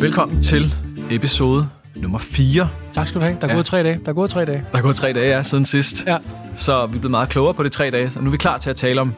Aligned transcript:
Velkommen 0.00 0.42
til 0.42 0.74
episode 1.10 1.68
nummer 1.96 2.18
4. 2.18 2.68
Tak 2.94 3.08
skal 3.08 3.20
du 3.20 3.24
have. 3.24 3.36
Der 3.40 3.46
er 3.46 3.50
Ja. 3.50 3.54
gået 3.54 3.66
tre 3.66 3.82
dage. 3.82 4.00
Der 4.04 4.08
er 4.08 4.12
gået 4.12 4.30
tre 4.30 4.44
dage. 4.44 4.64
Der 4.72 4.78
er 4.78 4.82
gået 4.82 4.96
tre 4.96 5.12
dage 5.12 5.36
ja, 5.36 5.42
siden 5.42 5.64
sidst, 5.64 6.04
Ja. 6.06 6.18
så 6.56 6.86
vi 6.86 6.96
er 6.96 7.00
blevet 7.00 7.10
meget 7.10 7.28
klogere 7.28 7.54
på 7.54 7.62
de 7.62 7.68
tre 7.68 7.90
dage. 7.90 8.10
Så 8.10 8.20
nu 8.20 8.26
er 8.26 8.30
vi 8.30 8.36
klar 8.36 8.58
til 8.58 8.70
at 8.70 8.76
tale 8.76 9.00
om 9.00 9.14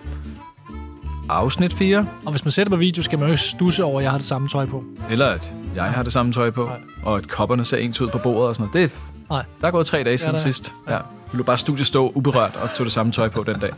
afsnit 1.28 1.72
4, 1.74 2.06
Og 2.24 2.30
hvis 2.30 2.44
man 2.44 2.52
sætter 2.52 2.70
på 2.70 2.76
video, 2.76 3.02
skal 3.02 3.18
man 3.18 3.28
jo 3.28 3.32
ikke 3.32 3.42
stusse 3.42 3.84
over, 3.84 3.98
at 4.00 4.02
jeg 4.04 4.10
har 4.10 4.18
det 4.18 4.26
samme 4.26 4.48
tøj 4.48 4.66
på. 4.66 4.84
eller 5.10 5.26
at 5.26 5.52
jeg 5.74 5.84
har 5.84 6.02
det 6.02 6.12
samme 6.12 6.32
tøj 6.32 6.50
på, 6.50 6.64
Nej. 6.64 6.76
og 7.02 7.16
at 7.18 7.28
kopperne 7.28 7.64
ser 7.64 7.76
ens 7.76 8.00
ud 8.00 8.08
på 8.08 8.18
bordet 8.22 8.48
og 8.48 8.54
sådan 8.54 8.68
noget. 8.74 8.90
Det 8.90 8.96
er, 8.96 9.34
Nej. 9.34 9.44
der 9.60 9.66
er 9.66 9.70
gået 9.70 9.86
tre 9.86 10.02
dage 10.04 10.18
siden 10.18 10.34
er. 10.34 10.38
sidst. 10.38 10.72
Ja. 10.88 10.98
Vi 11.32 11.38
lå 11.38 11.42
bare 11.44 11.58
studie 11.58 11.84
stå 11.84 12.12
uberørt 12.14 12.56
og 12.62 12.74
tog 12.76 12.84
det 12.84 12.92
samme 12.92 13.12
tøj 13.12 13.28
på 13.28 13.42
den 13.46 13.58
dag. 13.60 13.70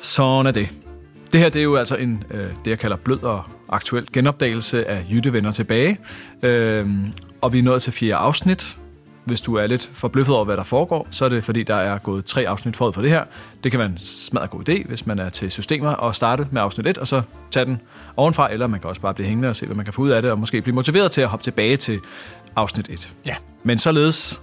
Sådan 0.00 0.46
er 0.46 0.50
det. 0.50 0.68
Det 1.32 1.40
her 1.40 1.48
det 1.48 1.58
er 1.58 1.62
jo 1.64 1.76
altså 1.76 1.96
en, 1.96 2.24
øh, 2.30 2.40
det, 2.64 2.70
jeg 2.70 2.78
kalder 2.78 2.96
blød 2.96 3.22
og 3.22 3.42
aktuel 3.68 4.06
genopdagelse 4.12 4.88
af 4.88 5.04
Jytte 5.10 5.32
vender 5.32 5.50
tilbage. 5.50 5.98
Øhm, 6.42 7.12
og 7.40 7.52
vi 7.52 7.58
er 7.58 7.62
nået 7.62 7.82
til 7.82 7.92
fjerde 7.92 8.14
afsnit. 8.14 8.78
Hvis 9.24 9.40
du 9.40 9.54
er 9.54 9.66
lidt 9.66 9.90
forbløffet 9.92 10.34
over, 10.34 10.44
hvad 10.44 10.56
der 10.56 10.62
foregår, 10.62 11.08
så 11.10 11.24
er 11.24 11.28
det 11.28 11.44
fordi, 11.44 11.62
der 11.62 11.74
er 11.74 11.98
gået 11.98 12.24
tre 12.24 12.48
afsnit 12.48 12.76
forud 12.76 12.92
for 12.92 13.02
det 13.02 13.10
her. 13.10 13.24
Det 13.64 13.72
kan 13.72 13.78
være 13.78 13.88
en 13.88 13.98
smadret 13.98 14.50
god 14.50 14.68
idé, 14.68 14.86
hvis 14.88 15.06
man 15.06 15.18
er 15.18 15.28
til 15.28 15.50
systemer 15.50 15.90
og 15.90 16.14
starte 16.14 16.46
med 16.50 16.62
afsnit 16.62 16.86
1, 16.86 16.98
og 16.98 17.06
så 17.06 17.22
tage 17.50 17.66
den 17.66 17.80
ovenfra, 18.16 18.52
eller 18.52 18.66
man 18.66 18.80
kan 18.80 18.88
også 18.88 19.00
bare 19.00 19.14
blive 19.14 19.26
hængende 19.26 19.48
og 19.48 19.56
se, 19.56 19.66
hvad 19.66 19.76
man 19.76 19.84
kan 19.84 19.94
få 19.94 20.02
ud 20.02 20.10
af 20.10 20.22
det, 20.22 20.30
og 20.30 20.38
måske 20.38 20.62
blive 20.62 20.74
motiveret 20.74 21.10
til 21.10 21.20
at 21.20 21.28
hoppe 21.28 21.44
tilbage 21.44 21.76
til 21.76 22.00
afsnit 22.56 22.88
1. 22.88 23.14
Ja. 23.26 23.34
Men 23.62 23.78
således 23.78 24.40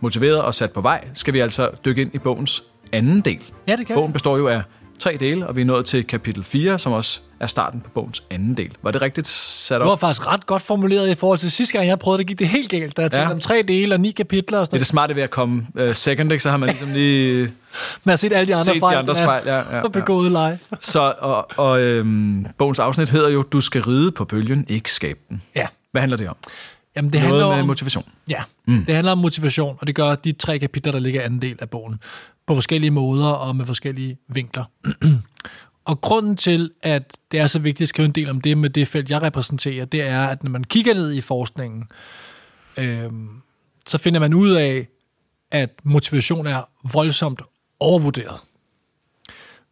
motiveret 0.00 0.42
og 0.42 0.54
sat 0.54 0.72
på 0.72 0.80
vej, 0.80 1.08
skal 1.14 1.34
vi 1.34 1.40
altså 1.40 1.70
dykke 1.84 2.02
ind 2.02 2.14
i 2.14 2.18
bogens 2.18 2.62
anden 2.92 3.20
del. 3.20 3.40
Ja, 3.68 3.76
det 3.76 3.86
kan 3.86 3.94
Bogen 3.94 4.12
består 4.12 4.36
jo 4.36 4.48
af 4.48 4.62
tre 5.02 5.16
dele, 5.20 5.46
og 5.46 5.56
vi 5.56 5.60
er 5.60 5.64
nået 5.64 5.84
til 5.84 6.04
kapitel 6.06 6.44
4, 6.44 6.78
som 6.78 6.92
også 6.92 7.20
er 7.40 7.46
starten 7.46 7.80
på 7.80 7.90
bogens 7.90 8.22
anden 8.30 8.56
del. 8.56 8.70
Var 8.82 8.90
det 8.90 9.02
rigtigt 9.02 9.26
sat 9.26 9.80
Det 9.80 9.86
var 9.86 9.92
op? 9.92 10.00
faktisk 10.00 10.26
ret 10.26 10.46
godt 10.46 10.62
formuleret 10.62 11.10
i 11.10 11.14
forhold 11.14 11.38
til 11.38 11.50
sidste 11.50 11.72
gang, 11.78 11.88
jeg 11.88 11.98
prøvede 11.98 12.18
det, 12.18 12.26
gik 12.26 12.38
det 12.38 12.48
helt 12.48 12.70
galt. 12.70 12.82
Jeg 12.98 13.10
tænkte 13.10 13.20
Ja. 13.20 13.30
om 13.30 13.40
tre 13.40 13.64
dele 13.68 13.94
og 13.94 14.00
ni 14.00 14.10
kapitler 14.10 14.58
og 14.58 14.60
Det 14.60 14.66
er 14.66 14.70
sådan 14.70 14.78
det 14.80 14.86
smarte 14.86 15.16
ved 15.16 15.22
at 15.22 15.30
komme 15.30 15.66
uh, 15.80 15.92
second, 15.94 16.32
ikke? 16.32 16.42
så 16.42 16.50
har 16.50 16.56
man 16.56 16.68
ligesom 16.68 16.92
lige. 16.92 17.52
Man 18.04 18.12
har 18.12 18.16
set 18.16 18.32
alle 18.32 18.46
de 18.46 18.54
andre 18.54 18.64
set 18.64 18.74
de 18.74 18.80
fejl, 18.80 18.96
andres 18.98 19.20
er- 19.20 19.24
fejl. 19.24 19.42
Ja, 19.46 19.56
ja, 19.56 19.62
og 19.62 19.82
ja. 19.84 19.88
begået 19.88 20.30
live. 20.30 20.58
Så, 20.80 21.14
og, 21.18 21.46
og 21.56 21.80
øhm, 21.80 22.46
bogens 22.58 22.78
afsnit 22.78 23.08
hedder 23.10 23.28
jo, 23.30 23.42
du 23.42 23.60
skal 23.60 23.82
ride 23.82 24.12
på 24.12 24.24
bølgen, 24.24 24.66
ikke 24.68 24.92
skabe 24.92 25.18
den. 25.28 25.42
Ja. 25.56 25.66
Hvad 25.92 26.00
handler 26.02 26.16
det 26.16 26.28
om? 26.28 26.36
Jamen, 26.96 27.12
det 27.12 27.20
Noget 27.22 27.40
handler 27.42 27.60
om, 27.62 27.66
motivation. 27.66 28.04
ja, 28.28 28.42
mm. 28.66 28.84
det 28.84 28.94
handler 28.94 29.12
om 29.12 29.18
motivation, 29.18 29.76
og 29.80 29.86
det 29.86 29.94
gør 29.94 30.14
de 30.14 30.32
tre 30.32 30.58
kapitler, 30.58 30.92
der 30.92 30.98
ligger 30.98 31.20
i 31.20 31.24
anden 31.24 31.42
del 31.42 31.56
af 31.60 31.70
bogen. 31.70 31.98
På 32.46 32.54
forskellige 32.54 32.90
måder 32.90 33.28
og 33.28 33.56
med 33.56 33.66
forskellige 33.66 34.18
vinkler. 34.28 34.64
og 35.84 36.00
grunden 36.00 36.36
til, 36.36 36.70
at 36.82 37.16
det 37.32 37.40
er 37.40 37.46
så 37.46 37.58
vigtigt 37.58 37.82
at 37.82 37.88
skrive 37.88 38.06
en 38.06 38.12
del 38.12 38.30
om 38.30 38.40
det 38.40 38.58
med 38.58 38.70
det 38.70 38.88
felt, 38.88 39.10
jeg 39.10 39.22
repræsenterer, 39.22 39.84
det 39.84 40.02
er, 40.02 40.24
at 40.24 40.44
når 40.44 40.50
man 40.50 40.64
kigger 40.64 40.94
ned 40.94 41.12
i 41.12 41.20
forskningen, 41.20 41.84
øh, 42.78 43.10
så 43.86 43.98
finder 43.98 44.20
man 44.20 44.34
ud 44.34 44.50
af, 44.50 44.88
at 45.50 45.70
motivation 45.82 46.46
er 46.46 46.62
voldsomt 46.92 47.42
overvurderet. 47.80 48.40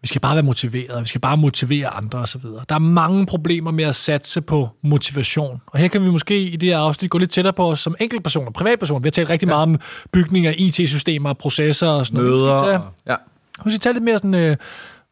Vi 0.02 0.08
skal 0.08 0.20
bare 0.20 0.34
være 0.34 0.42
motiveret, 0.42 1.02
vi 1.02 1.08
skal 1.08 1.20
bare 1.20 1.36
motivere 1.36 1.88
andre 1.88 2.18
osv. 2.18 2.42
Der 2.68 2.74
er 2.74 2.78
mange 2.78 3.26
problemer 3.26 3.70
med 3.70 3.84
at 3.84 3.96
satse 3.96 4.40
på 4.40 4.68
motivation. 4.82 5.60
Og 5.66 5.78
her 5.78 5.88
kan 5.88 6.04
vi 6.04 6.10
måske 6.10 6.42
i 6.42 6.56
det 6.56 6.68
her 6.68 6.78
afsnit 6.78 7.10
gå 7.10 7.18
lidt 7.18 7.30
tættere 7.30 7.52
på 7.52 7.70
os 7.70 7.80
som 7.80 7.94
enkeltpersoner, 8.00 8.50
privatpersoner. 8.50 9.00
Vi 9.00 9.06
har 9.06 9.10
talt 9.10 9.30
rigtig 9.30 9.46
ja. 9.46 9.50
meget 9.50 9.62
om 9.62 9.80
bygning 10.12 10.46
af 10.46 10.54
IT-systemer, 10.58 11.32
processer 11.32 11.88
og 11.88 12.06
sådan 12.06 12.22
noget. 12.22 12.40
Møder. 12.40 12.52
Vi 12.52 12.58
skal 12.58 12.68
tage, 12.68 12.78
Og, 12.78 12.92
ja. 13.06 13.14
vi 13.64 13.70
skal 13.70 13.80
tage 13.80 13.92
lidt 13.92 14.04
mere 14.04 14.18
sådan, 14.18 14.34
øh, 14.34 14.56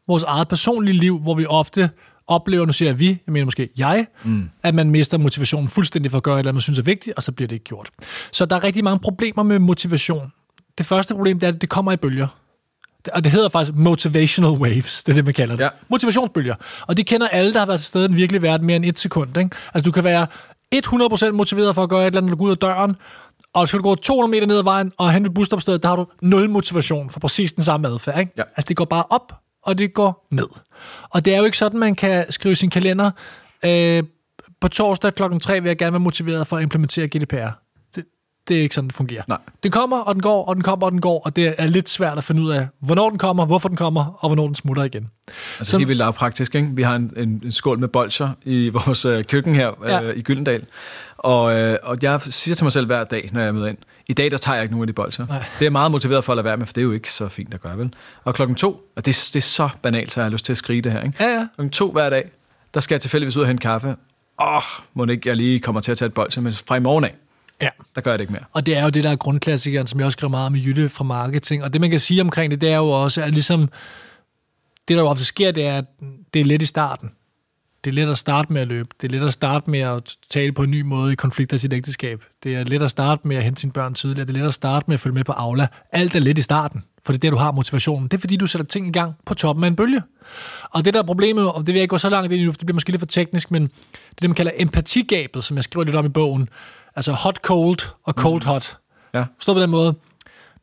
vores 0.07 0.23
eget 0.23 0.47
personlige 0.47 0.97
liv, 0.97 1.19
hvor 1.19 1.33
vi 1.33 1.45
ofte 1.45 1.89
oplever, 2.27 2.65
nu 2.65 2.71
siger 2.71 2.89
jeg 2.89 2.99
vi, 2.99 3.07
jeg 3.07 3.33
mener 3.33 3.45
måske 3.45 3.69
jeg, 3.77 4.07
mm. 4.23 4.49
at 4.63 4.75
man 4.75 4.89
mister 4.89 5.17
motivationen 5.17 5.69
fuldstændig 5.69 6.11
for 6.11 6.17
at 6.17 6.23
gøre 6.23 6.35
et 6.35 6.39
eller 6.39 6.49
andet, 6.49 6.55
man 6.55 6.61
synes 6.61 6.79
er 6.79 6.83
vigtigt, 6.83 7.17
og 7.17 7.23
så 7.23 7.31
bliver 7.31 7.47
det 7.47 7.55
ikke 7.55 7.65
gjort. 7.65 7.89
Så 8.31 8.45
der 8.45 8.55
er 8.55 8.63
rigtig 8.63 8.83
mange 8.83 8.99
problemer 8.99 9.43
med 9.43 9.59
motivation. 9.59 10.31
Det 10.77 10.85
første 10.85 11.13
problem, 11.13 11.39
det 11.39 11.47
er, 11.47 11.51
at 11.53 11.61
det 11.61 11.69
kommer 11.69 11.91
i 11.91 11.97
bølger. 11.97 12.27
Og 13.13 13.23
det 13.23 13.31
hedder 13.31 13.49
faktisk 13.49 13.75
motivational 13.75 14.51
waves, 14.51 15.03
det 15.03 15.11
er 15.11 15.15
det, 15.15 15.25
man 15.25 15.33
kalder 15.33 15.55
det. 15.55 15.63
Ja. 15.63 15.69
Motivationsbølger. 15.89 16.55
Og 16.87 16.97
det 16.97 17.05
kender 17.05 17.27
alle, 17.27 17.53
der 17.53 17.59
har 17.59 17.65
været 17.65 17.79
til 17.79 17.87
stede 17.87 18.05
i 18.05 18.07
den 18.07 18.15
virkelige 18.15 18.41
verden 18.41 18.65
mere 18.67 18.75
end 18.75 18.85
et 18.85 18.99
sekund. 18.99 19.37
Ikke? 19.37 19.49
Altså 19.73 19.85
du 19.85 19.91
kan 19.91 20.03
være 20.03 20.27
100% 20.75 21.31
motiveret 21.31 21.75
for 21.75 21.83
at 21.83 21.89
gøre 21.89 22.01
et 22.01 22.05
eller 22.05 22.17
andet, 22.21 22.29
når 22.29 22.35
du 22.35 22.39
går 22.39 22.45
ud 22.45 22.51
af 22.51 22.57
døren, 22.57 22.95
og 23.53 23.67
skal 23.67 23.77
du 23.77 23.83
gå 23.83 23.95
200 23.95 24.31
meter 24.31 24.47
ned 24.47 24.57
ad 24.57 24.63
vejen 24.63 24.91
og 24.97 25.13
hen 25.13 25.23
ved 25.23 25.29
busstopstedet, 25.29 25.83
der 25.83 25.89
har 25.89 25.95
du 25.95 26.05
nul 26.21 26.49
motivation 26.49 27.09
for 27.09 27.19
præcis 27.19 27.53
den 27.53 27.63
samme 27.63 27.87
adfærd. 27.87 28.19
Ikke? 28.19 28.31
Ja. 28.37 28.43
Altså 28.55 28.67
det 28.67 28.77
går 28.77 28.85
bare 28.85 29.03
op, 29.09 29.33
og 29.63 29.77
det 29.77 29.93
går 29.93 30.27
ned. 30.31 30.47
Og 31.09 31.25
det 31.25 31.33
er 31.33 31.37
jo 31.37 31.43
ikke 31.43 31.57
sådan, 31.57 31.79
man 31.79 31.95
kan 31.95 32.31
skrive 32.31 32.55
sin 32.55 32.69
kalender, 32.69 33.11
øh, 33.65 34.03
på 34.61 34.67
torsdag 34.67 35.15
klokken 35.15 35.39
3 35.39 35.61
vil 35.61 35.69
jeg 35.69 35.77
gerne 35.77 35.91
være 35.91 35.99
motiveret 35.99 36.47
for 36.47 36.57
at 36.57 36.63
implementere 36.63 37.07
GDPR. 37.07 37.49
Det, 38.47 38.57
er 38.57 38.61
ikke 38.61 38.75
sådan, 38.75 38.87
det 38.87 38.95
fungerer. 38.95 39.21
Nej. 39.27 39.37
Den 39.63 39.71
kommer, 39.71 39.97
og 39.99 40.15
den 40.15 40.21
går, 40.21 40.45
og 40.45 40.55
den 40.55 40.63
kommer, 40.63 40.85
og 40.85 40.91
den 40.91 41.01
går, 41.01 41.21
og 41.25 41.35
det 41.35 41.55
er 41.57 41.67
lidt 41.67 41.89
svært 41.89 42.17
at 42.17 42.23
finde 42.23 42.41
ud 42.41 42.51
af, 42.51 42.67
hvornår 42.79 43.09
den 43.09 43.19
kommer, 43.19 43.45
hvorfor 43.45 43.67
den 43.67 43.77
kommer, 43.77 44.05
og 44.19 44.29
hvornår 44.29 44.45
den 44.45 44.55
smutter 44.55 44.83
igen. 44.83 45.09
Altså 45.59 45.71
Som- 45.71 45.79
helt 45.79 45.87
vildt 45.87 45.97
lavpraktisk, 45.97 46.55
ikke? 46.55 46.69
Vi 46.73 46.81
har 46.83 46.95
en, 46.95 47.13
en, 47.17 47.41
en 47.45 47.51
skål 47.51 47.79
med 47.79 47.87
bolcher 47.87 48.29
i 48.45 48.69
vores 48.69 49.05
øh, 49.05 49.23
køkken 49.23 49.55
her 49.55 49.71
Ja. 49.87 50.01
øh, 50.03 50.17
i 50.17 50.21
Gyldendal. 50.21 50.65
Og, 51.17 51.59
øh, 51.59 51.77
og 51.83 51.97
jeg 52.01 52.21
siger 52.21 52.55
til 52.55 52.65
mig 52.65 52.71
selv 52.71 52.85
hver 52.85 53.03
dag, 53.03 53.29
når 53.33 53.41
jeg 53.41 53.53
møder 53.55 53.67
ind, 53.67 53.77
i 54.07 54.13
dag 54.13 54.31
der 54.31 54.37
tager 54.37 54.55
jeg 54.55 54.63
ikke 54.63 54.73
nogen 54.73 54.83
af 54.83 54.87
de 54.87 54.93
bolcher. 54.93 55.25
Nej. 55.27 55.45
Det 55.59 55.65
er 55.65 55.69
meget 55.69 55.91
motiveret 55.91 56.23
for 56.23 56.33
at 56.33 56.37
lade 56.37 56.45
være 56.45 56.57
med, 56.57 56.65
for 56.65 56.73
det 56.73 56.81
er 56.81 56.85
jo 56.85 56.91
ikke 56.91 57.11
så 57.13 57.27
fint 57.27 57.53
at 57.53 57.61
gøre, 57.61 57.77
vel? 57.77 57.93
Og 58.23 58.33
klokken 58.35 58.55
to, 58.55 58.81
og 58.95 59.05
det, 59.05 59.29
det 59.33 59.35
er 59.35 59.41
så 59.41 59.69
banalt, 59.81 60.11
så 60.13 60.19
jeg 60.21 60.25
har 60.25 60.31
lyst 60.31 60.45
til 60.45 60.53
at 60.53 60.57
skrige 60.57 60.81
det 60.81 60.91
her, 60.91 61.01
ikke? 61.01 61.23
Ja, 61.23 61.29
ja. 61.33 61.47
Klokken 61.55 61.69
to 61.69 61.91
hver 61.91 62.09
dag, 62.09 62.29
der 62.73 62.79
skal 62.79 62.95
jeg 62.95 63.01
tilfældigvis 63.01 63.37
ud 63.37 63.41
og 63.41 63.47
hente 63.47 63.61
kaffe. 63.61 63.87
Åh, 64.41 64.55
oh, 64.55 64.61
må 64.93 65.05
ikke 65.05 65.29
jeg 65.29 65.35
lige 65.35 65.59
kommer 65.59 65.81
til 65.81 65.91
at 65.91 65.97
tage 65.97 66.07
et 66.07 66.13
bolcher, 66.13 66.41
men 66.41 66.53
fra 66.53 66.75
i 66.75 66.79
morgen 66.79 67.03
af, 67.03 67.15
Ja. 67.61 67.69
der 67.95 68.01
gør 68.01 68.11
jeg 68.11 68.19
det 68.19 68.23
ikke 68.23 68.33
mere. 68.33 68.43
Og 68.51 68.65
det 68.65 68.77
er 68.77 68.83
jo 68.83 68.89
det, 68.89 69.03
der 69.03 69.09
er 69.09 69.15
grundklassikeren, 69.15 69.87
som 69.87 69.99
jeg 69.99 70.05
også 70.05 70.15
skriver 70.15 70.31
meget 70.31 70.45
om 70.45 70.55
i 70.55 70.59
Jytte 70.65 70.89
fra 70.89 71.03
marketing. 71.03 71.63
Og 71.63 71.73
det, 71.73 71.81
man 71.81 71.89
kan 71.89 71.99
sige 71.99 72.21
omkring 72.21 72.51
det, 72.51 72.61
det 72.61 72.71
er 72.71 72.77
jo 72.77 72.89
også, 72.89 73.21
at 73.21 73.31
ligesom, 73.33 73.61
det, 74.87 74.97
der 74.97 75.03
jo 75.03 75.07
ofte 75.07 75.25
sker, 75.25 75.51
det 75.51 75.65
er, 75.65 75.77
at 75.77 75.85
det 76.33 76.39
er 76.39 76.45
let 76.45 76.61
i 76.61 76.65
starten. 76.65 77.11
Det 77.83 77.91
er 77.91 77.95
let 77.95 78.09
at 78.09 78.17
starte 78.17 78.53
med 78.53 78.61
at 78.61 78.67
løbe. 78.67 78.89
Det 79.01 79.07
er 79.07 79.19
let 79.19 79.27
at 79.27 79.33
starte 79.33 79.69
med 79.69 79.79
at 79.79 80.15
tale 80.29 80.51
på 80.51 80.63
en 80.63 80.71
ny 80.71 80.81
måde 80.81 81.13
i 81.13 81.15
konflikter 81.15 81.55
i 81.55 81.57
sit 81.57 81.73
ægteskab. 81.73 82.23
Det 82.43 82.55
er 82.55 82.63
let 82.63 82.81
at 82.81 82.91
starte 82.91 83.27
med 83.27 83.35
at 83.35 83.43
hente 83.43 83.61
sine 83.61 83.73
børn 83.73 83.93
tidligere. 83.93 84.27
Det 84.27 84.35
er 84.35 84.39
let 84.39 84.47
at 84.47 84.53
starte 84.53 84.85
med 84.87 84.93
at 84.93 84.99
følge 84.99 85.13
med 85.13 85.23
på 85.23 85.31
Aula. 85.31 85.67
Alt 85.91 86.15
er 86.15 86.19
let 86.19 86.37
i 86.37 86.41
starten, 86.41 86.83
for 87.05 87.13
det 87.13 87.19
er 87.19 87.21
der, 87.21 87.29
du 87.29 87.37
har 87.37 87.51
motivationen. 87.51 88.07
Det 88.07 88.17
er, 88.17 88.21
fordi 88.21 88.35
du 88.35 88.47
sætter 88.47 88.65
ting 88.65 88.87
i 88.87 88.91
gang 88.91 89.13
på 89.25 89.33
toppen 89.33 89.63
af 89.63 89.67
en 89.67 89.75
bølge. 89.75 90.01
Og 90.71 90.85
det, 90.85 90.93
der 90.93 90.99
er 90.99 91.03
problemet, 91.05 91.51
og 91.51 91.59
det 91.59 91.67
vil 91.67 91.75
jeg 91.75 91.81
ikke 91.81 91.89
gå 91.89 91.97
så 91.97 92.09
langt 92.09 92.31
ind 92.31 92.41
i 92.41 92.45
nu, 92.45 92.51
for 92.51 92.57
det 92.57 92.65
bliver 92.65 92.75
måske 92.75 92.91
lidt 92.91 92.99
for 92.99 93.07
teknisk, 93.07 93.51
men 93.51 93.61
det 93.61 93.71
er 94.11 94.21
det, 94.21 94.29
man 94.29 94.35
kalder 94.35 94.51
empatigabet, 94.57 95.43
som 95.43 95.55
jeg 95.55 95.63
skriver 95.63 95.83
lidt 95.83 95.95
om 95.95 96.05
i 96.05 96.09
bogen. 96.09 96.49
Altså 96.95 97.11
hot-cold 97.11 97.79
og 98.03 98.13
cold-hot. 98.13 98.77
Ja. 99.13 99.25
Forstå 99.37 99.53
på 99.53 99.59
den 99.59 99.69
måde. 99.69 99.95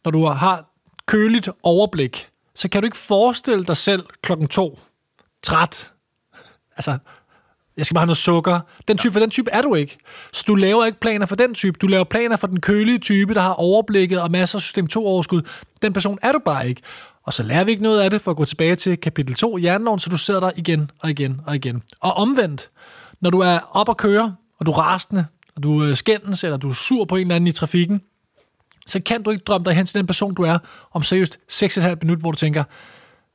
Når 0.05 0.11
du 0.11 0.27
har 0.27 0.65
køligt 1.07 1.49
overblik, 1.63 2.29
så 2.55 2.69
kan 2.69 2.83
du 2.83 2.87
ikke 2.87 2.97
forestille 2.97 3.65
dig 3.65 3.77
selv 3.77 4.07
klokken 4.23 4.49
to, 4.49 4.79
træt. 5.43 5.91
Altså, 6.77 6.99
jeg 7.77 7.87
skal 7.87 7.95
bare 7.95 8.01
have 8.01 8.07
noget 8.07 8.17
sukker. 8.17 8.61
Den 8.89 8.99
type, 8.99 9.13
for 9.13 9.21
den 9.21 9.31
type 9.31 9.51
er 9.51 9.63
du 9.63 9.75
ikke. 9.75 9.99
Så 10.33 10.45
du 10.47 10.55
laver 10.55 10.85
ikke 10.85 11.01
planer 11.01 11.27
for 11.27 11.37
den 11.37 11.55
type. 11.55 11.79
Du 11.81 11.87
laver 11.87 12.05
planer 12.05 12.37
for 12.37 12.47
den 12.47 12.61
kølige 12.61 12.99
type, 12.99 13.35
der 13.35 13.41
har 13.41 13.53
overblikket 13.53 14.21
og 14.21 14.31
masser 14.31 14.59
af 14.59 14.63
system 14.63 14.89
2-overskud. 14.93 15.43
Den 15.83 15.93
person 15.93 16.19
er 16.23 16.33
du 16.33 16.39
bare 16.45 16.69
ikke. 16.69 16.83
Og 17.23 17.33
så 17.33 17.43
lærer 17.43 17.65
vi 17.65 17.71
ikke 17.71 17.83
noget 17.83 18.01
af 18.01 18.11
det 18.11 18.21
for 18.21 18.31
at 18.31 18.37
gå 18.37 18.45
tilbage 18.45 18.77
til 18.77 19.01
kapitel 19.01 19.35
2 19.35 19.57
i 19.57 19.61
hjerneloven, 19.61 19.99
så 19.99 20.11
du 20.11 20.19
sidder 20.19 20.41
der 20.41 20.51
igen 20.57 20.91
og 20.99 21.11
igen 21.11 21.41
og 21.47 21.55
igen. 21.55 21.83
Og 22.01 22.13
omvendt, 22.13 22.71
når 23.21 23.31
du 23.31 23.41
er 23.41 23.59
op 23.71 23.89
og 23.89 23.97
køre, 23.97 24.37
og 24.61 24.67
du 24.67 24.71
er 24.71 24.79
rasende, 24.79 25.27
og 25.57 25.63
du 25.63 25.85
øh, 25.85 25.97
skændes, 25.97 26.45
eller 26.45 26.57
du 26.57 26.69
er 26.69 26.73
sur 26.73 27.05
på 27.05 27.17
en 27.17 27.21
eller 27.21 27.35
anden 27.35 27.49
i 27.49 27.53
trafikken, 27.53 28.01
så 28.87 29.01
kan 29.01 29.23
du 29.23 29.31
ikke 29.31 29.45
drømme 29.45 29.65
dig 29.65 29.75
hen 29.75 29.87
til 29.87 29.95
den 29.95 30.07
person, 30.07 30.35
du 30.35 30.43
er, 30.43 30.59
om 30.93 31.03
seriøst 31.03 31.39
6,5 31.53 31.95
minut, 32.03 32.19
hvor 32.19 32.31
du 32.31 32.37
tænker, 32.37 32.65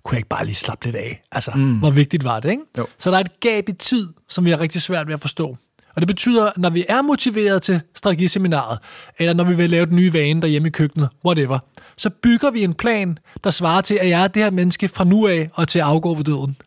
kunne 0.04 0.16
jeg 0.16 0.20
ikke 0.20 0.30
bare 0.30 0.46
lige 0.46 0.56
slappe 0.56 0.86
lidt 0.86 0.96
af? 0.96 1.24
Altså, 1.32 1.52
mm. 1.56 1.80
hvor 1.80 1.92
vigtigt 1.92 2.24
var 2.24 2.40
det, 2.40 2.50
ikke? 2.50 2.64
Jo. 2.78 2.88
Så 2.98 3.12
der 3.12 3.18
er 3.18 3.22
et 3.22 3.40
gab 3.40 3.70
i 3.70 3.72
tid, 3.72 4.08
som 4.30 4.46
vi 4.46 4.50
har 4.50 4.60
rigtig 4.60 4.82
svært 4.82 5.08
ved 5.08 5.14
at 5.14 5.22
forstå. 5.22 5.58
Og 5.96 6.02
det 6.02 6.08
betyder, 6.08 6.46
at 6.46 6.58
når 6.58 6.70
vi 6.70 6.86
er 6.90 7.02
motiveret 7.02 7.62
til 7.62 7.82
strategiseminaret, 7.96 8.80
eller 9.20 9.34
når 9.34 9.44
vi 9.44 9.56
vil 9.56 9.70
lave 9.70 9.86
den 9.86 9.96
nye 9.96 10.14
vane 10.14 10.42
derhjemme 10.42 10.68
i 10.68 10.72
køkkenet, 10.72 11.10
whatever, 11.26 11.60
så 11.98 12.10
bygger 12.10 12.52
vi 12.52 12.64
en 12.64 12.74
plan, 12.74 13.18
der 13.44 13.50
svarer 13.50 13.82
til, 13.82 13.96
at 14.02 14.10
jeg 14.10 14.24
er 14.24 14.28
det 14.28 14.44
her 14.44 14.52
menneske 14.52 14.88
fra 14.88 15.04
nu 15.04 15.28
af 15.28 15.50
og 15.54 15.68
til 15.68 15.80
at 15.80 15.86
afgå 15.86 16.14
ved 16.14 16.24
døden. 16.24 16.58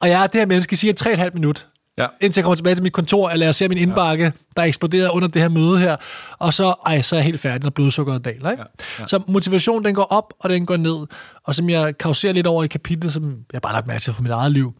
Og 0.00 0.08
jeg 0.08 0.22
er 0.22 0.26
det 0.26 0.40
her 0.40 0.46
menneske 0.46 0.76
cirka 0.76 1.14
3,5 1.14 1.30
minut. 1.34 1.68
Ja. 1.98 2.06
Indtil 2.20 2.40
jeg 2.40 2.44
kommer 2.44 2.56
tilbage 2.56 2.74
til 2.74 2.82
mit 2.82 2.92
kontor, 2.92 3.30
eller 3.30 3.46
jeg 3.46 3.54
ser 3.54 3.68
min 3.68 3.78
indbakke, 3.78 4.32
der 4.56 4.62
er 4.62 4.66
eksploderet 4.66 5.10
under 5.10 5.28
det 5.28 5.42
her 5.42 5.48
møde 5.48 5.78
her, 5.78 5.96
og 6.38 6.54
så, 6.54 6.74
ej, 6.86 7.02
så 7.02 7.16
er 7.16 7.18
jeg 7.18 7.24
helt 7.24 7.40
færdig, 7.40 7.62
når 7.62 7.70
blodsukkeret 7.70 8.24
daler. 8.24 8.50
Ikke? 8.50 8.62
Ja, 8.62 9.02
ja. 9.02 9.06
Så 9.06 9.20
motivationen, 9.28 9.84
den 9.84 9.94
går 9.94 10.02
op, 10.02 10.34
og 10.40 10.50
den 10.50 10.66
går 10.66 10.76
ned. 10.76 11.06
Og 11.44 11.54
som 11.54 11.70
jeg 11.70 11.98
kauserer 11.98 12.32
lidt 12.32 12.46
over 12.46 12.64
i 12.64 12.66
kapitlet, 12.66 13.12
som 13.12 13.36
jeg 13.52 13.62
bare 13.62 13.70
har 13.70 13.76
lagt 13.76 13.86
mærke 13.86 14.00
til 14.00 14.12
for 14.12 14.22
mit 14.22 14.32
eget 14.32 14.52
liv, 14.52 14.74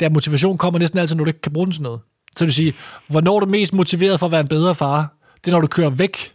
der 0.00 0.08
motivation 0.10 0.58
kommer 0.58 0.78
næsten 0.78 0.98
altid, 0.98 1.16
når 1.16 1.24
du 1.24 1.28
ikke 1.28 1.40
kan 1.40 1.52
bruge 1.52 1.66
den 1.66 1.72
til 1.72 1.82
noget. 1.82 2.00
Så 2.36 2.44
vil 2.44 2.54
sige, 2.54 2.74
hvornår 3.08 3.36
er 3.36 3.40
du 3.40 3.46
mest 3.46 3.72
motiveret 3.72 4.18
for 4.18 4.26
at 4.26 4.32
være 4.32 4.40
en 4.40 4.48
bedre 4.48 4.74
far? 4.74 5.16
Det 5.44 5.50
er, 5.50 5.52
når 5.52 5.60
du 5.60 5.66
kører 5.66 5.90
væk 5.90 6.32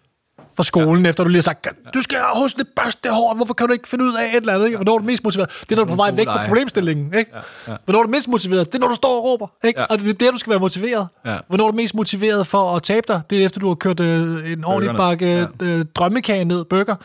fra 0.58 0.64
skolen, 0.64 1.04
ja. 1.04 1.10
efter 1.10 1.24
du 1.24 1.30
lige 1.30 1.38
har 1.38 1.42
sagt, 1.42 1.68
du 1.94 2.02
skal 2.02 2.20
hos 2.34 2.54
det 2.54 2.68
børste 2.76 3.10
hår, 3.10 3.34
hvorfor 3.36 3.54
kan 3.54 3.68
du 3.68 3.74
ikke 3.74 3.88
finde 3.88 4.06
ud 4.06 4.14
af 4.14 4.28
et 4.28 4.36
eller 4.36 4.54
andet? 4.54 4.66
Ikke? 4.66 4.78
Hvornår 4.78 4.94
er 4.94 4.98
du 4.98 5.06
mest 5.06 5.24
motiveret? 5.24 5.50
Det 5.62 5.72
er, 5.72 5.76
når 5.76 5.84
du 5.84 5.92
er 5.92 5.96
på 5.96 6.02
vej 6.02 6.12
væk 6.12 6.28
fra 6.28 6.46
problemstillingen. 6.46 7.14
Ikke? 7.14 7.32
Ja. 7.34 7.72
Ja. 7.72 7.78
Hvornår 7.86 8.00
er 8.00 8.04
du 8.04 8.10
mindst 8.10 8.28
motiveret? 8.28 8.68
Det 8.68 8.76
er, 8.76 8.80
når 8.80 8.88
du 8.88 8.94
står 8.94 9.18
og 9.18 9.24
råber. 9.24 9.48
Ikke? 9.64 9.80
Ja. 9.80 9.86
Og 9.86 10.00
det 10.00 10.10
er 10.10 10.14
der, 10.14 10.32
du 10.32 10.38
skal 10.38 10.50
være 10.50 10.60
motiveret. 10.60 11.08
Ja. 11.26 11.38
Hvornår 11.48 11.68
er 11.68 11.72
du 11.72 11.76
mest 11.76 11.96
motiveret 11.96 12.48
for 12.48 12.76
at 12.76 12.84
tabe 12.84 13.06
dig? 13.08 13.22
Det 13.30 13.42
er 13.42 13.46
efter, 13.46 13.60
du 13.60 13.68
har 13.68 13.76
kørt 13.76 14.00
øh, 14.00 14.52
en 14.52 14.66
ordentlig 14.66 14.96
bakke 14.98 15.26
ja. 15.26 15.46
øh, 15.62 15.86
drømmekage 15.96 16.46
ned, 16.46 16.66
burger. 16.66 16.96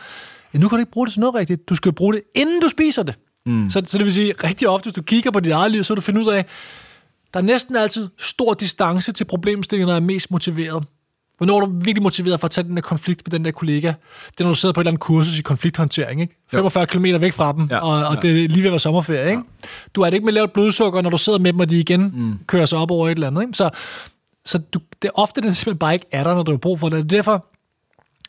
Ja, 0.53 0.59
nu 0.59 0.69
kan 0.69 0.75
du 0.75 0.79
ikke 0.79 0.91
bruge 0.91 1.07
det 1.07 1.13
til 1.13 1.19
noget 1.19 1.35
rigtigt. 1.35 1.69
Du 1.69 1.75
skal 1.75 1.93
bruge 1.93 2.13
det, 2.13 2.21
inden 2.35 2.61
du 2.61 2.67
spiser 2.67 3.03
det. 3.03 3.15
Mm. 3.45 3.69
Så, 3.69 3.81
så 3.85 3.97
det 3.97 4.05
vil 4.05 4.13
sige, 4.13 4.33
rigtig 4.43 4.69
ofte, 4.69 4.85
hvis 4.85 4.93
du 4.93 5.01
kigger 5.01 5.31
på 5.31 5.39
dit 5.39 5.51
eget 5.51 5.71
liv, 5.71 5.83
så 5.83 5.93
vil 5.93 5.95
du 5.95 6.01
finde 6.01 6.21
ud 6.21 6.27
af, 6.27 6.45
der 7.33 7.39
er 7.39 7.43
næsten 7.43 7.75
altid 7.75 8.09
stor 8.19 8.53
distance 8.53 9.11
til 9.11 9.25
problemstillingen, 9.25 9.89
der 9.89 9.95
er 9.95 9.99
mest 9.99 10.31
motiveret. 10.31 10.83
Hvornår 11.43 11.61
er 11.61 11.65
du 11.65 11.71
virkelig 11.73 12.01
motiveret 12.03 12.39
for 12.39 12.45
at 12.45 12.51
tage 12.51 12.67
den 12.67 12.75
der 12.75 12.81
konflikt 12.81 13.21
med 13.25 13.31
den 13.31 13.45
der 13.45 13.51
kollega? 13.51 13.87
Det 13.87 14.39
er, 14.39 14.43
når 14.43 14.49
du 14.49 14.55
sidder 14.55 14.73
på 14.73 14.81
et 14.81 14.83
eller 14.83 14.91
andet 14.91 15.01
kursus 15.01 15.39
i 15.39 15.41
konflikthåndtering, 15.41 16.21
ikke? 16.21 16.35
45 16.51 16.85
km 16.85 17.05
væk 17.05 17.33
fra 17.33 17.51
dem, 17.53 17.67
ja, 17.71 17.77
og, 17.77 18.07
og 18.07 18.15
ja. 18.15 18.19
det 18.21 18.43
er 18.43 18.47
lige 18.47 18.61
ved 18.61 18.65
at 18.65 18.71
være 18.71 18.79
sommerferie, 18.79 19.29
ikke? 19.29 19.43
Ja. 19.63 19.67
Du 19.95 20.01
er 20.01 20.05
det 20.05 20.13
ikke 20.13 20.25
med 20.25 20.33
lavt 20.33 20.53
blodsukker, 20.53 21.01
når 21.01 21.09
du 21.09 21.17
sidder 21.17 21.39
med 21.39 21.53
dem, 21.53 21.59
og 21.59 21.69
de 21.69 21.79
igen 21.79 22.01
mm. 22.01 22.39
kører 22.47 22.65
sig 22.65 22.79
op 22.79 22.91
over 22.91 23.07
et 23.07 23.11
eller 23.11 23.27
andet, 23.27 23.41
ikke? 23.41 23.53
Så, 23.53 23.69
så 24.45 24.57
du, 24.57 24.79
det 25.01 25.07
er 25.07 25.11
ofte, 25.19 25.41
den 25.41 25.53
simpelthen 25.53 25.79
bare 25.79 25.93
ikke 25.93 26.05
er 26.11 26.23
der, 26.23 26.35
når 26.35 26.43
du 26.43 26.51
har 26.51 26.57
brug 26.57 26.79
for 26.79 26.89
det. 26.89 27.09
Derfor, 27.09 27.45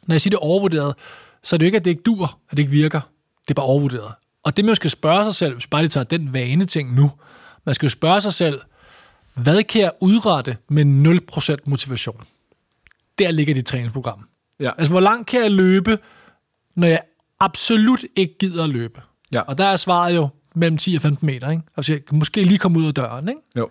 når 0.06 0.14
jeg 0.14 0.20
siger, 0.20 0.30
det 0.30 0.36
er 0.36 0.44
overvurderet, 0.44 0.94
så 1.42 1.56
er 1.56 1.58
det 1.58 1.64
jo 1.64 1.68
ikke, 1.68 1.76
at 1.76 1.84
det 1.84 1.90
ikke 1.90 2.02
dur, 2.02 2.38
at 2.50 2.56
det 2.56 2.58
ikke 2.58 2.72
virker. 2.72 3.00
Det 3.42 3.50
er 3.50 3.54
bare 3.54 3.66
overvurderet. 3.66 4.12
Og 4.44 4.56
det, 4.56 4.64
man 4.64 4.76
skal 4.76 4.90
spørge 4.90 5.24
sig 5.24 5.34
selv, 5.34 5.54
hvis 5.54 5.66
bare 5.66 5.82
lige 5.82 5.90
tager 5.90 6.04
den 6.04 6.32
vane 6.32 6.64
ting 6.64 6.94
nu, 6.94 7.10
man 7.66 7.74
skal 7.74 7.86
jo 7.86 7.90
spørge 7.90 8.20
sig 8.20 8.32
selv, 8.32 8.60
hvad 9.34 9.62
kan 9.62 9.80
jeg 9.80 9.90
udrette 10.00 10.56
med 10.68 10.84
0% 11.38 11.56
motivation? 11.64 12.24
Der 13.18 13.30
ligger 13.30 13.54
dit 13.54 13.66
træningsprogram. 13.66 14.28
Ja. 14.60 14.70
Altså, 14.78 14.92
hvor 14.92 15.00
langt 15.00 15.26
kan 15.26 15.42
jeg 15.42 15.50
løbe, 15.50 15.98
når 16.74 16.86
jeg 16.86 17.00
absolut 17.40 18.04
ikke 18.16 18.38
gider 18.38 18.64
at 18.64 18.70
løbe? 18.70 19.02
Ja. 19.32 19.40
Og 19.40 19.58
der 19.58 19.64
er 19.64 19.76
svaret 19.76 20.14
jo 20.14 20.28
mellem 20.54 20.78
10 20.78 20.94
og 20.94 21.02
15 21.02 21.26
meter. 21.26 21.50
Ikke? 21.50 21.62
Altså, 21.76 21.92
jeg 21.92 22.04
kan 22.04 22.18
måske 22.18 22.42
lige 22.42 22.58
komme 22.58 22.78
ud 22.78 22.86
af 22.86 22.94
døren. 22.94 23.28
Ikke? 23.28 23.40
Jo. 23.56 23.68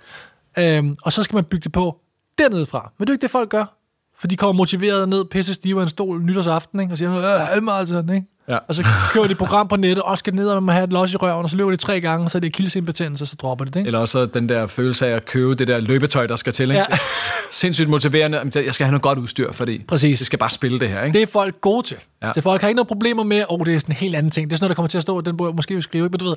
Øhm, 0.59 0.95
og 1.03 1.13
så 1.13 1.23
skal 1.23 1.35
man 1.35 1.43
bygge 1.43 1.63
det 1.63 1.71
på 1.71 1.99
dernede 2.37 2.65
fra. 2.65 2.91
Men 2.97 3.07
det 3.07 3.11
er 3.11 3.13
ikke 3.13 3.21
det, 3.21 3.31
folk 3.31 3.49
gør. 3.49 3.77
For 4.17 4.27
de 4.27 4.37
kommer 4.37 4.53
motiveret 4.53 5.09
ned, 5.09 5.25
pisse 5.25 5.53
stive 5.53 5.79
af 5.79 5.83
en 5.83 5.89
stol 5.89 6.23
nytårsaften, 6.23 6.79
ikke? 6.79 6.93
og 6.93 6.97
siger, 6.97 7.17
øh, 7.17 7.79
altså, 7.79 7.99
ikke? 7.99 8.27
Ja. 8.49 8.57
Og 8.67 8.75
så 8.75 8.83
kører 9.11 9.25
de 9.25 9.31
et 9.31 9.37
program 9.37 9.67
på 9.67 9.75
nettet, 9.75 10.03
og 10.03 10.17
skal 10.17 10.35
ned 10.35 10.47
og 10.47 10.63
man 10.63 10.75
have 10.75 10.83
et 10.83 10.93
los 10.93 11.13
i 11.13 11.17
røven, 11.17 11.43
og 11.43 11.49
så 11.49 11.57
løber 11.57 11.71
de 11.71 11.77
tre 11.77 12.01
gange, 12.01 12.29
så 12.29 12.37
er 12.37 12.39
det 12.39 12.53
kildesimpotens, 12.53 13.21
og 13.21 13.27
så 13.27 13.35
dropper 13.35 13.65
det. 13.65 13.75
Ikke? 13.75 13.87
Eller 13.87 13.99
også 13.99 14.25
den 14.25 14.49
der 14.49 14.67
følelse 14.67 15.07
af 15.07 15.15
at 15.15 15.25
købe 15.25 15.55
det 15.55 15.67
der 15.67 15.79
løbetøj, 15.79 16.27
der 16.27 16.35
skal 16.35 16.53
til. 16.53 16.71
Ikke? 16.71 16.85
Ja. 16.89 16.97
Sindssygt 17.51 17.89
motiverende. 17.89 18.51
Jeg 18.55 18.73
skal 18.73 18.85
have 18.85 18.91
noget 18.91 19.01
godt 19.01 19.19
udstyr, 19.19 19.51
fordi 19.51 19.83
Præcis. 19.87 20.17
det 20.17 20.27
skal 20.27 20.39
bare 20.39 20.49
spille 20.49 20.79
det 20.79 20.89
her. 20.89 21.03
Ikke? 21.03 21.13
Det 21.13 21.23
er 21.23 21.27
folk 21.27 21.61
gode 21.61 21.87
til. 21.87 21.97
Ja. 22.23 22.33
Så 22.33 22.41
folk 22.41 22.61
har 22.61 22.67
ikke 22.67 22.75
noget 22.75 22.87
problemer 22.87 23.23
med, 23.23 23.43
åh, 23.49 23.59
oh, 23.59 23.65
det 23.65 23.75
er 23.75 23.79
sådan 23.79 23.93
en 23.93 23.97
helt 23.97 24.15
anden 24.15 24.31
ting. 24.31 24.49
Det 24.49 24.55
er 24.55 24.57
sådan 24.57 24.63
noget, 24.63 24.69
der 24.69 24.75
kommer 24.75 24.87
til 24.87 24.97
at 24.97 25.01
stå, 25.01 25.21
den 25.21 25.37
burde 25.37 25.49
jeg 25.49 25.55
måske 25.55 25.81
skrive. 25.81 26.09
Men 26.09 26.19
du 26.19 26.25
ved, 26.25 26.35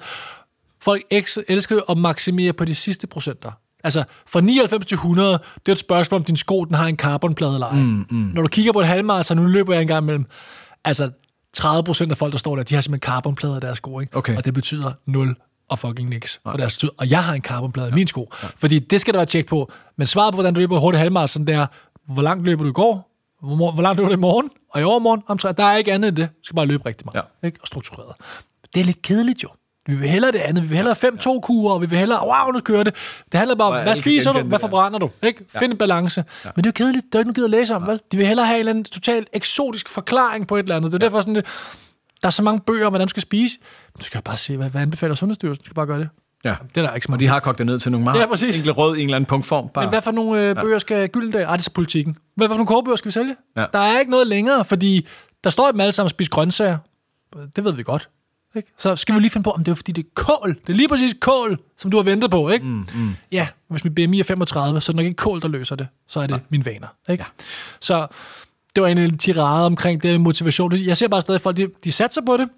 folk 0.82 1.02
elsker 1.48 1.90
at 1.90 1.98
maksimere 1.98 2.52
på 2.52 2.64
de 2.64 2.74
sidste 2.74 3.06
procenter. 3.06 3.50
Altså, 3.84 4.04
fra 4.26 4.40
99 4.40 4.86
til 4.86 4.94
100, 4.94 5.32
det 5.32 5.68
er 5.68 5.72
et 5.72 5.78
spørgsmål, 5.78 6.20
om 6.20 6.24
din 6.24 6.36
sko 6.36 6.64
den 6.64 6.74
har 6.74 6.86
en 6.86 6.96
carbonplade 6.96 7.54
eller 7.54 7.66
ej. 7.66 7.76
Mm, 7.76 8.06
mm. 8.10 8.30
Når 8.34 8.42
du 8.42 8.48
kigger 8.48 8.72
på 8.72 8.80
et 8.80 8.86
halvmarathon, 8.86 9.24
så 9.24 9.34
nu 9.34 9.46
løber 9.46 9.72
jeg 9.72 9.82
engang 9.82 10.04
mellem, 10.04 10.26
altså 10.84 11.10
30% 11.60 12.10
af 12.10 12.16
folk, 12.16 12.32
der 12.32 12.38
står 12.38 12.56
der, 12.56 12.62
de 12.62 12.74
har 12.74 12.82
simpelthen 12.82 13.12
carbonplader 13.12 13.56
i 13.56 13.60
deres 13.60 13.78
sko, 13.78 14.00
ikke? 14.00 14.16
Okay. 14.16 14.36
og 14.36 14.44
det 14.44 14.54
betyder 14.54 14.92
0 15.06 15.36
og 15.68 15.78
fucking 15.78 16.08
niks 16.08 16.40
for 16.42 16.56
deres 16.56 16.78
tid. 16.78 16.90
Og 16.98 17.10
jeg 17.10 17.24
har 17.24 17.34
en 17.34 17.42
carbonplade 17.42 17.88
ja. 17.88 17.92
i 17.92 17.94
min 17.94 18.06
sko. 18.06 18.32
Ja. 18.42 18.48
Fordi 18.56 18.78
det 18.78 19.00
skal 19.00 19.14
der 19.14 19.18
være 19.18 19.26
tjek 19.26 19.46
på. 19.46 19.72
Men 19.96 20.06
svaret 20.06 20.32
på, 20.32 20.36
hvordan 20.36 20.54
du 20.54 20.60
løber 20.60 20.80
hurtigt 20.80 20.98
halvmarathon, 20.98 21.46
det 21.46 21.54
er, 21.54 21.66
hvor 22.06 22.22
langt 22.22 22.44
løber 22.44 22.62
du 22.62 22.70
i 22.70 22.72
går? 22.72 23.12
Hvor, 23.42 23.72
hvor 23.72 23.82
langt 23.82 23.96
løber 23.96 24.08
du 24.08 24.14
i 24.14 24.20
morgen? 24.20 24.50
Og 24.70 24.80
i 24.80 24.84
overmorgen? 24.84 25.22
Om, 25.26 25.38
der 25.38 25.64
er 25.64 25.76
ikke 25.76 25.92
andet 25.92 26.08
end 26.08 26.16
det. 26.16 26.28
Du 26.28 26.44
skal 26.44 26.56
bare 26.56 26.66
løbe 26.66 26.86
rigtig 26.86 27.06
meget. 27.06 27.24
Ja. 27.42 27.46
Ikke? 27.46 27.58
Og 27.60 27.66
struktureret. 27.66 28.12
Det 28.74 28.80
er 28.80 28.84
lidt 28.84 29.02
kedeligt 29.02 29.42
jo. 29.42 29.48
Vi 29.86 29.94
vil 29.94 30.08
hellere 30.08 30.32
det 30.32 30.38
andet. 30.38 30.62
Vi 30.62 30.68
vil 30.68 30.76
hellere 30.76 30.94
5-2 30.94 31.40
kurer, 31.40 31.74
og 31.74 31.80
vi 31.80 31.86
vil 31.86 31.98
hellere, 31.98 32.26
wow, 32.26 32.52
nu 32.52 32.60
kører 32.60 32.82
det. 32.82 32.94
Det 33.32 33.38
handler 33.38 33.56
bare 33.56 33.78
om, 33.78 33.82
hvad 33.82 33.96
spiser 33.96 34.32
du? 34.32 34.40
Hvad 34.42 34.58
forbrænder 34.58 34.98
du? 34.98 35.10
Ikke? 35.22 35.38
Find 35.38 35.62
ja. 35.62 35.70
en 35.70 35.78
balance. 35.78 36.24
Ja. 36.44 36.50
Men 36.56 36.64
det 36.64 36.66
er 36.66 36.72
jo 36.82 36.84
kedeligt. 36.84 37.06
Det 37.06 37.14
er 37.14 37.18
ikke 37.18 37.32
noget 37.32 37.44
at 37.44 37.50
læse 37.50 37.74
om, 37.74 37.84
ja. 37.84 37.90
vel? 37.90 38.00
De 38.12 38.16
vil 38.16 38.26
hellere 38.26 38.46
have 38.46 38.56
en 38.56 38.58
eller 38.58 38.70
anden 38.70 38.84
totalt 38.84 39.28
eksotisk 39.32 39.88
forklaring 39.88 40.46
på 40.46 40.56
et 40.56 40.62
eller 40.62 40.76
andet. 40.76 40.92
Det 40.92 41.02
er 41.02 41.04
ja. 41.04 41.08
derfor 41.08 41.20
sådan, 41.20 41.34
det, 41.34 41.44
der 42.22 42.26
er 42.26 42.30
så 42.30 42.42
mange 42.42 42.60
bøger 42.60 42.86
om, 42.86 42.92
hvordan 42.92 43.06
du 43.06 43.10
skal 43.10 43.22
spise. 43.22 43.58
Du 43.98 44.04
skal 44.04 44.22
bare 44.22 44.36
se, 44.36 44.56
hvad, 44.56 44.70
hvad 44.70 44.82
anbefaler 44.82 45.14
Sundhedsstyrelsen. 45.14 45.62
Du 45.62 45.66
skal 45.66 45.74
bare 45.74 45.86
gøre 45.86 45.98
det. 45.98 46.08
Ja, 46.44 46.54
det 46.74 46.80
er 46.80 46.86
der 46.86 46.94
ikke 46.94 47.04
så 47.04 47.10
meget. 47.10 47.16
Og 47.16 47.20
de 47.20 47.28
har 47.28 47.40
kogt 47.40 47.58
det 47.58 47.66
ned 47.66 47.78
til 47.78 47.92
nogle 47.92 48.04
meget 48.04 48.20
ja, 48.20 48.26
præcis. 48.26 48.58
enkle 48.58 48.72
råd 48.72 48.96
i 48.96 49.00
en 49.00 49.06
eller 49.06 49.16
anden 49.16 49.26
punktform. 49.26 49.68
Bare. 49.68 49.84
Men 49.84 49.88
hvad 49.88 50.02
for 50.02 50.10
nogle 50.10 50.48
øh, 50.48 50.56
bøger 50.56 50.78
skal 50.78 51.08
Gyldendal? 51.08 51.42
Ej, 51.42 51.56
det 51.56 51.66
er 51.66 51.70
politikken. 51.74 52.16
Hvad 52.36 52.48
for 52.48 52.54
nogle 52.54 52.66
kogebøger 52.66 52.96
skal 52.96 53.08
vi 53.08 53.12
sælge? 53.12 53.36
Ja. 53.56 53.64
Der 53.72 53.78
er 53.78 53.98
ikke 53.98 54.10
noget 54.10 54.26
længere, 54.26 54.64
fordi 54.64 55.06
der 55.44 55.50
står 55.50 55.70
dem 55.70 55.80
alle 55.80 55.92
sammen 55.92 56.06
at 56.06 56.10
spise 56.10 56.30
grøntsager. 56.30 56.78
Det 57.56 57.64
ved 57.64 57.72
vi 57.72 57.82
godt. 57.82 58.08
Ikke? 58.56 58.72
Så 58.78 58.96
skal 58.96 59.14
vi 59.14 59.20
lige 59.20 59.30
finde 59.30 59.44
på, 59.44 59.50
om 59.50 59.64
det 59.64 59.72
er 59.72 59.76
fordi, 59.76 59.92
det 59.92 60.04
er 60.04 60.08
kål. 60.14 60.56
Det 60.66 60.72
er 60.72 60.76
lige 60.76 60.88
præcis 60.88 61.14
kål, 61.20 61.58
som 61.78 61.90
du 61.90 61.96
har 61.96 62.04
ventet 62.04 62.30
på. 62.30 62.48
Ikke? 62.48 62.64
Mm, 62.64 62.86
mm. 62.94 63.14
Ja, 63.32 63.48
hvis 63.68 63.84
min 63.84 63.94
BMI 63.94 64.20
er 64.20 64.24
35, 64.24 64.80
så 64.80 64.90
er 64.90 64.92
det 64.92 64.96
nok 64.96 65.06
ikke 65.06 65.16
kål, 65.16 65.42
der 65.42 65.48
løser 65.48 65.76
det. 65.76 65.88
Så 66.08 66.20
er 66.20 66.26
det 66.26 66.34
ja. 66.34 66.40
mine 66.48 66.64
vaner. 66.64 66.88
Ikke? 67.10 67.24
Ja. 67.24 67.44
Så 67.80 68.06
det 68.76 68.82
var 68.82 68.88
en 68.88 69.18
tirade 69.18 69.66
omkring 69.66 70.02
det 70.02 70.20
motivation. 70.20 70.72
Jeg 70.72 70.96
ser 70.96 71.08
bare 71.08 71.22
stadig, 71.22 71.36
at 71.36 71.42
folk 71.42 71.56
de, 71.56 71.68
de 71.84 71.92
satser 71.92 72.22
på 72.26 72.36
det, 72.36 72.48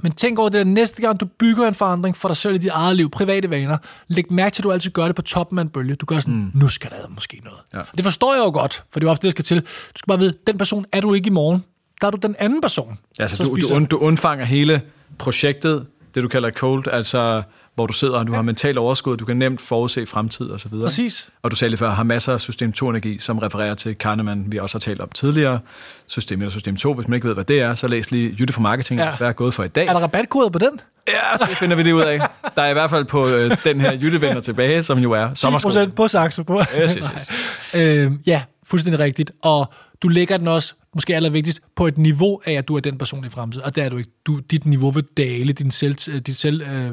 men 0.00 0.12
tænk 0.12 0.38
over 0.38 0.48
det, 0.48 0.58
at 0.58 0.66
næste 0.66 1.02
gang 1.02 1.20
du 1.20 1.24
bygger 1.24 1.68
en 1.68 1.74
forandring 1.74 2.16
for 2.16 2.28
dig 2.28 2.36
selv 2.36 2.54
i 2.54 2.58
dit 2.58 2.70
eget 2.70 2.96
liv, 2.96 3.10
private 3.10 3.50
vaner, 3.50 3.78
læg 4.08 4.32
mærke 4.32 4.54
til, 4.54 4.62
at 4.62 4.64
du 4.64 4.72
altid 4.72 4.90
gør 4.90 5.06
det 5.06 5.16
på 5.16 5.22
toppen 5.22 5.58
af 5.58 5.62
en 5.62 5.68
bølge. 5.68 5.94
Du 5.94 6.06
gør 6.06 6.20
sådan, 6.20 6.34
mm. 6.34 6.50
nu 6.54 6.68
skal 6.68 6.90
der 6.90 6.96
måske 7.08 7.40
noget. 7.44 7.58
Ja. 7.74 7.80
Det 7.96 8.04
forstår 8.04 8.34
jeg 8.34 8.44
jo 8.44 8.50
godt, 8.50 8.84
for 8.90 9.00
det 9.00 9.06
er 9.06 9.10
ofte 9.10 9.28
det, 9.28 9.36
der 9.36 9.42
skal 9.42 9.44
til. 9.44 9.60
Du 9.60 9.98
skal 9.98 10.06
bare 10.08 10.18
vide, 10.18 10.34
den 10.46 10.58
person 10.58 10.84
er 10.92 11.00
du 11.00 11.14
ikke 11.14 11.26
i 11.26 11.30
morgen. 11.30 11.64
Der 12.00 12.06
er 12.06 12.10
du 12.10 12.18
den 12.22 12.36
anden 12.38 12.60
person. 12.60 12.98
Ja, 13.18 13.28
så, 13.28 13.36
så 13.36 13.42
du, 13.42 13.56
du, 13.56 13.84
du 13.90 13.96
undfanger 13.96 14.44
hele 14.44 14.82
projektet, 15.18 15.86
det 16.14 16.22
du 16.22 16.28
kalder 16.28 16.50
cold, 16.50 16.88
altså 16.88 17.42
hvor 17.76 17.86
du 17.86 17.92
sidder, 17.92 18.18
og 18.18 18.26
du 18.26 18.32
ja. 18.32 18.36
har 18.36 18.42
mental 18.42 18.78
overskud, 18.78 19.16
du 19.16 19.24
kan 19.24 19.36
nemt 19.36 19.60
forudse 19.60 20.06
fremtid 20.06 20.46
og 20.46 20.60
så 20.60 20.68
videre. 20.68 20.86
Præcis. 20.86 21.28
Og 21.42 21.50
du 21.50 21.56
sagde 21.56 21.70
lige 21.70 21.78
før, 21.78 21.90
har 21.90 22.02
masser 22.02 22.32
af 22.32 22.40
system 22.40 22.72
2-energi, 22.78 23.18
som 23.18 23.38
refererer 23.38 23.74
til 23.74 23.94
Kahneman, 23.94 24.44
vi 24.48 24.58
også 24.58 24.74
har 24.74 24.80
talt 24.80 25.00
om 25.00 25.08
tidligere. 25.08 25.58
System 26.06 26.42
1 26.42 26.46
og 26.46 26.52
system 26.52 26.76
2, 26.76 26.94
hvis 26.94 27.08
man 27.08 27.14
ikke 27.14 27.28
ved, 27.28 27.34
hvad 27.34 27.44
det 27.44 27.60
er, 27.60 27.74
så 27.74 27.88
læs 27.88 28.10
lige 28.10 28.36
Jytte 28.38 28.52
for 28.52 28.60
Marketing, 28.60 29.00
ja. 29.00 29.16
hvad 29.16 29.28
er 29.28 29.32
gået 29.32 29.54
for 29.54 29.64
i 29.64 29.68
dag. 29.68 29.86
Er 29.86 29.92
der 29.92 30.00
rabatkoder 30.00 30.48
på 30.48 30.58
den? 30.58 30.80
Ja, 31.08 31.46
det 31.46 31.56
finder 31.56 31.76
vi 31.76 31.82
lige 31.82 31.94
ud 31.94 32.00
af. 32.00 32.20
Der 32.56 32.62
er 32.62 32.68
i 32.68 32.72
hvert 32.72 32.90
fald 32.90 33.04
på 33.04 33.28
øh, 33.28 33.56
den 33.64 33.80
her 33.80 33.92
Jytte 33.92 34.20
vender 34.20 34.40
tilbage, 34.40 34.82
som 34.82 34.98
jo 34.98 35.12
er 35.12 35.34
sommerskolen. 35.34 35.88
10% 35.88 35.92
på 35.92 36.08
Saxo. 36.08 36.42
På. 36.42 36.60
Yes, 36.82 36.92
yes, 36.94 37.12
yes. 37.14 37.26
øh, 37.74 38.12
ja, 38.26 38.42
fuldstændig 38.66 39.00
rigtigt. 39.00 39.32
Og 39.42 39.72
du 40.02 40.08
lægger 40.08 40.36
den 40.36 40.48
også, 40.48 40.74
måske 40.94 41.16
allervigtigst, 41.16 41.60
på 41.76 41.86
et 41.86 41.98
niveau 41.98 42.40
af, 42.44 42.52
at 42.52 42.68
du 42.68 42.76
er 42.76 42.80
den 42.80 42.98
person 42.98 43.24
i 43.24 43.28
fremtiden. 43.28 43.64
Og 43.64 43.76
der 43.76 43.84
er 43.84 43.88
du 43.88 43.96
ikke. 43.96 44.10
Du, 44.26 44.38
dit 44.38 44.66
niveau 44.66 44.90
vil 44.90 45.04
dale, 45.16 45.52
din 45.52 45.70
selv, 45.70 45.94
dit 46.20 46.36
selv, 46.36 46.62
øh, 46.62 46.92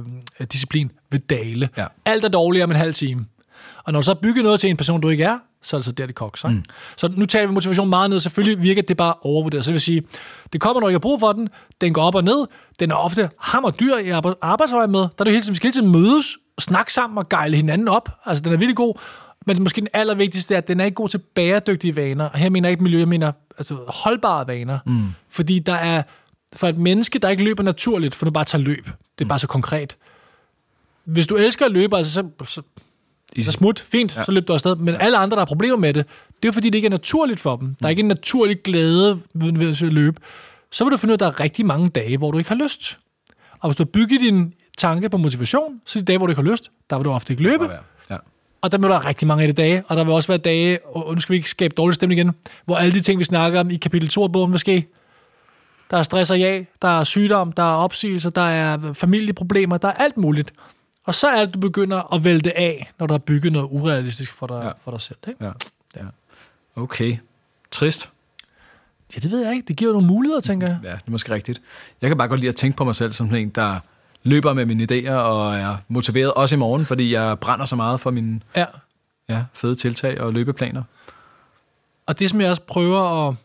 disciplin 0.51 0.91
vil 1.11 1.19
dale. 1.19 1.69
Ja. 1.77 1.85
Alt 2.05 2.25
er 2.25 2.29
dårligere 2.29 2.63
om 2.63 2.71
en 2.71 2.77
halv 2.77 2.93
time. 2.93 3.25
Og 3.83 3.93
når 3.93 3.99
du 3.99 4.05
så 4.05 4.13
bygger 4.13 4.43
noget 4.43 4.59
til 4.59 4.69
en 4.69 4.77
person, 4.77 5.01
du 5.01 5.09
ikke 5.09 5.23
er, 5.23 5.37
så 5.61 5.75
er 5.75 5.79
det 5.79 5.85
så 5.85 5.91
der, 5.91 6.05
det 6.05 6.15
kokser. 6.15 6.49
Mm. 6.49 6.63
Så 6.97 7.07
nu 7.07 7.25
taler 7.25 7.47
vi 7.47 7.53
motivation 7.53 7.89
meget 7.89 8.09
ned. 8.09 8.19
Selvfølgelig 8.19 8.63
virker 8.63 8.81
det 8.81 8.97
bare 8.97 9.13
overvurderet. 9.21 9.65
Så 9.65 9.69
det 9.69 9.73
vil 9.73 9.81
sige, 9.81 10.03
det 10.53 10.61
kommer, 10.61 10.81
når 10.81 10.89
jeg 10.89 10.93
har 10.93 10.99
brug 10.99 11.19
for 11.19 11.31
den. 11.33 11.49
Den 11.81 11.93
går 11.93 12.01
op 12.01 12.15
og 12.15 12.23
ned. 12.23 12.45
Den 12.79 12.91
er 12.91 12.95
ofte 12.95 13.29
hammer 13.39 13.71
dyr 13.71 13.97
i 13.97 14.09
arbejdsøje 14.41 14.87
med. 14.87 14.99
Der 14.99 15.07
er 15.19 15.23
det 15.23 15.33
hele 15.33 15.41
tiden, 15.41 15.51
vi 15.51 15.55
skal 15.55 15.67
hele 15.67 15.73
tiden 15.73 15.91
mødes, 15.91 16.37
snakke 16.59 16.93
sammen 16.93 17.17
og 17.17 17.29
gejle 17.29 17.55
hinanden 17.55 17.87
op. 17.87 18.09
Altså, 18.25 18.43
den 18.43 18.53
er 18.53 18.57
virkelig 18.57 18.75
god. 18.75 18.95
Men 19.45 19.63
måske 19.63 19.81
den 19.81 19.89
allervigtigste 19.93 20.53
er, 20.53 20.57
at 20.57 20.67
den 20.67 20.79
er 20.79 20.85
ikke 20.85 20.95
god 20.95 21.09
til 21.09 21.17
bæredygtige 21.17 21.95
vaner. 21.95 22.25
Og 22.25 22.37
her 22.37 22.49
mener 22.49 22.69
jeg 22.69 22.71
ikke 22.71 22.83
miljø, 22.83 22.99
jeg 22.99 23.07
mener 23.07 23.31
altså 23.57 23.77
holdbare 23.87 24.47
vaner. 24.47 24.79
Mm. 24.85 25.07
Fordi 25.29 25.59
der 25.59 25.73
er, 25.73 26.03
for 26.55 26.67
et 26.67 26.77
menneske, 26.77 27.19
der 27.19 27.29
ikke 27.29 27.43
løber 27.43 27.63
naturligt, 27.63 28.15
for 28.15 28.25
nu 28.25 28.31
bare 28.31 28.45
tager 28.45 28.63
løb. 28.63 28.85
Det 28.85 28.91
er 29.21 29.25
mm. 29.25 29.27
bare 29.27 29.39
så 29.39 29.47
konkret. 29.47 29.97
Hvis 31.05 31.27
du 31.27 31.35
elsker 31.35 31.65
at 31.65 31.71
løbe, 31.71 31.97
altså 31.97 32.13
så, 32.13 32.45
så, 32.45 32.61
så 33.41 33.51
smut, 33.51 33.79
fint, 33.79 34.17
ja. 34.17 34.23
så 34.23 34.31
løb 34.31 34.47
du 34.47 34.53
afsted. 34.53 34.75
Men 34.75 34.95
alle 34.95 35.17
andre, 35.17 35.35
der 35.35 35.41
har 35.41 35.45
problemer 35.45 35.77
med 35.77 35.93
det, 35.93 36.05
det 36.43 36.49
er 36.49 36.53
fordi, 36.53 36.69
det 36.69 36.75
ikke 36.75 36.85
er 36.85 36.89
naturligt 36.89 37.39
for 37.39 37.55
dem. 37.55 37.75
Der 37.75 37.85
er 37.85 37.87
mm. 37.87 37.89
ikke 37.89 37.99
en 37.99 38.07
naturlig 38.07 38.63
glæde 38.63 39.19
ved 39.33 39.69
at 39.69 39.81
løbe. 39.81 40.21
Så 40.71 40.83
vil 40.83 40.91
du 40.91 40.97
finde 40.97 41.11
ud 41.11 41.13
af, 41.13 41.15
at 41.15 41.19
der 41.19 41.25
er 41.27 41.39
rigtig 41.39 41.65
mange 41.65 41.89
dage, 41.89 42.17
hvor 42.17 42.31
du 42.31 42.37
ikke 42.37 42.49
har 42.49 42.57
lyst. 42.57 42.99
Og 43.59 43.69
hvis 43.69 43.75
du 43.75 43.85
bygger 43.85 44.19
din 44.19 44.53
tanke 44.77 45.09
på 45.09 45.17
motivation, 45.17 45.81
så 45.85 45.99
de 45.99 46.05
dage, 46.05 46.17
hvor 46.17 46.27
du 46.27 46.31
ikke 46.31 46.41
har 46.41 46.51
lyst, 46.51 46.71
der 46.89 46.97
vil 46.97 47.05
du 47.05 47.11
ofte 47.11 47.33
ikke 47.33 47.43
løbe. 47.43 47.69
Og 48.63 48.71
der 48.71 48.77
vil 48.77 48.89
der 48.89 49.05
rigtig 49.05 49.27
mange 49.27 49.41
af 49.41 49.47
de 49.47 49.61
dage, 49.61 49.83
og 49.87 49.97
der 49.97 50.03
vil 50.03 50.13
også 50.13 50.27
være 50.27 50.37
dage, 50.37 50.85
og 50.85 51.13
nu 51.13 51.19
skal 51.19 51.33
vi 51.33 51.37
ikke 51.37 51.49
skabe 51.49 51.75
dårlig 51.75 51.95
stemning 51.95 52.19
igen, 52.19 52.31
hvor 52.65 52.75
alle 52.75 52.93
de 52.93 52.99
ting, 52.99 53.19
vi 53.19 53.23
snakker 53.23 53.59
om 53.59 53.69
i 53.69 53.75
kapitel 53.75 54.09
2 54.09 54.23
af 54.23 54.31
bogen, 54.31 54.51
vil 54.51 54.59
ske. 54.59 54.87
Der 55.91 55.97
er 55.97 56.03
stress 56.03 56.31
og 56.31 56.39
ja, 56.39 56.63
der 56.81 56.99
er 56.99 57.03
sygdom, 57.03 57.51
der 57.51 57.63
er 57.63 57.75
opsigelser, 57.75 58.29
der 58.29 58.41
er 58.41 58.93
familieproblemer, 58.93 59.77
der 59.77 59.87
er 59.87 59.91
alt 59.91 60.17
muligt. 60.17 60.53
Og 61.03 61.15
så 61.15 61.27
er 61.27 61.45
det, 61.45 61.53
du 61.53 61.59
begynder 61.59 62.13
at 62.13 62.25
vælte 62.25 62.57
af, 62.57 62.91
når 62.99 63.07
du 63.07 63.13
har 63.13 63.19
bygget 63.19 63.53
noget 63.53 63.67
urealistisk 63.71 64.33
for 64.33 64.47
dig, 64.47 64.61
ja. 64.63 64.71
for 64.83 64.91
dig 64.91 65.01
selv. 65.01 65.17
Ikke? 65.27 65.45
Ja. 65.45 65.51
ja. 65.95 66.05
Okay. 66.75 67.17
Trist. 67.71 68.09
Ja, 69.15 69.19
det 69.19 69.31
ved 69.31 69.43
jeg 69.43 69.53
ikke. 69.53 69.67
Det 69.67 69.77
giver 69.77 69.91
nogle 69.91 70.07
muligheder, 70.07 70.41
tænker 70.41 70.67
jeg. 70.67 70.79
Ja, 70.83 70.91
det 70.91 71.07
er 71.07 71.11
måske 71.11 71.33
rigtigt. 71.33 71.61
Jeg 72.01 72.09
kan 72.09 72.17
bare 72.17 72.27
godt 72.27 72.39
lide 72.39 72.49
at 72.49 72.55
tænke 72.55 72.77
på 72.77 72.83
mig 72.83 72.95
selv 72.95 73.13
som 73.13 73.35
en, 73.35 73.49
der 73.49 73.79
løber 74.23 74.53
med 74.53 74.65
mine 74.65 74.87
idéer 74.91 75.13
og 75.13 75.55
er 75.55 75.77
motiveret 75.87 76.33
også 76.33 76.55
i 76.55 76.59
morgen, 76.59 76.85
fordi 76.85 77.13
jeg 77.13 77.39
brænder 77.39 77.65
så 77.65 77.75
meget 77.75 77.99
for 77.99 78.11
mine 78.11 78.41
ja. 78.55 78.65
Ja, 79.29 79.43
fede 79.53 79.75
tiltag 79.75 80.21
og 80.21 80.33
løbeplaner. 80.33 80.83
Og 82.07 82.19
det, 82.19 82.29
som 82.29 82.41
jeg 82.41 82.49
også 82.49 82.61
prøver 82.61 83.29
at 83.29 83.35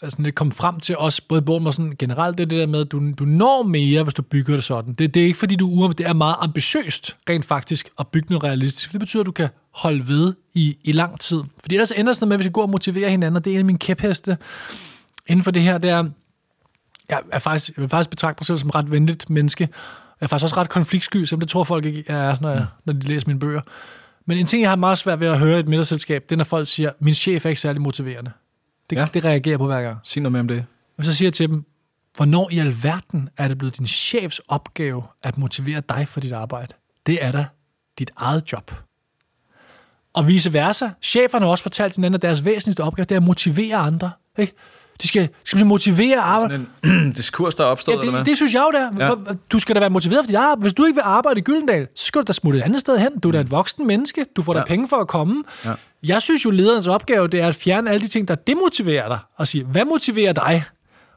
sådan 0.00 0.24
lidt 0.24 0.34
kom 0.34 0.52
frem 0.52 0.80
til 0.80 0.96
os, 0.98 1.20
både 1.20 1.38
i 1.38 1.44
bogen 1.44 1.66
og 1.66 1.74
sådan 1.74 1.96
generelt, 1.98 2.38
det 2.38 2.44
er 2.44 2.48
det 2.48 2.58
der 2.58 2.66
med, 2.66 2.80
at 2.80 2.92
du, 2.92 3.12
du 3.18 3.24
når 3.24 3.62
mere, 3.62 4.02
hvis 4.02 4.14
du 4.14 4.22
bygger 4.22 4.54
det 4.54 4.64
sådan. 4.64 4.94
Det, 4.94 5.14
det 5.14 5.22
er 5.22 5.26
ikke 5.26 5.38
fordi, 5.38 5.56
du 5.56 5.82
er 5.82 5.88
det 5.88 6.06
er 6.06 6.12
meget 6.12 6.36
ambitiøst, 6.40 7.16
rent 7.30 7.44
faktisk, 7.44 7.88
at 7.98 8.08
bygge 8.08 8.26
noget 8.30 8.44
realistisk. 8.44 8.92
Det 8.92 9.00
betyder, 9.00 9.20
at 9.22 9.26
du 9.26 9.32
kan 9.32 9.48
holde 9.74 10.08
ved 10.08 10.34
i, 10.54 10.76
i 10.84 10.92
lang 10.92 11.20
tid. 11.20 11.42
Fordi 11.60 11.74
ellers 11.74 11.90
ender 11.90 12.12
det 12.12 12.16
sådan 12.16 12.28
med, 12.28 12.34
at 12.34 12.38
vi 12.38 12.44
skal 12.44 12.52
gå 12.52 12.60
og 12.60 12.70
motivere 12.70 13.10
hinanden, 13.10 13.36
og 13.36 13.44
det 13.44 13.50
er 13.50 13.54
en 13.54 13.58
af 13.58 13.64
mine 13.64 13.78
kæpheste 13.78 14.36
inden 15.28 15.44
for 15.44 15.50
det 15.50 15.62
her, 15.62 15.78
det 15.78 15.90
er, 15.90 16.04
jeg, 17.08 17.20
er 17.32 17.38
faktisk, 17.38 17.76
jeg 17.76 17.82
vil 17.82 17.88
faktisk 17.88 18.10
betragte 18.10 18.40
mig 18.40 18.46
selv 18.46 18.58
som 18.58 18.68
et 18.68 18.74
ret 18.74 18.90
venligt 18.90 19.30
menneske. 19.30 19.68
Jeg 20.20 20.26
er 20.26 20.28
faktisk 20.28 20.44
også 20.44 20.56
ret 20.56 20.68
konfliktsky, 20.68 21.24
som 21.24 21.40
det 21.40 21.48
tror 21.48 21.64
folk 21.64 21.84
ikke 21.84 22.04
er, 22.06 22.36
når, 22.40 22.50
jeg, 22.50 22.66
når 22.84 22.92
de 22.92 23.08
læser 23.08 23.26
mine 23.26 23.40
bøger. 23.40 23.60
Men 24.26 24.38
en 24.38 24.46
ting, 24.46 24.62
jeg 24.62 24.70
har 24.70 24.76
meget 24.76 24.98
svært 24.98 25.20
ved 25.20 25.28
at 25.28 25.38
høre 25.38 25.56
i 25.56 25.60
et 25.60 25.68
middagsselskab, 25.68 26.22
det 26.22 26.32
er, 26.32 26.36
når 26.36 26.44
folk 26.44 26.68
siger, 26.68 26.92
min 26.98 27.14
chef 27.14 27.46
er 27.46 27.48
ikke 27.48 27.60
særlig 27.60 27.82
motiverende. 27.82 28.30
Det. 28.90 28.96
Ja. 28.96 29.06
det 29.14 29.24
reagerer 29.24 29.52
jeg 29.52 29.58
på 29.58 29.66
hver 29.66 29.82
gang. 29.82 29.98
Sig 30.04 30.22
noget 30.22 30.32
mere 30.32 30.40
om 30.40 30.48
det. 30.48 30.64
Og 30.98 31.04
så 31.04 31.14
siger 31.14 31.26
jeg 31.26 31.32
til 31.32 31.48
dem, 31.48 31.64
hvornår 32.16 32.48
i 32.52 32.58
alverden 32.58 33.28
er 33.36 33.48
det 33.48 33.58
blevet 33.58 33.78
din 33.78 33.86
chefs 33.86 34.40
opgave 34.48 35.02
at 35.22 35.38
motivere 35.38 35.82
dig 35.88 36.08
for 36.08 36.20
dit 36.20 36.32
arbejde? 36.32 36.74
Det 37.06 37.24
er 37.24 37.32
da 37.32 37.46
dit 37.98 38.10
eget 38.16 38.52
job. 38.52 38.72
Og 40.14 40.28
vice 40.28 40.52
versa. 40.52 40.88
Cheferne 41.02 41.44
har 41.44 41.50
også 41.50 41.62
fortalt 41.62 41.96
hinanden, 41.96 42.14
at 42.14 42.22
deres 42.22 42.44
væsentligste 42.44 42.82
opgave 42.82 43.04
det 43.04 43.12
er 43.12 43.16
at 43.16 43.22
motivere 43.22 43.76
andre. 43.76 44.10
Ikke? 44.38 44.52
De 45.02 45.08
skal, 45.08 45.28
skal 45.44 45.66
motivere 45.66 46.18
arbejde. 46.18 46.66
Sådan 46.84 46.96
en 47.06 47.12
diskurs, 47.12 47.54
der 47.54 47.64
er 47.64 47.68
opstået, 47.68 47.94
Ja, 47.94 48.00
eller 48.00 48.10
hvad? 48.10 48.20
det, 48.20 48.26
det 48.26 48.36
synes 48.36 48.54
jeg 48.54 48.62
jo, 48.66 48.70
det 48.78 49.00
er. 49.00 49.06
Ja. 49.08 49.14
Du 49.52 49.58
skal 49.58 49.74
da 49.74 49.80
være 49.80 49.90
motiveret 49.90 50.24
for 50.24 50.26
dit 50.26 50.36
arbejde. 50.36 50.60
Hvis 50.60 50.72
du 50.72 50.84
ikke 50.84 50.94
vil 50.96 51.02
arbejde 51.04 51.40
i 51.40 51.42
Gyldendal, 51.42 51.86
så 51.96 52.06
skal 52.06 52.20
du 52.20 52.24
da 52.26 52.32
smutte 52.32 52.58
et 52.58 52.62
andet 52.62 52.80
sted 52.80 52.98
hen. 52.98 53.18
Du 53.22 53.28
er 53.28 53.32
da 53.32 53.40
et 53.40 53.50
voksen 53.50 53.86
menneske. 53.86 54.24
Du 54.36 54.42
får 54.42 54.52
da 54.52 54.58
Ja. 54.58 54.64
penge 54.64 54.88
for 54.88 54.96
at 54.96 55.08
komme. 55.08 55.44
Ja. 55.64 55.72
Jeg 56.06 56.22
synes 56.22 56.44
jo, 56.44 56.50
lederens 56.50 56.86
opgave 56.86 57.28
det 57.28 57.40
er 57.40 57.48
at 57.48 57.54
fjerne 57.54 57.90
alle 57.90 58.00
de 58.00 58.08
ting, 58.08 58.28
der 58.28 58.34
demotiverer 58.34 59.08
dig. 59.08 59.18
Og 59.36 59.46
sige, 59.46 59.64
hvad 59.64 59.84
motiverer 59.84 60.32
dig? 60.32 60.64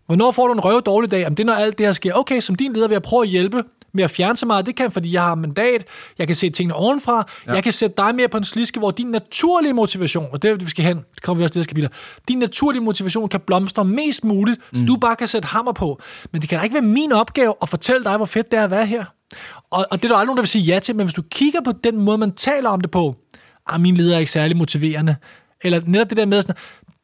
Hvornår 0.05 0.31
får 0.31 0.47
du 0.47 0.53
en 0.53 0.59
røv 0.59 0.81
dårlig 0.81 1.11
dag? 1.11 1.19
Jamen, 1.19 1.37
det 1.37 1.43
er, 1.43 1.47
når 1.47 1.53
alt 1.53 1.77
det 1.77 1.85
her 1.85 1.93
sker. 1.93 2.13
Okay, 2.13 2.39
som 2.39 2.55
din 2.55 2.73
leder 2.73 2.87
vil 2.87 2.95
jeg 2.95 3.01
prøve 3.01 3.23
at 3.23 3.29
hjælpe 3.29 3.63
med 3.93 4.03
at 4.03 4.11
fjerne 4.11 4.37
så 4.37 4.45
meget. 4.45 4.65
Det 4.65 4.75
kan, 4.75 4.91
fordi 4.91 5.13
jeg 5.13 5.23
har 5.23 5.35
mandat. 5.35 5.83
Jeg 6.17 6.27
kan 6.27 6.35
se 6.35 6.49
tingene 6.49 6.73
ovenfra. 6.73 7.27
Ja. 7.47 7.53
Jeg 7.53 7.63
kan 7.63 7.73
sætte 7.73 7.95
dig 7.97 8.15
mere 8.15 8.27
på 8.27 8.37
en 8.37 8.43
sliske, 8.43 8.79
hvor 8.79 8.91
din 8.91 9.07
naturlige 9.07 9.73
motivation, 9.73 10.27
og 10.31 10.41
det 10.41 10.51
er, 10.51 10.55
vi 10.55 10.69
skal 10.69 10.85
hen, 10.85 10.97
det 10.97 11.23
kommer 11.23 11.37
vi 11.37 11.43
også 11.43 11.53
til 11.53 11.59
det 11.59 11.67
kapitel, 11.67 11.89
din 12.27 12.39
naturlige 12.39 12.81
motivation 12.81 13.29
kan 13.29 13.39
blomstre 13.39 13.85
mest 13.85 14.23
muligt, 14.23 14.61
mm. 14.73 14.79
så 14.79 14.85
du 14.85 14.95
bare 14.95 15.15
kan 15.15 15.27
sætte 15.27 15.47
hammer 15.47 15.71
på. 15.71 16.01
Men 16.31 16.41
det 16.41 16.49
kan 16.49 16.57
da 16.57 16.63
ikke 16.63 16.73
være 16.73 16.83
min 16.83 17.11
opgave 17.11 17.53
at 17.61 17.69
fortælle 17.69 18.03
dig, 18.03 18.17
hvor 18.17 18.25
fedt 18.25 18.51
det 18.51 18.59
er 18.59 18.63
at 18.63 18.71
være 18.71 18.85
her. 18.85 19.05
Og, 19.71 19.85
og 19.91 20.01
det 20.01 20.05
er 20.05 20.09
der 20.09 20.15
aldrig 20.15 20.25
nogen, 20.25 20.37
der 20.37 20.41
vil 20.41 20.47
sige 20.47 20.63
ja 20.63 20.79
til, 20.79 20.95
men 20.95 21.05
hvis 21.05 21.13
du 21.13 21.21
kigger 21.21 21.59
på 21.65 21.71
den 21.83 21.97
måde, 21.97 22.17
man 22.17 22.31
taler 22.31 22.69
om 22.69 22.81
det 22.81 22.91
på, 22.91 23.15
ah, 23.67 23.81
min 23.81 23.97
leder 23.97 24.15
er 24.15 24.19
ikke 24.19 24.31
særlig 24.31 24.57
motiverende, 24.57 25.15
eller 25.61 25.81
netop 25.85 26.09
det 26.09 26.17
der 26.17 26.25
med, 26.25 26.41
sådan, 26.41 26.55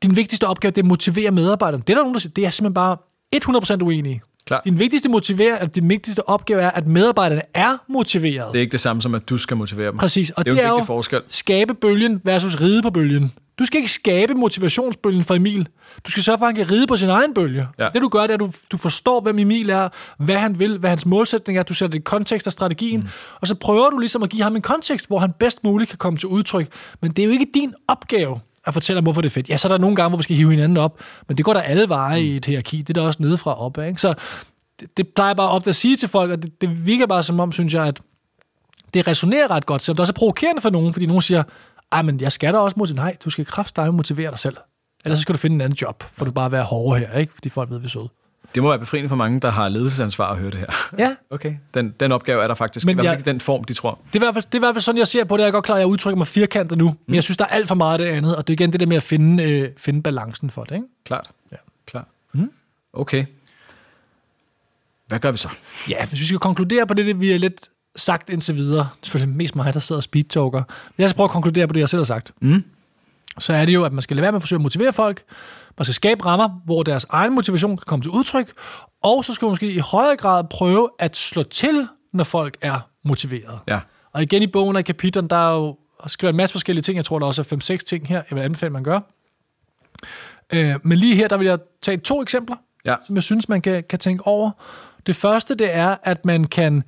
din 0.04 0.16
vigtigste 0.16 0.48
opgave, 0.48 0.72
det 0.72 0.78
er 0.78 0.84
at 0.84 0.88
motivere 0.88 1.32
medarbejderne. 1.32 1.84
Det 1.88 1.94
er 1.94 1.98
der 1.98 2.02
nogen, 2.02 2.14
der 2.14 2.20
siger, 2.20 2.34
det 2.34 2.46
er 2.46 2.50
simpelthen 2.50 2.74
bare 2.74 2.98
100% 3.36 3.84
uenig. 3.84 4.22
Klar. 4.48 4.62
Din 4.66 4.80
vigtigste, 4.80 5.10
motiver, 5.10 5.56
at 5.56 5.76
din 5.76 5.90
vigtigste 5.90 6.30
opgave 6.30 6.62
er, 6.62 6.72
at 6.72 6.88
medarbejderne 6.88 7.42
er 7.54 7.78
motiveret. 7.88 8.54
Det 8.54 8.60
er 8.60 8.62
ikke 8.62 8.72
det 8.72 8.80
samme 8.80 9.02
som, 9.02 9.16
at 9.16 9.30
du 9.30 9.38
skal 9.38 9.58
motivere 9.58 9.92
dem. 9.92 9.98
Præcis, 9.98 10.30
og 10.30 10.46
det 10.46 10.52
er 10.52 10.56
det 10.56 10.66
er 10.66 10.70
jo 10.70 10.84
forskel. 10.84 11.22
skabe 11.30 11.74
bølgen 11.74 12.22
versus 12.24 12.62
ride 12.62 12.82
på 12.82 12.90
bølgen. 12.90 13.32
Du 13.60 13.66
skal 13.66 13.78
ikke 13.78 13.92
skabe 13.92 14.34
motivationsbølgen 14.34 15.24
for 15.24 15.36
Emil. 15.36 15.68
Du 16.06 16.12
skal 16.12 16.24
sørge 16.24 16.38
for, 16.38 16.46
at 16.46 16.58
han 16.58 16.66
kan 16.66 16.76
ride 16.76 16.88
på 16.88 16.96
sin 16.96 17.10
egen 17.10 17.34
bølge. 17.34 17.68
Ja. 17.80 17.90
Det 17.94 18.02
du 18.02 18.08
gør, 18.08 18.22
det 18.22 18.30
er, 18.30 18.34
at 18.34 18.40
du, 18.40 18.52
du 18.72 18.78
forstår, 18.78 19.22
hvem 19.22 19.40
Emil 19.40 19.70
er, 19.70 19.90
hvad 20.18 20.36
han 20.36 20.60
vil, 20.60 20.78
hvad 20.78 20.90
hans 20.90 21.06
målsætning 21.06 21.60
er. 21.60 21.64
Du 21.64 21.74
sætter 21.74 21.92
det 21.92 22.00
i 22.00 22.02
kontekst 22.02 22.48
af 22.48 22.54
strategien, 22.54 23.00
mm. 23.00 23.08
og 23.42 23.48
så 23.48 23.56
prøver 23.56 23.90
du 23.90 23.98
ligesom 23.98 24.24
at 24.24 24.30
give 24.30 24.44
ham 24.44 24.56
en 24.56 24.62
kontekst, 24.62 25.08
hvor 25.08 25.20
han 25.20 25.32
bedst 25.40 25.64
muligt 25.64 25.90
kan 25.90 25.98
komme 25.98 26.20
til 26.20 26.28
udtryk. 26.28 26.68
Men 27.02 27.12
det 27.12 27.22
er 27.22 27.26
jo 27.26 27.32
ikke 27.32 27.48
din 27.54 27.74
opgave 27.88 28.40
at 28.68 28.74
fortælle 28.74 28.98
ham, 28.98 29.04
hvorfor 29.04 29.22
det 29.22 29.30
er 29.30 29.34
fedt. 29.34 29.50
Ja, 29.50 29.58
så 29.58 29.68
er 29.68 29.72
der 29.72 29.78
nogle 29.78 29.96
gange, 29.96 30.10
hvor 30.10 30.18
vi 30.18 30.24
skal 30.24 30.36
hive 30.36 30.52
hinanden 30.52 30.78
op, 30.78 31.00
men 31.28 31.38
det 31.38 31.46
går 31.46 31.54
der 31.54 31.62
alle 31.62 31.90
veje 31.90 32.22
i 32.22 32.36
et 32.36 32.46
hierarki. 32.46 32.78
Det 32.78 32.90
er 32.90 32.94
der 32.94 33.08
også 33.08 33.24
nedefra 33.24 33.62
op. 33.62 33.78
Ikke? 33.78 34.02
Så 34.02 34.14
det, 34.80 34.98
det 34.98 35.08
plejer 35.08 35.34
bare 35.34 35.50
ofte 35.50 35.70
at 35.70 35.76
sige 35.76 35.96
til 35.96 36.10
folk, 36.10 36.32
og 36.32 36.44
det, 36.44 36.62
det 36.62 36.86
virker 36.86 37.06
bare 37.08 37.24
som 37.24 37.40
om, 37.40 37.52
synes 37.52 37.74
jeg, 37.74 37.86
at 37.86 38.02
det 38.94 39.08
resonerer 39.08 39.52
ret 39.52 39.66
godt, 39.66 39.82
selvom 39.82 39.96
det 39.96 40.00
også 40.00 40.12
er 40.12 40.20
provokerende 40.20 40.62
for 40.62 40.70
nogen, 40.70 40.94
fordi 40.94 41.06
nogen 41.06 41.22
siger, 41.22 41.44
ej, 41.92 42.02
men 42.02 42.22
jeg 42.22 42.32
skal 42.32 42.54
da 42.54 42.58
også 42.58 42.76
motivere. 42.78 43.06
Nej, 43.06 43.18
du 43.26 43.30
skal 43.30 43.46
kraftedeme 43.46 43.92
motivere 43.92 44.32
dig 44.32 44.40
selv. 44.40 44.58
Ellers 45.06 45.20
så 45.20 45.22
skal 45.22 45.34
du 45.34 45.38
finde 45.38 45.54
en 45.54 45.62
anden 45.62 45.78
job, 45.82 46.04
for 46.14 46.26
du 46.26 46.32
bare 46.32 46.52
være 46.52 46.64
hårdere 46.64 47.00
her, 47.00 47.20
ikke? 47.20 47.34
Fordi 47.34 47.50
folk 47.50 47.70
ved, 47.70 47.80
vi 47.80 47.86
er 47.86 47.90
søde. 47.90 48.10
Det 48.58 48.64
må 48.64 48.70
være 48.70 48.80
befriende 48.80 49.10
for 49.10 49.16
mange, 49.16 49.40
der 49.40 49.50
har 49.50 49.70
ledelsesansvar 49.70 50.32
at 50.32 50.38
høre 50.38 50.52
det 50.52 50.60
her. 50.60 50.68
Ja, 50.98 51.16
Okay. 51.36 51.56
Den, 51.74 51.94
den 52.00 52.12
opgave 52.12 52.44
er 52.44 52.48
der 52.48 52.56
faktisk. 52.56 52.86
Men 52.86 52.94
i 52.94 52.96
hvert 52.96 53.06
fald 53.06 53.20
ikke 53.20 53.30
den 53.32 53.40
form, 53.42 53.64
de 53.64 53.74
tror. 53.74 54.00
det 54.14 54.20
er, 54.20 54.24
i 54.24 54.26
hvert 54.26 54.34
fald, 54.34 54.44
det 54.46 54.54
er 54.54 54.58
i 54.58 54.60
hvert 54.60 54.76
fald 54.76 54.82
sådan, 54.82 55.00
jeg 55.00 55.08
ser 55.08 55.24
på 55.24 55.38
det. 55.38 55.42
Jeg 55.44 55.48
er 55.48 55.52
godt 55.52 55.66
klar, 55.66 55.76
at 55.76 55.80
jeg 55.80 55.88
udtrykker 55.88 56.18
mig 56.18 56.28
firkantet 56.28 56.78
nu, 56.78 56.96
men 57.06 57.16
jeg 57.16 57.24
synes, 57.24 57.38
der 57.38 57.46
er 57.46 57.50
alt 57.50 57.68
for 57.68 57.76
meget 57.76 57.94
af 57.94 57.98
det 58.06 58.06
andet, 58.18 58.36
og 58.36 58.48
det 58.48 58.54
er 58.54 58.56
igen 58.64 58.72
det 58.72 58.80
der 58.80 58.86
med 58.86 58.98
at 58.98 59.04
finde, 59.04 59.44
øh, 59.44 59.70
finde 59.78 60.02
balancen 60.04 60.50
for 60.50 60.64
det, 60.64 60.76
ikke? 60.76 60.86
Klart. 61.06 61.30
Ja. 61.52 61.58
Klart. 61.86 62.06
Mm. 62.34 62.52
Okay. 62.94 63.26
Hvad 65.08 65.20
gør 65.20 65.32
vi 65.32 65.38
så? 65.38 65.50
Ja, 65.90 66.06
hvis 66.06 66.20
vi 66.20 66.26
skal 66.26 66.40
konkludere 66.40 66.88
på 66.88 66.94
det, 66.94 67.06
det 67.06 67.20
vi 67.20 67.32
har 67.32 67.38
lidt 67.38 67.70
sagt 67.96 68.30
indtil 68.30 68.56
videre, 68.56 68.90
selvfølgelig 69.04 69.36
mest 69.38 69.56
mig, 69.56 69.74
der 69.74 69.80
sidder 69.80 70.00
og 70.00 70.04
speedtalker, 70.04 70.64
men 70.98 71.02
jeg 71.02 71.10
skal 71.10 71.16
prøve 71.16 71.26
at 71.26 71.32
konkludere 71.32 71.68
på 71.68 71.74
det, 71.74 71.80
jeg 71.80 71.90
selv 71.90 72.00
har 72.00 72.04
sagt, 72.06 72.32
Mm. 72.42 72.64
Så 73.40 73.54
er 73.54 73.66
det 73.66 73.74
jo, 73.74 73.84
at 73.84 73.94
man 73.94 74.02
skal 74.02 74.16
lade 74.16 74.22
være 74.22 74.32
med 74.32 74.38
at 74.38 74.42
forsøge 74.42 74.58
at 74.58 74.62
motivere 74.62 74.94
folk, 74.94 75.24
man 75.78 75.86
skal 75.86 75.94
skabe 75.94 76.26
rammer, 76.26 76.50
hvor 76.66 76.84
deres 76.84 77.06
egen 77.10 77.36
motivation 77.36 77.78
kan 77.78 77.84
komme 77.88 78.04
til 78.04 78.12
udtryk, 78.12 78.52
og 79.04 79.26
så 79.26 79.34
skal 79.34 79.46
man 79.46 79.52
måske 79.52 79.72
i 79.72 79.78
højere 79.80 80.16
grad 80.16 80.44
prøve 80.50 80.90
at 81.00 81.16
slå 81.18 81.44
til, 81.44 81.88
når 82.14 82.24
folk 82.24 82.58
er 82.62 82.90
motiveret. 83.06 83.60
Ja. 83.68 83.80
Og 84.14 84.22
igen 84.24 84.42
i 84.44 84.48
bogen 84.48 84.76
og 84.76 84.80
i 84.80 84.84
kapitlen, 84.84 85.28
der 85.28 85.36
er 85.52 85.56
jo 85.56 85.78
skrevet 86.08 86.34
en 86.34 86.38
masse 86.38 86.54
forskellige 86.54 86.82
ting. 86.84 86.96
Jeg 86.96 87.06
tror, 87.06 87.20
der 87.20 87.26
også 87.26 87.42
er 87.42 87.76
5-6 87.76 87.78
ting 87.78 88.08
her, 88.08 88.22
jeg 88.30 88.36
vil 88.38 88.42
anbefale, 88.42 88.74
man 88.74 88.84
gør. 88.84 89.00
Øh, 90.54 90.76
men 90.84 90.98
lige 90.98 91.16
her, 91.16 91.28
der 91.28 91.38
vil 91.38 91.48
jeg 91.48 91.60
tage 91.82 91.98
to 91.98 92.22
eksempler, 92.22 92.56
Ja. 92.86 92.96
som 93.08 93.16
jeg 93.16 93.24
synes, 93.24 93.50
man 93.50 93.62
kan, 93.62 93.84
kan 93.90 94.00
tænke 94.00 94.28
over. 94.28 94.52
Det 95.06 95.16
første, 95.16 95.56
det 95.56 95.76
er, 95.76 95.96
at 96.04 96.26
man 96.26 96.44
kan 96.44 96.84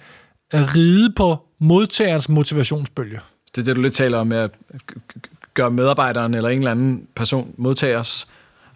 ride 0.53 1.13
på 1.13 1.37
modtagerens 1.59 2.29
motivationsbølge. 2.29 3.19
Det 3.55 3.61
er 3.61 3.65
det, 3.65 3.75
du 3.75 3.81
lidt 3.81 3.93
taler 3.93 4.17
om 4.17 4.31
at 4.31 4.51
gøre 5.53 5.71
medarbejderen 5.71 6.33
eller 6.33 6.49
en 6.49 6.57
eller 6.57 6.71
anden 6.71 7.07
person, 7.15 7.53
modtagers 7.57 8.27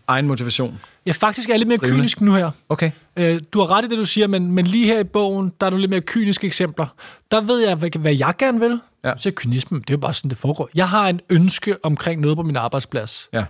egen 0.07 0.27
motivation. 0.27 0.79
Jeg 1.05 1.15
faktisk 1.15 1.49
er 1.49 1.57
lidt 1.57 1.67
mere 1.67 1.77
Drivende. 1.77 1.97
kynisk 1.99 2.21
nu 2.21 2.33
her. 2.33 2.51
Okay. 2.69 2.91
Øh, 3.17 3.41
du 3.53 3.59
har 3.59 3.71
ret 3.77 3.85
i 3.85 3.87
det, 3.87 3.97
du 3.97 4.05
siger, 4.05 4.27
men, 4.27 4.51
men 4.51 4.67
lige 4.67 4.85
her 4.85 4.99
i 4.99 5.03
bogen, 5.03 5.51
der 5.61 5.65
er 5.65 5.69
du 5.69 5.77
lidt 5.77 5.89
mere 5.89 6.01
kyniske 6.01 6.47
eksempler. 6.47 6.87
Der 7.31 7.41
ved 7.41 7.59
jeg, 7.67 7.75
hvad, 7.75 7.99
hvad 7.99 8.15
jeg 8.15 8.33
gerne 8.37 8.59
vil. 8.59 8.79
Ja. 9.03 9.13
Så 9.17 9.31
kynismen, 9.35 9.81
det 9.81 9.89
er 9.89 9.93
jo 9.93 9.97
bare 9.97 10.13
sådan, 10.13 10.29
det 10.29 10.37
foregår. 10.37 10.69
Jeg 10.75 10.89
har 10.89 11.09
en 11.09 11.19
ønske 11.29 11.75
omkring 11.83 12.21
noget 12.21 12.37
på 12.37 12.43
min 12.43 12.55
arbejdsplads. 12.55 13.29
Ja. 13.33 13.45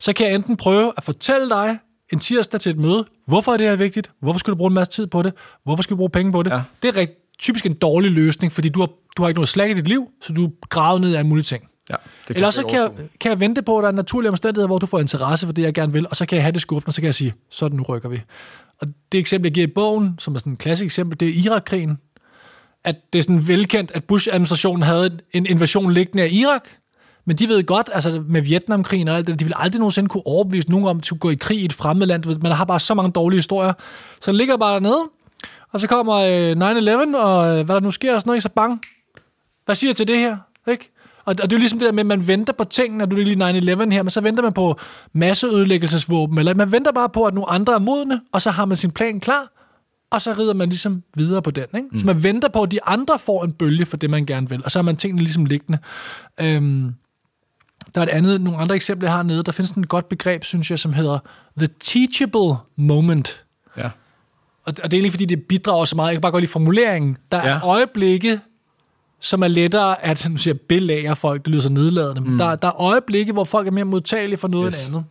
Så 0.00 0.12
kan 0.12 0.26
jeg 0.26 0.34
enten 0.34 0.56
prøve 0.56 0.92
at 0.96 1.04
fortælle 1.04 1.48
dig 1.48 1.78
en 2.12 2.18
tirsdag 2.18 2.60
til 2.60 2.70
et 2.70 2.78
møde, 2.78 3.04
hvorfor 3.26 3.52
er 3.52 3.56
det 3.56 3.66
her 3.66 3.76
vigtigt? 3.76 4.10
Hvorfor 4.20 4.38
skal 4.38 4.50
du 4.50 4.56
bruge 4.56 4.68
en 4.70 4.74
masse 4.74 4.92
tid 4.92 5.06
på 5.06 5.22
det? 5.22 5.32
Hvorfor 5.64 5.82
skal 5.82 5.94
du 5.94 5.96
bruge 5.96 6.10
penge 6.10 6.32
på 6.32 6.42
det? 6.42 6.50
Ja. 6.50 6.62
Det 6.82 6.88
er 6.88 7.00
rigt, 7.00 7.12
typisk 7.38 7.66
en 7.66 7.74
dårlig 7.74 8.10
løsning, 8.10 8.52
fordi 8.52 8.68
du 8.68 8.80
har, 8.80 8.88
du 9.16 9.22
har 9.22 9.28
ikke 9.28 9.38
noget 9.38 9.48
slag 9.48 9.70
i 9.70 9.74
dit 9.74 9.88
liv, 9.88 10.08
så 10.22 10.32
du 10.32 10.44
er 10.46 10.50
gravet 10.68 11.00
ned 11.00 11.10
i 11.10 11.14
alle 11.14 11.28
mulige 11.28 11.44
ting. 11.44 11.64
Ja. 11.90 11.96
Det 12.28 12.36
Eller 12.36 12.50
så 12.50 12.66
kan 12.66 12.78
jeg, 12.78 12.90
kan 13.20 13.30
jeg 13.30 13.40
vente 13.40 13.62
på, 13.62 13.78
at 13.78 13.82
der 13.82 13.88
er 13.88 13.92
naturlige 13.92 14.30
omstændigheder, 14.30 14.66
hvor 14.66 14.78
du 14.78 14.86
får 14.86 14.98
interesse 14.98 15.46
for 15.46 15.52
det, 15.52 15.62
jeg 15.62 15.74
gerne 15.74 15.92
vil, 15.92 16.06
og 16.10 16.16
så 16.16 16.26
kan 16.26 16.36
jeg 16.36 16.44
have 16.44 16.52
det 16.52 16.60
skuffen, 16.60 16.88
og 16.88 16.92
så 16.92 17.00
kan 17.00 17.06
jeg 17.06 17.14
sige, 17.14 17.34
sådan 17.50 17.76
nu 17.76 17.82
rykker 17.82 18.08
vi. 18.08 18.20
Og 18.80 18.88
det 19.12 19.18
eksempel, 19.20 19.46
jeg 19.46 19.54
giver 19.54 19.66
i 19.66 19.70
bogen, 19.70 20.14
som 20.18 20.34
er 20.34 20.38
sådan 20.38 20.52
et 20.52 20.58
klassisk 20.58 20.84
eksempel, 20.84 21.20
det 21.20 21.28
er 21.28 21.32
Irak-krigen. 21.44 21.98
At 22.84 22.96
det 23.12 23.18
er 23.18 23.22
sådan 23.22 23.48
velkendt, 23.48 23.90
at 23.94 24.04
Bush-administrationen 24.04 24.82
havde 24.82 25.18
en 25.32 25.46
invasion 25.46 25.92
liggende 25.92 26.22
af 26.22 26.28
Irak, 26.32 26.68
men 27.24 27.36
de 27.36 27.48
ved 27.48 27.64
godt, 27.64 27.90
altså 27.92 28.22
med 28.28 28.42
Vietnamkrigen 28.42 29.08
og 29.08 29.16
alt 29.16 29.26
det, 29.26 29.38
de 29.38 29.44
vil 29.44 29.54
aldrig 29.56 29.78
nogensinde 29.78 30.08
kunne 30.08 30.26
overbevise 30.26 30.70
nogen 30.70 30.86
om 30.86 30.98
at 30.98 31.06
skulle 31.06 31.20
gå 31.20 31.30
i 31.30 31.34
krig 31.34 31.60
i 31.60 31.64
et 31.64 31.72
fremmed 31.72 32.06
land. 32.06 32.40
Man 32.42 32.52
har 32.52 32.64
bare 32.64 32.80
så 32.80 32.94
mange 32.94 33.12
dårlige 33.12 33.38
historier. 33.38 33.72
Så 34.20 34.30
den 34.30 34.38
ligger 34.38 34.56
bare 34.56 34.74
dernede, 34.74 35.02
og 35.72 35.80
så 35.80 35.86
kommer 35.86 36.14
øh, 36.14 37.12
9-11, 37.12 37.16
og 37.16 37.58
øh, 37.58 37.64
hvad 37.64 37.74
der 37.74 37.80
nu 37.80 37.90
sker 37.90 38.14
og 38.14 38.20
sådan 38.20 38.28
noget, 38.28 38.36
ikke? 38.36 38.42
så 38.42 38.48
bang. 38.48 38.80
Hvad 39.64 39.74
siger 39.74 39.88
jeg 39.90 39.96
til 39.96 40.08
det 40.08 40.18
her? 40.18 40.36
Ikke? 40.68 40.90
Og, 41.24 41.30
og 41.30 41.36
det 41.50 41.52
er 41.52 41.56
jo 41.56 41.58
ligesom 41.58 41.78
det 41.78 41.86
der 41.86 41.92
med, 41.92 42.00
at 42.00 42.06
man 42.06 42.26
venter 42.26 42.52
på 42.52 42.64
tingene, 42.64 42.98
når 42.98 43.06
du 43.06 43.16
er 43.16 43.24
lige 43.24 43.74
9-11 43.74 43.90
her, 43.92 44.02
men 44.02 44.10
så 44.10 44.20
venter 44.20 44.42
man 44.42 44.52
på 44.52 44.78
masseødelæggelsesvåben, 45.12 46.38
eller 46.38 46.54
man 46.54 46.72
venter 46.72 46.92
bare 46.92 47.08
på, 47.08 47.24
at 47.24 47.34
nogle 47.34 47.50
andre 47.50 47.74
er 47.74 47.78
modne, 47.78 48.20
og 48.32 48.42
så 48.42 48.50
har 48.50 48.64
man 48.64 48.76
sin 48.76 48.90
plan 48.90 49.20
klar, 49.20 49.52
og 50.10 50.22
så 50.22 50.32
rider 50.32 50.54
man 50.54 50.68
ligesom 50.68 51.02
videre 51.16 51.42
på 51.42 51.50
den. 51.50 51.64
Ikke? 51.76 51.88
Mm. 51.92 51.98
Så 51.98 52.06
man 52.06 52.22
venter 52.22 52.48
på, 52.48 52.62
at 52.62 52.70
de 52.70 52.84
andre 52.84 53.18
får 53.18 53.44
en 53.44 53.52
bølge 53.52 53.86
for 53.86 53.96
det, 53.96 54.10
man 54.10 54.26
gerne 54.26 54.48
vil, 54.48 54.64
og 54.64 54.70
så 54.70 54.78
har 54.78 54.82
man 54.82 54.96
tingene 54.96 55.22
ligesom 55.22 55.44
liggende. 55.44 55.78
Øhm, 56.40 56.94
der 57.94 58.00
er 58.00 58.04
et 58.04 58.10
andet, 58.10 58.40
nogle 58.40 58.58
andre 58.58 58.74
eksempler, 58.74 59.08
jeg 59.08 59.16
har 59.16 59.22
nede. 59.22 59.42
Der 59.42 59.52
findes 59.52 59.70
et 59.70 59.88
godt 59.88 60.08
begreb, 60.08 60.44
synes 60.44 60.70
jeg, 60.70 60.78
som 60.78 60.92
hedder 60.92 61.18
The 61.58 61.68
Teachable 61.80 62.54
Moment. 62.76 63.44
Ja. 63.76 63.84
Og, 63.84 63.92
og 64.66 64.74
det 64.76 64.84
er 64.84 64.88
egentlig, 64.92 65.12
fordi 65.12 65.24
det 65.24 65.42
bidrager 65.48 65.84
så 65.84 65.96
meget. 65.96 66.08
Jeg 66.08 66.14
kan 66.14 66.20
bare 66.20 66.32
godt 66.32 66.42
lide 66.42 66.52
formuleringen. 66.52 67.16
Der 67.32 67.38
er 67.38 67.48
Ja. 67.50 67.60
øjeblikke, 67.66 68.40
som 69.20 69.42
er 69.42 69.48
lettere 69.48 70.04
at, 70.04 70.26
nu 70.30 70.36
siger 70.36 70.54
belære 70.68 71.16
folk, 71.16 71.40
det 71.44 71.48
lyder 71.48 71.62
så 71.62 71.68
nedladende, 71.70 72.20
men 72.20 72.38
der, 72.38 72.54
der 72.56 72.68
er 72.68 72.80
øjeblikke, 72.80 73.32
hvor 73.32 73.44
folk 73.44 73.66
er 73.66 73.70
mere 73.70 73.84
modtagelige 73.84 74.38
for 74.38 74.48
noget 74.48 74.66
Yes. 74.66 74.80
yes. 74.80 74.88
andet. 74.88 75.04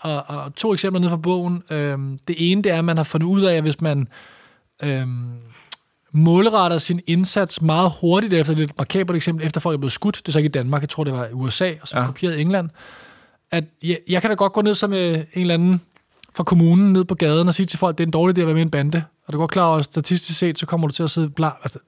Og, 0.00 0.24
og 0.28 0.54
to 0.54 0.72
eksempler 0.72 1.00
nede 1.00 1.10
fra 1.10 1.16
bogen. 1.16 1.62
Øhm, 1.70 2.18
det 2.28 2.36
ene, 2.38 2.62
det 2.62 2.72
er, 2.72 2.78
at 2.78 2.84
man 2.84 2.96
har 2.96 3.04
fundet 3.04 3.26
ud 3.26 3.42
af, 3.42 3.54
at 3.56 3.62
hvis 3.62 3.80
man 3.80 4.08
øhm, 4.82 5.30
målretter 6.12 6.78
sin 6.78 7.00
indsats 7.06 7.62
meget 7.62 7.92
hurtigt 8.00 8.32
efter, 8.32 8.54
det 8.54 8.60
er 8.60 8.64
et 8.66 8.78
markabelt 8.78 9.16
eksempel, 9.16 9.46
efter 9.46 9.60
folk 9.60 9.74
er 9.74 9.78
blevet 9.78 9.92
skudt, 9.92 10.16
det 10.16 10.28
er 10.28 10.32
så 10.32 10.38
ikke 10.38 10.48
i 10.48 10.50
Danmark, 10.50 10.82
jeg 10.82 10.88
tror, 10.88 11.04
det 11.04 11.12
var 11.12 11.26
i 11.26 11.32
USA, 11.32 11.72
og 11.82 11.88
så 11.88 11.98
Ja. 11.98 12.06
kopieret 12.06 12.36
i 12.36 12.40
England, 12.40 12.70
at 13.50 13.64
jeg, 13.82 13.98
jeg 14.08 14.20
kan 14.20 14.30
da 14.30 14.34
godt 14.34 14.52
gå 14.52 14.62
ned 14.62 14.74
som 14.74 14.92
øh, 14.92 15.14
en 15.18 15.24
eller 15.34 15.54
anden 15.54 15.80
fra 16.36 16.44
kommunen 16.44 16.92
ned 16.92 17.04
på 17.04 17.14
gaden 17.14 17.48
og 17.48 17.54
sige 17.54 17.66
til 17.66 17.78
folk, 17.78 17.98
det 17.98 18.04
er 18.04 18.06
en 18.08 18.12
dårlig 18.12 18.38
idé 18.38 18.40
at 18.40 18.46
være 18.46 18.54
med 18.54 18.62
i 18.62 18.66
en 18.66 18.70
bande. 18.70 19.04
Og 19.26 19.32
du 19.32 19.38
går 19.38 19.46
klar 19.46 19.66
over, 19.66 19.78
at 19.78 19.84
statistisk 19.84 20.38
set, 20.38 20.58
så 20.58 20.66
kommer 20.66 20.88
du 20.88 20.94
til 20.94 21.02
at 21.02 21.10
sidde 21.10 21.30
blar. 21.30 21.60
Altså, 21.62 21.78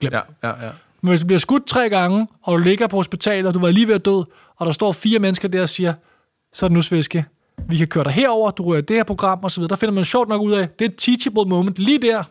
glem. 0.00 0.12
Ja, 0.12 0.20
ja, 0.42 0.64
ja. 0.66 0.70
Men 1.00 1.08
hvis 1.08 1.20
du 1.20 1.26
bliver 1.26 1.38
skudt 1.38 1.66
tre 1.66 1.88
gange, 1.88 2.26
og 2.42 2.58
du 2.58 2.62
ligger 2.62 2.86
på 2.86 2.96
hospitalet, 2.96 3.46
og 3.46 3.54
du 3.54 3.60
var 3.60 3.70
lige 3.70 3.88
ved 3.88 3.94
at 3.94 4.04
dø, 4.04 4.20
og 4.56 4.66
der 4.66 4.72
står 4.72 4.92
fire 4.92 5.18
mennesker 5.18 5.48
der 5.48 5.62
og 5.62 5.68
siger, 5.68 5.94
så 6.52 6.66
er 6.66 6.68
det 6.68 6.74
nu 6.74 6.82
sviske. 6.82 7.24
Vi 7.68 7.76
kan 7.76 7.86
køre 7.86 8.04
dig 8.04 8.12
herover, 8.12 8.50
du 8.50 8.62
rører 8.62 8.80
det 8.80 8.96
her 8.96 9.04
program 9.04 9.38
osv. 9.42 9.62
Der 9.62 9.76
finder 9.76 9.92
man 9.92 10.04
sjovt 10.04 10.28
nok 10.28 10.42
ud 10.42 10.52
af, 10.52 10.68
det 10.68 10.84
er 10.84 10.88
et 10.88 10.96
teachable 10.98 11.44
moment 11.44 11.78
lige 11.78 11.98
der, 11.98 12.22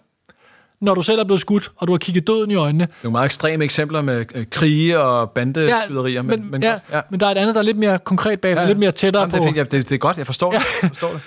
når 0.81 0.95
du 0.95 1.01
selv 1.01 1.19
er 1.19 1.23
blevet 1.23 1.39
skudt, 1.39 1.71
og 1.75 1.88
du 1.88 1.93
har 1.93 1.97
kigget 1.97 2.27
døden 2.27 2.51
i 2.51 2.55
øjnene. 2.55 2.83
Det 2.83 2.91
er 2.91 2.95
jo 3.03 3.09
meget 3.09 3.25
ekstreme 3.25 3.63
eksempler 3.63 4.01
med 4.01 4.25
øh, 4.35 4.45
krige 4.49 4.99
og 4.99 5.31
bandeskyderier. 5.31 6.21
men, 6.21 6.51
men, 6.51 6.63
ja, 6.63 6.69
godt, 6.71 6.81
ja. 6.91 7.01
men 7.09 7.19
der 7.19 7.27
er 7.27 7.31
et 7.31 7.38
andet, 7.38 7.55
der 7.55 7.61
er 7.61 7.65
lidt 7.65 7.77
mere 7.77 7.99
konkret 7.99 8.41
bag, 8.41 8.53
ja, 8.53 8.61
ja. 8.61 8.67
lidt 8.67 8.79
mere 8.79 8.91
tættere 8.91 9.21
Jamen, 9.21 9.31
på. 9.31 9.35
Det 9.35 9.41
er, 9.41 9.47
fint, 9.47 9.57
ja, 9.57 9.63
det, 9.63 9.71
det 9.71 9.91
er 9.91 9.97
godt, 9.97 10.17
jeg 10.17 10.25
forstår, 10.25 10.53
ja. 10.53 10.59
det. 10.59 10.65
jeg 10.81 10.89
forstår 10.89 11.11
det. 11.11 11.21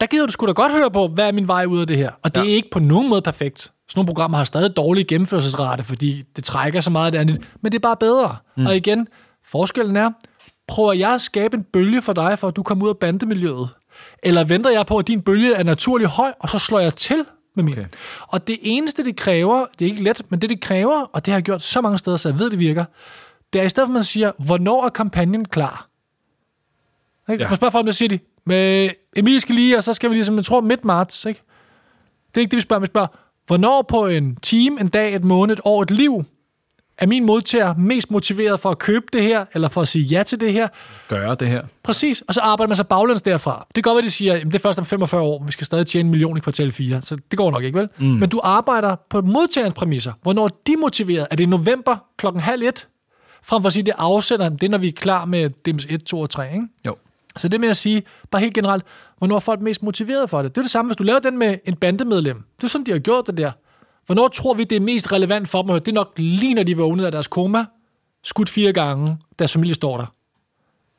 Der 0.00 0.06
gider 0.06 0.26
du 0.26 0.32
sgu 0.32 0.46
da 0.46 0.52
godt 0.52 0.72
høre 0.72 0.90
på, 0.90 1.08
hvad 1.08 1.28
er 1.28 1.32
min 1.32 1.48
vej 1.48 1.64
ud 1.64 1.80
af 1.80 1.86
det 1.86 1.96
her. 1.96 2.10
Og 2.22 2.34
det 2.34 2.40
ja. 2.40 2.46
er 2.46 2.54
ikke 2.54 2.68
på 2.72 2.78
nogen 2.78 3.08
måde 3.08 3.22
perfekt. 3.22 3.72
Sådan 3.88 3.98
nogle 3.98 4.06
programmer 4.06 4.38
har 4.38 4.44
stadig 4.44 4.76
dårlig 4.76 5.06
gennemførelsesrate, 5.06 5.84
fordi 5.84 6.22
det 6.36 6.44
trækker 6.44 6.80
så 6.80 6.90
meget 6.90 7.12
det 7.12 7.18
andet. 7.18 7.46
Men 7.60 7.72
det 7.72 7.78
er 7.78 7.82
bare 7.82 7.96
bedre. 7.96 8.36
Mm. 8.56 8.66
Og 8.66 8.76
igen, 8.76 9.08
forskellen 9.44 9.96
er, 9.96 10.10
prøver 10.68 10.92
jeg 10.92 11.14
at 11.14 11.20
skabe 11.20 11.56
en 11.56 11.62
bølge 11.72 12.02
for 12.02 12.12
dig, 12.12 12.38
for 12.38 12.48
at 12.48 12.56
du 12.56 12.62
kommer 12.62 12.84
ud 12.84 12.90
af 12.90 12.96
bandemiljøet? 12.96 13.68
Eller 14.22 14.44
venter 14.44 14.70
jeg 14.70 14.86
på, 14.86 14.98
at 14.98 15.08
din 15.08 15.22
bølge 15.22 15.54
er 15.54 15.62
naturligt 15.62 16.10
høj, 16.10 16.32
og 16.40 16.48
så 16.48 16.58
slår 16.58 16.78
jeg 16.78 16.96
til 16.96 17.24
med 17.56 17.64
min? 17.64 17.72
Okay. 17.72 17.86
Og 18.28 18.46
det 18.46 18.58
eneste, 18.62 19.04
det 19.04 19.16
kræver, 19.16 19.66
det 19.78 19.84
er 19.84 19.90
ikke 19.90 20.02
let, 20.02 20.22
men 20.28 20.40
det, 20.40 20.50
det 20.50 20.60
kræver, 20.60 21.02
og 21.02 21.26
det 21.26 21.32
har 21.32 21.38
jeg 21.38 21.44
gjort 21.44 21.62
så 21.62 21.80
mange 21.80 21.98
steder, 21.98 22.16
så 22.16 22.28
jeg 22.28 22.38
ved, 22.38 22.50
det 22.50 22.58
virker, 22.58 22.84
det 23.52 23.60
er 23.60 23.64
i 23.64 23.68
stedet 23.68 23.86
for, 23.86 23.90
at 23.90 23.94
man 23.94 24.02
siger, 24.02 24.32
hvornår 24.38 24.84
er 24.84 24.88
kampagnen 24.88 25.44
klar? 25.44 25.88
Ikke? 27.30 27.44
Ja. 27.44 27.48
Man 27.48 27.56
spørger 27.56 27.72
folk, 27.72 27.84
hvad 27.84 27.92
siger 27.92 28.08
de? 28.08 28.18
Med 28.46 28.90
Emil 29.16 29.40
skal 29.40 29.54
lige, 29.54 29.76
og 29.76 29.84
så 29.84 29.94
skal 29.94 30.10
vi 30.10 30.14
ligesom, 30.14 30.36
jeg 30.36 30.44
tror, 30.44 30.60
midt 30.60 30.84
marts, 30.84 31.24
ikke? 31.24 31.42
Det 32.28 32.36
er 32.36 32.40
ikke 32.40 32.50
det, 32.50 32.56
vi 32.56 32.60
spørger. 32.60 32.80
Vi 32.80 32.86
spørger, 32.86 33.08
hvornår 33.48 33.82
på 33.82 34.06
en 34.06 34.36
time, 34.36 34.80
en 34.80 34.88
dag, 34.88 35.14
et 35.14 35.24
måned, 35.24 35.56
et 35.56 35.60
år, 35.64 35.82
et 35.82 35.90
liv, 35.90 36.24
er 36.98 37.06
min 37.06 37.26
modtager 37.26 37.74
mest 37.74 38.10
motiveret 38.10 38.60
for 38.60 38.70
at 38.70 38.78
købe 38.78 39.06
det 39.12 39.22
her, 39.22 39.44
eller 39.54 39.68
for 39.68 39.80
at 39.80 39.88
sige 39.88 40.04
ja 40.04 40.22
til 40.22 40.40
det 40.40 40.52
her? 40.52 40.68
Gøre 41.08 41.34
det 41.34 41.48
her. 41.48 41.62
Præcis, 41.82 42.20
og 42.28 42.34
så 42.34 42.40
arbejder 42.40 42.68
man 42.68 42.76
sig 42.76 42.86
baglæns 42.88 43.22
derfra. 43.22 43.66
Det 43.74 43.84
går 43.84 43.90
godt 43.90 43.98
at 43.98 44.04
de 44.04 44.10
siger, 44.10 44.34
at 44.34 44.42
det 44.42 44.54
er 44.54 44.58
først 44.58 44.78
om 44.78 44.84
45 44.84 45.20
år, 45.22 45.44
vi 45.46 45.52
skal 45.52 45.66
stadig 45.66 45.86
tjene 45.86 46.06
en 46.06 46.10
million 46.10 46.36
i 46.36 46.40
kvartal 46.40 46.72
4, 46.72 47.02
så 47.02 47.16
det 47.30 47.38
går 47.38 47.50
nok 47.50 47.64
ikke, 47.64 47.78
vel? 47.78 47.88
Mm. 47.98 48.06
Men 48.06 48.28
du 48.28 48.40
arbejder 48.44 48.96
på 49.10 49.20
modtagerens 49.20 49.74
præmisser. 49.74 50.12
Hvornår 50.22 50.44
er 50.44 50.48
de 50.66 50.76
motiveret? 50.76 51.26
Er 51.30 51.36
det 51.36 51.48
november 51.48 51.96
klokken 52.16 52.42
halv 52.42 52.62
et? 52.62 52.88
Frem 53.42 53.62
for 53.62 53.66
at 53.66 53.72
sige, 53.72 53.82
det 53.82 53.94
afsætter, 53.98 54.48
det 54.48 54.62
er, 54.62 54.68
når 54.68 54.78
vi 54.78 54.88
er 54.88 54.92
klar 54.92 55.24
med 55.24 55.50
DMS 55.50 55.86
1, 55.90 56.04
2 56.04 56.20
og 56.20 56.30
3, 56.30 56.52
ikke? 56.52 56.66
Jo. 56.86 56.96
Så 57.38 57.48
det 57.48 57.60
med 57.60 57.68
at 57.68 57.76
sige, 57.76 58.02
bare 58.30 58.42
helt 58.42 58.54
generelt, 58.54 58.84
hvornår 59.18 59.36
er 59.36 59.40
folk 59.40 59.60
mest 59.60 59.82
motiveret 59.82 60.30
for 60.30 60.42
det? 60.42 60.54
Det 60.54 60.60
er 60.60 60.62
det 60.62 60.70
samme, 60.70 60.88
hvis 60.88 60.96
du 60.96 61.04
laver 61.04 61.18
den 61.18 61.38
med 61.38 61.58
en 61.64 61.76
bandemedlem. 61.76 62.42
Det 62.56 62.64
er 62.64 62.68
sådan, 62.68 62.86
de 62.86 62.92
har 62.92 62.98
gjort 62.98 63.26
det 63.26 63.36
der. 63.38 63.52
Hvornår 64.06 64.28
tror 64.28 64.54
vi, 64.54 64.64
det 64.64 64.76
er 64.76 64.80
mest 64.80 65.12
relevant 65.12 65.48
for 65.48 65.62
dem? 65.62 65.80
Det 65.80 65.88
er 65.88 65.92
nok 65.92 66.12
lige, 66.16 66.54
når 66.54 66.62
de 66.62 66.76
vågnede 66.76 67.06
af 67.06 67.12
deres 67.12 67.26
koma, 67.26 67.64
skudt 68.24 68.48
fire 68.48 68.72
gange, 68.72 69.18
deres 69.38 69.52
familie 69.52 69.74
står 69.74 69.96
der. 69.96 70.06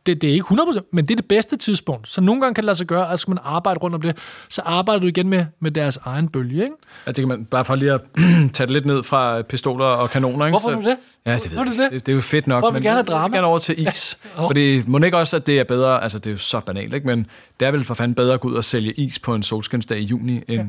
Det, 0.10 0.22
det 0.22 0.30
er 0.30 0.34
ikke 0.34 0.46
100%, 0.46 0.90
men 0.92 1.06
det 1.06 1.12
er 1.12 1.16
det 1.16 1.26
bedste 1.26 1.58
tidspunkt. 1.58 2.10
Så 2.10 2.22
nogle 2.22 2.42
gange 2.42 2.54
kan 2.54 2.62
det 2.62 2.66
lade 2.66 2.78
sig 2.78 2.88
gøre, 2.88 3.12
at 3.12 3.20
skal 3.20 3.32
man 3.32 3.40
arbejde 3.44 3.80
rundt 3.80 3.96
om 3.96 4.02
det, 4.02 4.18
så 4.50 4.62
arbejder 4.62 5.02
du 5.02 5.08
igen 5.08 5.30
med, 5.30 5.46
med 5.60 5.72
deres 5.72 5.98
egen 5.98 6.30
bølge. 6.30 6.64
Ikke? 6.64 6.76
Ja, 7.06 7.12
det 7.12 7.16
kan 7.16 7.28
man 7.28 7.46
bare 7.46 7.66
for 7.66 7.76
lige 7.76 7.94
at 7.94 8.02
tage 8.54 8.68
det 8.68 8.72
lidt 8.72 8.86
ned 8.86 9.04
fra 9.04 9.42
pistoler 9.42 9.86
og 9.86 10.10
kanoner. 10.10 10.46
Ikke? 10.46 10.60
Hvorfor 10.60 10.82
du 10.82 10.90
det? 10.90 10.98
Ja, 11.26 11.34
det, 11.36 11.52
ved 11.56 11.66
det, 11.66 11.78
det? 11.78 11.92
det, 11.92 12.06
det 12.06 12.12
er 12.12 12.16
jo 12.16 12.22
fedt 12.22 12.48
nok. 12.48 12.62
Hvorfor 12.62 12.74
vil 12.74 12.84
gerne 12.84 12.96
have 12.96 13.04
drama? 13.04 13.24
Jeg 13.24 13.32
gerne 13.32 13.48
over 13.48 13.58
til 13.58 13.88
is. 13.88 14.20
ja. 14.38 14.48
Fordi 14.48 14.84
må 14.88 14.98
ikke 14.98 15.18
også, 15.18 15.38
at 15.38 15.48
det 15.48 15.60
er 15.60 15.64
bedre, 15.64 16.04
altså 16.04 16.20
det 16.20 16.28
er 16.28 16.32
jo 16.32 16.38
så 16.38 16.60
banalt, 16.60 16.94
ikke? 16.94 17.08
men 17.08 17.28
det 17.60 17.68
er 17.68 17.72
vel 17.72 17.84
for 17.84 17.94
fanden 17.94 18.16
bedre 18.16 18.34
at 18.34 18.40
gå 18.40 18.48
ud 18.48 18.54
og 18.54 18.64
sælge 18.64 18.94
is 18.94 19.20
på 19.20 19.36
en 19.36 19.44
solskinsdag 19.44 20.00
i 20.00 20.04
juni, 20.04 20.34
end 20.48 20.62
ja 20.62 20.66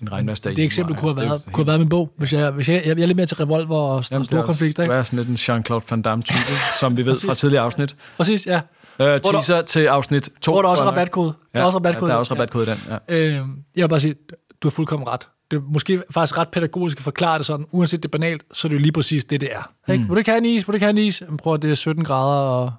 en 0.00 0.12
regnværsdag. 0.12 0.56
Det 0.56 0.64
eksempel 0.64 0.96
kunne 0.96 1.14
have 1.14 1.28
været, 1.28 1.42
kunne 1.44 1.54
have 1.54 1.66
været 1.66 1.80
min 1.80 1.88
bog, 1.88 2.12
hvis 2.16 2.32
jeg, 2.32 2.50
hvis 2.50 2.68
jeg, 2.68 2.82
jeg, 2.86 2.96
jeg 2.96 3.02
er 3.02 3.06
lidt 3.06 3.16
mere 3.16 3.26
til 3.26 3.36
revolver 3.36 3.76
og 3.76 4.04
Jamen, 4.12 4.24
store 4.24 4.44
konflikter. 4.44 4.82
Det 4.86 4.94
er 4.94 5.02
sådan 5.02 5.16
lidt 5.16 5.28
en 5.28 5.34
Jean-Claude 5.34 5.86
Van 5.90 6.02
Damme-type, 6.02 6.52
som 6.80 6.96
vi 6.96 7.06
ved 7.06 7.18
fra 7.26 7.34
tidligere 7.34 7.64
afsnit. 7.64 7.96
Præcis, 8.16 8.46
ja. 8.46 8.60
Uh, 9.00 9.06
teaser 9.06 9.54
der, 9.54 9.62
til 9.62 9.86
afsnit 9.86 10.28
2. 10.40 10.52
Hvor 10.52 10.62
der 10.62 10.68
også 10.68 10.84
rabatkode. 10.84 11.34
Ja, 11.54 11.58
der 11.58 11.62
er 11.62 11.66
også 11.66 11.76
rabatkode. 11.76 12.06
Ja, 12.06 12.10
der 12.10 12.14
er 12.14 12.18
også 12.18 12.34
rabatkode 12.34 12.66
i 12.66 12.70
den. 12.70 12.78
Ja. 13.08 13.14
Øh, 13.16 13.32
jeg 13.32 13.42
vil 13.82 13.88
bare 13.88 14.00
sige, 14.00 14.14
du 14.62 14.68
har 14.68 14.70
fuldkommen 14.70 15.08
ret. 15.08 15.28
Det 15.50 15.56
er 15.56 15.60
måske 15.68 16.02
faktisk 16.10 16.38
ret 16.38 16.48
pædagogisk 16.48 16.98
at 16.98 17.04
forklare 17.04 17.38
det 17.38 17.46
sådan, 17.46 17.66
uanset 17.70 18.02
det 18.02 18.08
er 18.08 18.10
banalt, 18.10 18.42
så 18.52 18.66
er 18.66 18.68
det 18.68 18.76
jo 18.76 18.80
lige 18.80 18.92
præcis 18.92 19.24
det, 19.24 19.40
det 19.40 19.48
er. 19.52 19.92
Ikke? 19.92 20.02
Mm. 20.04 20.08
Du 20.08 20.16
ikke 20.16 20.30
have 20.30 20.38
en 20.38 20.44
is? 20.44 20.64
Du 20.64 20.72
ikke 20.72 20.84
have 20.84 20.90
en 20.90 20.98
is? 20.98 21.22
Men 21.28 21.36
prøv 21.36 21.54
at 21.54 21.62
det 21.62 21.70
er 21.70 21.74
17 21.74 22.04
grader, 22.04 22.40
og 22.40 22.72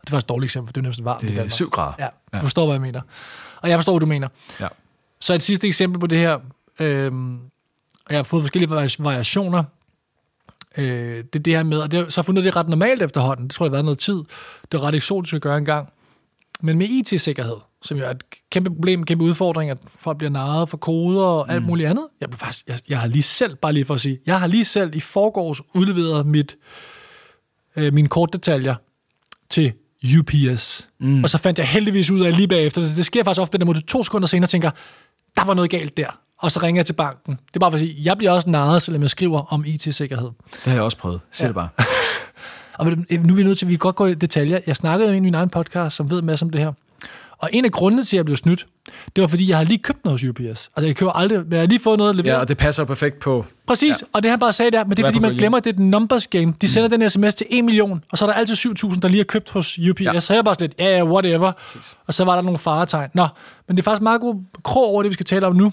det 0.00 0.06
er 0.06 0.10
faktisk 0.10 0.24
et 0.24 0.28
dårligt 0.28 0.48
eksempel, 0.48 0.68
for 0.68 0.72
det 0.72 0.80
er 0.80 0.86
næsten 0.86 1.04
varmt. 1.04 1.22
Det 1.22 1.38
er 1.38 1.48
7 1.48 1.70
grader. 1.70 1.92
Ja, 1.98 2.08
du 2.34 2.42
forstår, 2.42 2.66
hvad 2.66 2.74
jeg 2.74 2.80
mener. 2.80 3.00
Og 3.62 3.68
jeg 3.68 3.78
forstår, 3.78 3.92
hvad 3.92 4.00
du 4.00 4.06
mener. 4.06 4.28
Ja. 4.60 4.68
Så 5.20 5.34
et 5.34 5.42
sidste 5.42 5.66
eksempel 5.66 6.00
på 6.00 6.06
det 6.06 6.18
her, 6.18 6.38
Øhm, 6.80 7.38
jeg 8.10 8.18
har 8.18 8.22
fået 8.22 8.42
forskellige 8.42 8.70
variationer. 8.98 9.64
Øh, 10.76 11.24
det 11.32 11.34
er 11.34 11.38
det 11.38 11.56
her 11.56 11.62
med, 11.62 11.78
og 11.78 11.90
det, 11.92 12.12
så 12.12 12.20
har 12.20 12.24
fundet 12.24 12.44
det 12.44 12.56
ret 12.56 12.68
normalt 12.68 13.02
efterhånden. 13.02 13.46
Det 13.46 13.54
tror 13.54 13.66
jeg 13.66 13.70
har 13.70 13.74
været 13.74 13.84
noget 13.84 13.98
tid. 13.98 14.22
Det 14.72 14.78
er 14.78 14.82
ret 14.82 14.94
eksotisk 14.94 15.34
at 15.34 15.42
gøre 15.42 15.58
engang. 15.58 15.88
Men 16.60 16.78
med 16.78 16.86
IT-sikkerhed, 16.88 17.56
som 17.82 17.98
jo 17.98 18.04
er 18.04 18.10
et 18.10 18.22
kæmpe 18.50 18.70
problem, 18.70 19.04
kæmpe 19.04 19.24
udfordring, 19.24 19.70
at 19.70 19.78
folk 19.98 20.18
bliver 20.18 20.30
narret 20.30 20.68
for 20.68 20.76
koder 20.76 21.24
og 21.24 21.52
alt 21.52 21.62
mm. 21.62 21.66
muligt 21.66 21.88
andet. 21.88 22.06
Jeg, 22.20 22.28
faktisk, 22.32 22.68
jeg, 22.68 22.78
jeg 22.88 23.00
har 23.00 23.08
lige 23.08 23.22
selv, 23.22 23.56
bare 23.56 23.72
lige 23.72 23.84
for 23.84 23.94
at 23.94 24.00
sige, 24.00 24.18
jeg 24.26 24.40
har 24.40 24.46
lige 24.46 24.64
selv 24.64 24.94
i 24.94 25.00
forgårs 25.00 25.60
udleveret 25.74 26.26
mit, 26.26 26.56
øh, 27.76 27.92
mine 27.92 28.08
kortdetaljer 28.08 28.74
til 29.50 29.72
UPS. 30.18 30.88
Mm. 30.98 31.22
Og 31.22 31.30
så 31.30 31.38
fandt 31.38 31.58
jeg 31.58 31.68
heldigvis 31.68 32.10
ud 32.10 32.20
af 32.20 32.36
lige 32.36 32.48
bagefter, 32.48 32.80
det, 32.80 32.96
det 32.96 33.06
sker 33.06 33.24
faktisk 33.24 33.40
ofte, 33.40 33.58
at 33.60 33.68
jeg 33.68 33.86
to 33.86 34.02
sekunder 34.02 34.28
senere 34.28 34.48
tænker, 34.48 34.70
der 35.36 35.44
var 35.44 35.54
noget 35.54 35.70
galt 35.70 35.96
der 35.96 36.20
og 36.38 36.52
så 36.52 36.60
ringer 36.62 36.78
jeg 36.78 36.86
til 36.86 36.92
banken. 36.92 37.32
Det 37.32 37.56
er 37.56 37.60
bare 37.60 37.70
for 37.70 37.76
at 37.76 37.80
sige, 37.80 37.96
jeg 38.02 38.18
bliver 38.18 38.32
også 38.32 38.50
narret, 38.50 38.82
selvom 38.82 39.02
jeg 39.02 39.10
skriver 39.10 39.52
om 39.52 39.64
IT-sikkerhed. 39.66 40.30
Det 40.52 40.62
har 40.64 40.72
jeg 40.72 40.82
også 40.82 40.96
prøvet. 40.96 41.20
Selv 41.30 41.48
ja. 41.48 41.52
bare. 41.52 41.68
og 42.78 42.86
nu 42.86 43.32
er 43.32 43.36
vi 43.36 43.42
nødt 43.42 43.58
til, 43.58 43.66
at 43.66 43.70
vi 43.70 43.76
godt 43.76 43.96
gå 43.96 44.06
i 44.06 44.14
detaljer. 44.14 44.58
Jeg 44.66 44.76
snakkede 44.76 45.10
en 45.10 45.16
i 45.16 45.20
min 45.20 45.34
egen 45.34 45.48
podcast, 45.48 45.96
som 45.96 46.10
ved 46.10 46.22
masser 46.22 46.46
om 46.46 46.50
det 46.50 46.60
her. 46.60 46.72
Og 47.38 47.48
en 47.52 47.64
af 47.64 47.72
grundene 47.72 48.02
til, 48.02 48.16
at 48.16 48.18
jeg 48.18 48.24
blev 48.24 48.36
snydt, 48.36 48.66
det 49.16 49.22
var, 49.22 49.28
fordi 49.28 49.48
jeg 49.48 49.56
har 49.56 49.64
lige 49.64 49.78
købt 49.78 50.04
noget 50.04 50.20
hos 50.20 50.28
UPS. 50.28 50.40
Altså, 50.76 50.86
jeg 50.86 50.96
køber 50.96 51.12
aldrig, 51.12 51.38
men 51.38 51.52
jeg 51.52 51.60
har 51.60 51.66
lige 51.66 51.80
fået 51.80 51.98
noget 51.98 52.16
leveret. 52.16 52.34
Ja, 52.34 52.40
og 52.40 52.48
det 52.48 52.56
passer 52.56 52.84
perfekt 52.84 53.18
på... 53.18 53.44
Præcis, 53.66 54.02
ja. 54.02 54.06
og 54.12 54.22
det 54.22 54.30
han 54.30 54.40
bare 54.40 54.52
sagde 54.52 54.70
der, 54.70 54.84
men 54.84 54.96
det 54.96 55.02
er, 55.02 55.06
fordi 55.06 55.18
man 55.18 55.34
glemmer, 55.36 55.58
at 55.58 55.64
det 55.64 55.70
er 55.70 55.74
et 55.74 55.80
numbers 55.80 56.26
game. 56.26 56.54
De 56.60 56.68
sender 56.68 56.88
mm. 56.88 57.00
den 57.00 57.10
sms 57.10 57.34
til 57.34 57.46
1 57.50 57.64
million, 57.64 58.04
og 58.12 58.18
så 58.18 58.24
er 58.24 58.28
der 58.28 58.34
altid 58.34 58.54
7.000, 58.54 59.00
der 59.00 59.08
lige 59.08 59.18
har 59.18 59.24
købt 59.24 59.50
hos 59.50 59.78
UPS. 59.90 60.00
Ja. 60.00 60.20
Så 60.20 60.34
jeg 60.34 60.44
bare 60.44 60.54
sådan 60.54 60.64
lidt, 60.64 60.74
ja, 60.78 60.96
ja, 60.96 61.04
whatever. 61.04 61.52
Præcis. 61.52 61.96
Og 62.06 62.14
så 62.14 62.24
var 62.24 62.34
der 62.34 62.42
nogle 62.42 62.58
faretegn. 62.58 63.10
Nå, 63.14 63.26
men 63.68 63.76
det 63.76 63.82
er 63.82 63.84
faktisk 63.84 64.02
meget 64.02 64.20
god 64.20 64.34
krog 64.62 64.84
over 64.84 65.02
det, 65.02 65.10
vi 65.10 65.14
skal 65.14 65.26
tale 65.26 65.46
om 65.46 65.56
nu. 65.56 65.72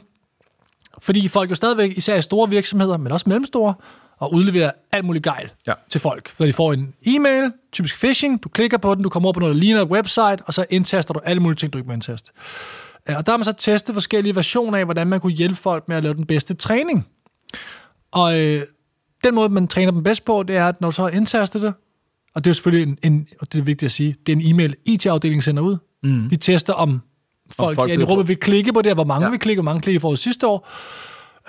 Fordi 1.01 1.27
folk 1.27 1.49
jo 1.49 1.55
stadigvæk, 1.55 1.97
især 1.97 2.15
i 2.15 2.21
store 2.21 2.49
virksomheder, 2.49 2.97
men 2.97 3.11
også 3.11 3.29
mellemstore, 3.29 3.73
og 4.17 4.33
udleverer 4.33 4.71
alt 4.91 5.05
muligt 5.05 5.23
gejl 5.23 5.51
ja. 5.67 5.73
til 5.89 6.01
folk. 6.01 6.33
Så 6.37 6.45
de 6.45 6.53
får 6.53 6.73
en 6.73 6.93
e-mail, 7.05 7.51
typisk 7.71 7.97
phishing, 7.97 8.43
du 8.43 8.49
klikker 8.49 8.77
på 8.77 8.95
den, 8.95 9.03
du 9.03 9.09
kommer 9.09 9.27
over 9.27 9.33
på 9.33 9.39
noget, 9.39 9.55
der 9.55 9.61
ligner 9.61 9.81
et 9.81 9.89
website, 9.89 10.37
og 10.45 10.53
så 10.53 10.65
indtaster 10.69 11.13
du 11.13 11.19
alle 11.23 11.41
mulige 11.41 11.55
ting, 11.57 11.73
du 11.73 11.77
ikke 11.77 11.87
må 11.87 11.93
indtaste. 11.93 12.31
Og 13.07 13.25
der 13.25 13.31
har 13.31 13.37
man 13.37 13.45
så 13.45 13.51
testet 13.51 13.95
forskellige 13.95 14.35
versioner 14.35 14.77
af, 14.77 14.85
hvordan 14.85 15.07
man 15.07 15.19
kunne 15.19 15.33
hjælpe 15.33 15.55
folk 15.55 15.87
med 15.87 15.95
at 15.95 16.03
lave 16.03 16.13
den 16.13 16.25
bedste 16.25 16.53
træning. 16.53 17.07
Og 18.11 18.39
øh, 18.39 18.61
den 19.23 19.35
måde, 19.35 19.49
man 19.49 19.67
træner 19.67 19.91
dem 19.91 20.03
bedst 20.03 20.25
på, 20.25 20.43
det 20.43 20.55
er, 20.55 20.67
at 20.67 20.81
når 20.81 20.89
du 20.89 20.95
så 20.95 21.01
har 21.01 21.09
indtastet 21.09 21.61
det, 21.61 21.73
og 22.35 22.43
det 22.43 22.49
er 22.49 22.51
jo 22.51 22.53
selvfølgelig 22.53 22.97
en, 23.03 23.11
en 23.11 23.27
og 23.41 23.53
det 23.53 23.59
er 23.59 23.63
vigtigt 23.63 23.87
at 23.87 23.91
sige, 23.91 24.15
det 24.25 24.33
er 24.33 24.37
en 24.37 24.53
e-mail, 24.53 24.75
IT-afdelingen 24.85 25.41
sender 25.41 25.63
ud. 25.63 25.77
Mm. 26.03 26.29
De 26.29 26.35
tester, 26.35 26.73
om 26.73 27.01
folk, 27.53 27.75
folk 27.75 27.89
ja, 27.91 27.99
i 27.99 28.03
rummet 28.03 28.27
vil 28.27 28.37
klikke 28.37 28.73
på 28.73 28.81
det, 28.81 28.93
hvor 28.93 29.03
mange 29.03 29.25
ja. 29.25 29.29
vil 29.29 29.39
klikke, 29.39 29.61
hvor 29.61 29.71
mange 29.71 29.81
klikke 29.81 29.99
for 29.99 30.15
sidste 30.15 30.47
år. 30.47 30.69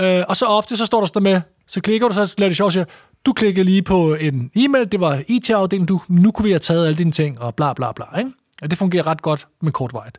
Øh, 0.00 0.24
og 0.28 0.36
så 0.36 0.46
ofte, 0.46 0.76
så 0.76 0.86
står 0.86 1.00
der 1.00 1.06
sådan 1.06 1.22
med, 1.22 1.40
så 1.66 1.80
klikker 1.80 2.08
du, 2.08 2.14
så 2.14 2.34
lader 2.38 2.48
det 2.48 2.56
sjovt, 2.56 2.72
siger, 2.72 2.84
du 3.26 3.32
klikker 3.32 3.64
lige 3.64 3.82
på 3.82 4.14
en 4.14 4.50
e-mail, 4.56 4.92
det 4.92 5.00
var 5.00 5.22
IT-afdelingen, 5.28 5.86
du, 5.86 6.00
nu 6.08 6.30
kunne 6.30 6.44
vi 6.44 6.50
have 6.50 6.58
taget 6.58 6.86
alle 6.86 6.98
dine 6.98 7.12
ting, 7.12 7.40
og 7.40 7.54
bla 7.54 7.72
bla 7.72 7.92
bla. 7.92 8.18
Ikke? 8.18 8.30
Og 8.62 8.70
det 8.70 8.78
fungerer 8.78 9.06
ret 9.06 9.22
godt 9.22 9.46
med 9.62 9.72
kortvejet. 9.72 10.18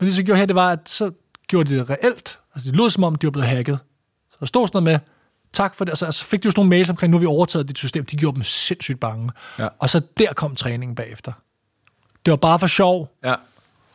Men 0.00 0.06
det, 0.06 0.14
så 0.14 0.22
gjorde 0.22 0.38
her, 0.38 0.46
det 0.46 0.56
var, 0.56 0.70
at 0.70 0.80
så 0.86 1.10
gjorde 1.48 1.70
de 1.70 1.78
det 1.78 1.90
reelt. 1.90 2.38
Altså, 2.54 2.70
det 2.70 2.76
lød 2.76 2.90
som 2.90 3.04
om, 3.04 3.14
de 3.14 3.26
var 3.26 3.30
blevet 3.30 3.48
hacket. 3.48 3.78
Så 4.30 4.36
der 4.40 4.46
stod 4.46 4.66
sådan 4.66 4.82
noget 4.82 4.92
med, 4.92 5.00
tak 5.52 5.74
for 5.74 5.84
det. 5.84 5.92
Altså, 5.92 6.06
altså 6.06 6.24
fik 6.24 6.44
du 6.44 6.50
sådan 6.50 6.58
nogle 6.60 6.68
mails 6.68 6.90
omkring, 6.90 7.10
nu 7.10 7.16
har 7.16 7.20
vi 7.20 7.26
overtaget 7.26 7.68
dit 7.68 7.78
system. 7.78 8.04
De 8.04 8.16
gjorde 8.16 8.34
dem 8.34 8.42
sindssygt 8.42 9.00
bange. 9.00 9.30
Ja. 9.58 9.68
Og 9.78 9.90
så 9.90 10.00
der 10.18 10.32
kom 10.32 10.54
træningen 10.54 10.94
bagefter. 10.94 11.32
Det 12.24 12.30
var 12.30 12.36
bare 12.36 12.58
for 12.58 12.66
sjov. 12.66 13.08
Ja. 13.24 13.34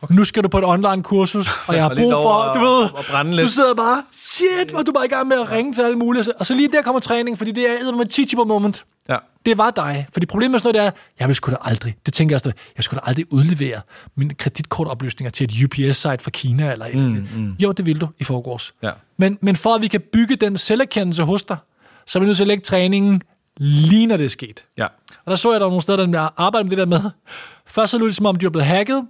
Okay. 0.05 0.15
Nu 0.15 0.23
skal 0.23 0.43
du 0.43 0.47
på 0.47 0.57
et 0.57 0.65
online-kursus, 0.65 1.49
og 1.67 1.75
jeg 1.75 1.83
har 1.83 1.95
brug 1.99 2.11
for, 2.11 2.51
du 2.53 2.59
ved, 2.59 3.43
du 3.43 3.47
sidder 3.47 3.73
bare, 3.73 4.03
shit, 4.11 4.71
hvor 4.71 4.81
du 4.81 4.91
bare 4.91 5.05
i 5.05 5.09
gang 5.09 5.27
med 5.27 5.39
at 5.41 5.51
ringe 5.51 5.73
til 5.73 5.81
alle 5.81 5.97
mulige. 5.97 6.25
Og 6.39 6.45
så 6.45 6.55
lige 6.55 6.71
der 6.71 6.81
kommer 6.81 6.99
træning, 6.99 7.37
fordi 7.37 7.51
det 7.51 7.69
er 7.69 8.01
et 8.01 8.09
teachable 8.11 8.45
moment. 8.45 8.85
Ja. 9.09 9.17
Det 9.45 9.57
var 9.57 9.71
dig. 9.71 10.07
Fordi 10.13 10.25
problemet 10.25 10.51
med 10.51 10.59
sådan 10.59 10.75
noget, 10.75 10.93
det 10.93 10.97
er, 10.97 11.01
jeg 11.19 11.27
vil 11.27 11.35
sgu 11.35 11.51
da 11.51 11.57
aldrig, 11.61 11.95
det 12.05 12.13
tænker 12.13 12.33
jeg 12.33 12.37
også, 12.37 12.51
jeg 12.77 12.83
skulle 12.83 13.01
da 13.01 13.09
aldrig 13.09 13.33
udlevere 13.33 13.81
mine 14.15 14.33
kreditkortoplysninger 14.33 15.31
til 15.31 15.43
et 15.43 15.63
UPS-site 15.63 16.17
fra 16.23 16.31
Kina 16.31 16.71
eller 16.71 16.85
et 16.85 17.01
mm, 17.01 17.27
mm. 17.35 17.55
Jo, 17.59 17.71
det 17.71 17.85
vil 17.85 18.01
du 18.01 18.07
i 18.19 18.23
forgårs. 18.23 18.73
Ja. 18.83 18.91
Men, 19.17 19.37
men 19.41 19.55
for 19.55 19.75
at 19.75 19.81
vi 19.81 19.87
kan 19.87 20.01
bygge 20.13 20.35
den 20.35 20.57
selverkendelse 20.57 21.23
hos 21.23 21.43
dig, 21.43 21.57
så 22.05 22.19
er 22.19 22.21
vi 22.21 22.25
nødt 22.25 22.37
til 22.37 22.43
at 22.43 22.47
lægge 22.47 22.61
træningen 22.63 23.21
lige 23.57 24.05
når 24.05 24.17
det 24.17 24.25
er 24.25 24.29
sket. 24.29 24.65
Ja. 24.77 24.85
Og 25.25 25.29
der 25.29 25.35
så 25.35 25.51
jeg, 25.51 25.59
der 25.59 25.65
var 25.65 25.71
nogle 25.71 25.81
steder, 25.81 26.05
der 26.05 26.29
arbejdede 26.37 26.63
med 26.63 26.69
det 26.69 26.77
der 26.77 26.85
med. 26.85 27.11
Først 27.65 27.91
så 27.91 27.97
lød 27.97 28.07
det 28.07 28.15
som 28.15 28.25
om, 28.25 28.35
de 28.35 28.45
var 28.45 28.49
blevet 28.49 28.65
hacket, 28.65 29.07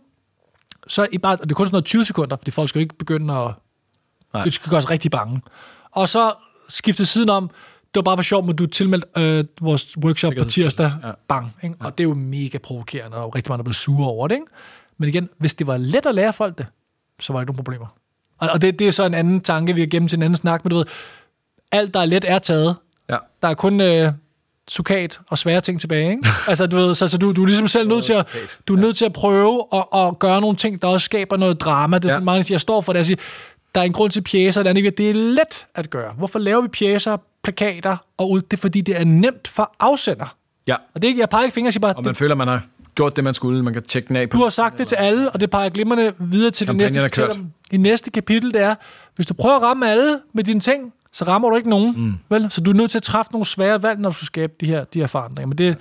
så 0.88 1.08
i 1.12 1.17
bare, 1.17 1.34
og 1.34 1.43
det 1.43 1.52
er 1.52 1.56
kun 1.56 1.65
sådan 1.65 1.74
noget 1.74 1.86
20 1.86 2.06
sekunder, 2.06 2.36
fordi 2.38 2.52
folk 2.52 2.69
skal 2.69 2.80
jo 2.80 2.82
ikke 2.82 2.95
begynde 2.95 3.34
at... 3.34 3.52
Nej. 4.34 4.43
Det 4.43 4.54
skal 4.54 4.69
gøre 4.69 4.78
os 4.78 4.89
rigtig 4.89 5.12
bange. 5.12 5.41
Og 5.91 6.10
så 6.10 6.34
skifte 6.69 7.06
siden 7.06 7.30
om, 7.30 7.50
det 7.95 7.95
var 7.95 8.02
bare 8.02 8.17
for 8.17 8.21
sjov, 8.21 8.45
men 8.45 8.56
du 8.56 8.63
er 8.63 8.67
tilmeldt 8.67 9.06
øh, 9.17 9.45
vores 9.62 9.98
workshop 9.98 10.34
på 10.39 10.45
tirsdag. 10.45 10.91
Ja. 11.04 11.12
Bang. 11.28 11.56
Ikke? 11.63 11.76
Og 11.80 11.98
det 11.98 12.04
er 12.04 12.08
jo 12.08 12.13
mega 12.13 12.58
provokerende, 12.58 13.17
og 13.17 13.36
rigtig 13.36 13.52
mange, 13.52 13.58
der 13.58 13.63
bliver 13.63 13.74
sure 13.74 14.08
over 14.08 14.28
det. 14.28 14.36
Ikke? 14.36 14.48
Men 14.98 15.10
igen, 15.10 15.30
hvis 15.38 15.54
det 15.54 15.67
var 15.67 15.78
let 15.78 16.06
at 16.06 16.15
lære 16.15 16.34
folk 16.34 16.58
det, 16.58 16.65
så 17.19 17.34
var 17.34 17.39
der 17.39 17.41
ikke 17.41 17.52
nogen 17.52 17.63
problemer. 17.63 17.88
Og, 18.38 18.50
og 18.50 18.62
det, 18.62 18.80
det 18.80 18.88
er 18.88 18.91
så 18.91 19.06
en 19.06 19.13
anden 19.13 19.41
tanke, 19.41 19.74
vi 19.74 19.82
har 19.82 19.88
gennem 19.88 20.08
til 20.08 20.17
en 20.17 20.24
anden 20.24 20.38
snak, 20.38 20.65
men 20.65 20.69
du 20.69 20.78
ved, 20.78 20.86
alt, 21.71 21.93
der 21.93 22.00
er 22.00 22.06
let, 22.06 22.26
er 22.28 22.39
taget. 22.39 22.76
Ja. 23.10 23.17
Der 23.41 23.48
er 23.48 23.54
kun 23.54 23.82
øh, 23.82 24.12
sukat 24.67 25.19
og 25.28 25.38
svære 25.38 25.62
ting 25.62 25.82
tilbage. 25.82 26.12
Ikke? 26.12 26.28
altså, 26.47 26.65
du 26.67 26.75
ved, 26.78 26.95
så, 26.95 27.08
så 27.08 27.17
du, 27.17 27.32
du 27.32 27.41
er 27.41 27.45
ligesom 27.47 27.67
selv 27.67 27.88
nødt 27.88 28.06
til 28.06 28.13
at, 28.13 28.25
du 28.67 28.75
er 28.75 28.80
nødt 28.80 28.97
til 28.97 29.06
at 29.06 29.13
prøve 29.13 29.63
at, 29.73 29.84
at 29.99 30.19
gøre 30.19 30.41
nogle 30.41 30.58
ting, 30.58 30.82
der 30.82 30.88
også 30.88 31.06
skaber 31.06 31.38
noget 31.38 31.62
drama. 31.62 31.97
Det 31.97 32.06
er 32.06 32.10
Ja. 32.10 32.13
sådan, 32.15 32.25
mange 32.25 32.38
der 32.38 32.43
siger, 32.43 32.56
jeg 32.56 32.62
står 32.62 32.82
for 32.82 32.93
det, 32.93 32.97
jeg 32.97 33.06
siger, 33.06 33.17
der 33.75 33.82
er 33.82 33.86
en 33.86 33.93
grund 33.93 34.12
til 34.12 34.21
pjæser, 34.21 34.63
der 34.63 34.69
er 34.71 34.75
ikke, 34.75 34.89
det 34.89 35.10
er 35.10 35.13
let 35.13 35.65
at 35.75 35.89
gøre. 35.89 36.13
Hvorfor 36.17 36.39
laver 36.39 36.62
vi 36.62 36.67
pjæser, 36.67 37.17
plakater 37.43 37.97
og 38.17 38.32
ud? 38.32 38.41
Det 38.41 38.58
er, 38.58 38.62
fordi 38.62 38.82
det 38.82 38.99
er 38.99 39.04
nemt 39.06 39.47
for 39.47 39.75
afsender. 39.80 40.36
Ja, 40.67 40.75
Og 40.93 41.01
det 41.01 41.04
er 41.04 41.08
ikke, 41.10 41.19
jeg 41.21 41.30
peger 41.30 41.43
ikke 41.43 41.54
fingre 41.54 41.69
og 41.69 41.73
siger 41.73 41.82
bare, 41.82 41.93
og 41.93 42.04
man 42.04 42.15
føler, 42.15 42.36
man 42.36 42.47
har 42.47 42.62
gjort 42.95 43.15
det, 43.15 43.23
man 43.23 43.34
skulle. 43.34 43.63
Man 43.63 43.73
kan 43.73 43.84
tjekke 43.84 44.08
den 44.08 44.15
af 44.15 44.30
på. 44.30 44.38
du 44.38 44.43
har 44.43 44.49
sagt 44.49 44.78
det 44.78 44.88
til 44.88 44.95
alle, 44.95 45.32
og 45.32 45.39
det 45.41 45.49
peger 45.49 45.69
glimrende 45.69 46.13
videre 46.19 46.51
til 46.51 46.67
det 46.67 46.75
næste, 46.75 47.30
om. 47.32 47.51
I 47.71 47.78
næste 47.78 48.12
kapitel, 48.12 48.54
det 48.54 48.62
er, 48.62 48.75
hvis 49.15 49.28
du 49.28 49.34
prøver 49.34 49.56
at 49.56 49.62
ramme 49.62 49.91
alle 49.91 50.19
med 50.34 50.43
dine 50.43 50.60
ting, 50.60 50.93
så 51.15 51.25
rammer 51.25 51.49
du 51.49 51.56
ikke 51.56 51.69
nogen. 51.69 51.93
Mm. 51.97 52.13
Vel? 52.30 52.51
Så 52.51 52.62
du 52.62 52.69
er 52.69 52.75
nødt 52.75 52.91
til 52.91 52.99
at 52.99 53.04
træffe 53.04 53.32
nogle 53.32 53.45
svære 53.45 53.84
valg, 53.84 53.99
når 53.99 54.10
du 54.10 54.15
skal 54.15 54.25
skabe 54.25 54.54
de 54.62 54.65
her, 54.65 54.84
de 54.84 54.99
her 54.99 55.08
forandringer. 55.08 55.47
Men 55.47 55.58
det, 55.58 55.78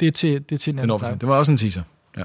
det, 0.00 0.08
er 0.08 0.12
til, 0.12 0.32
det 0.48 0.52
er 0.52 0.58
til 0.58 0.70
en 0.70 0.76
Den 0.76 0.82
anden 0.82 0.98
snak. 0.98 1.20
det 1.20 1.28
var 1.28 1.34
også 1.34 1.52
en 1.52 1.58
teaser. 1.58 1.82
Ja. 2.16 2.22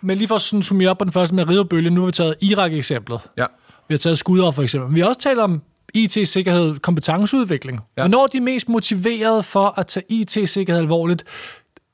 Men 0.00 0.18
lige 0.18 0.28
for 0.28 0.34
at 0.34 0.40
sådan 0.40 0.62
summere 0.62 0.90
op 0.90 0.98
på 0.98 1.04
den 1.04 1.12
første 1.12 1.34
med 1.34 1.48
Riderbølge, 1.48 1.90
nu 1.90 2.00
har 2.00 2.06
vi 2.06 2.12
taget 2.12 2.34
Irak-eksemplet. 2.40 3.20
ja. 3.38 3.46
Vi 3.88 3.94
har 3.94 3.98
taget 3.98 4.18
skudder 4.18 4.50
for 4.50 4.62
eksempel. 4.62 4.88
Men 4.88 4.94
vi 4.96 5.00
har 5.00 5.08
også 5.08 5.20
talt 5.20 5.38
om 5.38 5.62
IT-sikkerhed, 5.94 6.78
kompetenceudvikling. 6.78 7.80
Ja. 7.96 8.02
Hvornår 8.02 8.22
er 8.22 8.26
de 8.26 8.40
mest 8.40 8.68
motiverede 8.68 9.42
for 9.42 9.74
at 9.78 9.86
tage 9.86 10.04
IT-sikkerhed 10.08 10.82
alvorligt, 10.82 11.24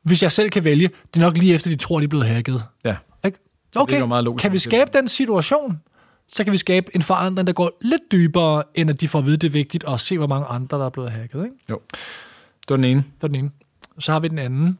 hvis 0.02 0.22
jeg 0.22 0.32
selv 0.32 0.50
kan 0.50 0.64
vælge, 0.64 0.90
det 1.14 1.22
er 1.22 1.26
nok 1.26 1.36
lige 1.36 1.54
efter, 1.54 1.70
de 1.70 1.76
tror, 1.76 1.98
de 2.00 2.04
er 2.04 2.08
blevet 2.08 2.26
hacket. 2.26 2.62
Ja. 2.84 2.96
Ikke? 3.24 3.38
Okay, 3.76 4.00
jo 4.00 4.06
meget 4.06 4.24
logisk, 4.24 4.42
kan 4.42 4.52
vi 4.52 4.58
skabe 4.58 4.90
den 4.94 5.08
situation, 5.08 5.80
så 6.28 6.44
kan 6.44 6.52
vi 6.52 6.56
skabe 6.58 6.90
en 6.94 7.02
forandring, 7.02 7.46
der 7.46 7.52
går 7.52 7.70
lidt 7.80 8.02
dybere, 8.12 8.62
end 8.74 8.90
at 8.90 9.00
de 9.00 9.08
får 9.08 9.18
at 9.18 9.24
vide, 9.26 9.36
det 9.36 9.46
er 9.46 9.50
vigtigt, 9.50 9.84
og 9.84 10.00
se, 10.00 10.18
hvor 10.18 10.26
mange 10.26 10.46
andre, 10.46 10.78
der 10.78 10.84
er 10.86 10.90
blevet 10.90 11.10
hacket. 11.10 11.44
Ikke? 11.44 11.56
Jo. 11.70 11.80
Det 12.60 12.70
var 12.70 12.76
den 12.76 12.84
ene. 12.84 13.00
Det 13.00 13.22
var 13.22 13.28
den 13.28 13.34
ene. 13.36 13.50
Så 13.98 14.12
har 14.12 14.20
vi 14.20 14.28
den 14.28 14.38
anden, 14.38 14.78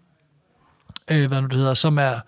øh, 1.11 1.28
hvad 1.28 1.40
nu 1.40 1.46
det 1.46 1.56
hedder, 1.56 1.74
som 1.74 1.98
er 1.98 2.20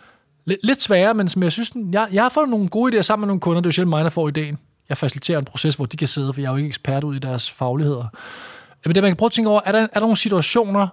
lidt, 0.45 0.61
lidt 0.63 0.83
sværere, 0.83 1.15
men 1.15 1.29
som 1.29 1.43
jeg 1.43 1.53
synes, 1.53 1.71
den- 1.71 1.95
jeg, 1.95 2.09
jeg 2.13 2.23
har 2.23 2.29
fået 2.29 2.49
nogle 2.49 2.69
gode 2.69 2.99
idéer 2.99 3.03
sammen 3.03 3.23
med 3.23 3.27
nogle 3.27 3.41
kunder. 3.41 3.61
Det 3.61 3.67
er 3.67 3.69
jo 3.69 3.73
sjældent 3.73 3.91
mig, 3.91 4.05
der 4.05 4.11
får 4.11 4.29
ideen. 4.29 4.59
Jeg 4.89 4.99
faciliterer 4.99 5.39
en 5.39 5.45
proces, 5.45 5.75
hvor 5.75 5.87
de 5.87 5.97
kan 5.97 6.09
sidde, 6.09 6.33
for 6.35 6.41
jeg 6.41 6.47
er 6.49 6.53
jo 6.53 6.57
ikke 6.57 6.69
ekspert 6.69 7.05
ud 7.05 7.17
i 7.17 7.19
deres 7.19 7.51
fagligheder. 7.51 8.07
Men 8.85 8.95
det, 8.95 9.03
man 9.03 9.11
kan 9.11 9.17
prøve 9.17 9.27
at 9.29 9.33
tænke 9.33 9.51
over, 9.51 9.61
er 9.65 9.73
der, 9.73 9.79
er 9.81 9.87
der 9.87 10.01
nogle 10.01 10.17
situationer, 10.17 10.89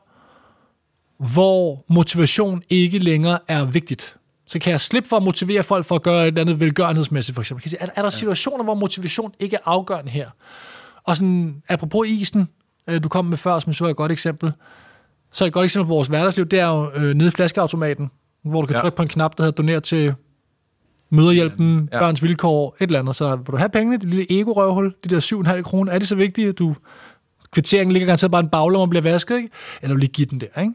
hvor 1.18 1.86
motivation 1.90 2.64
ikke 2.70 3.00
længere 3.00 3.40
er 3.48 3.66
vigtigt? 3.66 4.16
Så 4.48 4.60
kan 4.60 4.72
jeg 4.72 4.82
slippe 4.82 5.10
for 5.10 5.18
at 5.18 5.24
motivere 5.24 5.64
folk 5.64 5.86
for 5.86 5.96
at 5.96 6.04
gøre 6.04 6.22
et 6.22 6.28
eller 6.28 6.42
andet 6.42 6.60
velgørenhedsmæssigt, 6.60 7.36
for 7.36 7.42
eksempel. 7.42 7.62
Kan 7.62 7.72
jeg 7.72 7.80
sige, 7.80 7.82
er, 7.82 8.00
er 8.00 8.02
der 8.02 8.10
situationer, 8.10 8.64
hvor 8.64 8.76
motivation 8.76 9.34
ikke 9.40 9.56
er 9.56 9.60
afgørende 9.66 10.12
her? 10.12 10.30
Og 11.04 11.18
sådan, 11.18 11.64
apropos 11.70 12.08
isen, 12.08 12.50
øh, 12.88 13.04
du 13.04 13.10
kom 13.10 13.26
med 13.26 13.38
før, 13.38 13.60
som 13.60 13.74
så 13.74 13.86
er 13.86 13.90
et 13.90 13.96
godt 13.96 14.12
eksempel, 14.12 14.52
så 15.32 15.46
et 15.46 15.54
godt 15.54 15.64
eksempel 15.64 15.88
på 15.88 15.94
vores 15.94 16.08
hverdagsliv, 16.08 16.46
det 16.46 16.60
er 16.60 16.68
jo 16.68 16.92
øh, 16.96 17.14
nede 17.14 17.28
i 17.28 17.32
flaskeautomaten, 17.32 18.12
hvor 18.44 18.62
du 18.62 18.68
kan 18.68 18.76
ja. 18.76 18.82
Trykke 18.82 18.96
på 18.96 19.02
en 19.02 19.08
knap, 19.08 19.38
der 19.38 19.44
hedder 19.44 19.56
doner 19.56 19.80
til 19.80 20.14
møderhjælpen, 21.10 21.90
ja. 21.92 22.00
Børns 22.00 22.24
vilkår, 22.24 22.76
et 22.82 22.88
eller 22.88 23.00
andet. 23.00 23.16
Så 23.16 23.36
vil 23.36 23.46
du 23.46 23.58
have 23.58 23.70
pengene, 23.70 23.98
det 23.98 24.10
lille 24.10 24.40
ego-røvhul, 24.40 24.96
de 25.04 25.10
der 25.10 25.20
7,5 25.56 25.62
kroner, 25.62 25.92
er 25.92 26.00
det 26.00 26.08
så 26.08 26.16
vigtigt, 26.16 26.50
at 26.50 26.60
du 26.60 26.76
kvitteringen 27.52 27.94
ligger 27.94 28.08
garanteret 28.08 28.32
bare 28.32 28.44
en 28.44 28.50
baglomme 28.50 28.84
og 28.84 28.90
bliver 28.90 29.04
vasket, 29.04 29.38
ikke? 29.38 29.50
eller 29.82 29.94
vil 29.94 29.96
du 29.96 30.00
lige 30.00 30.12
give 30.12 30.28
den 30.32 30.42
der, 30.42 30.62
ikke? 30.62 30.74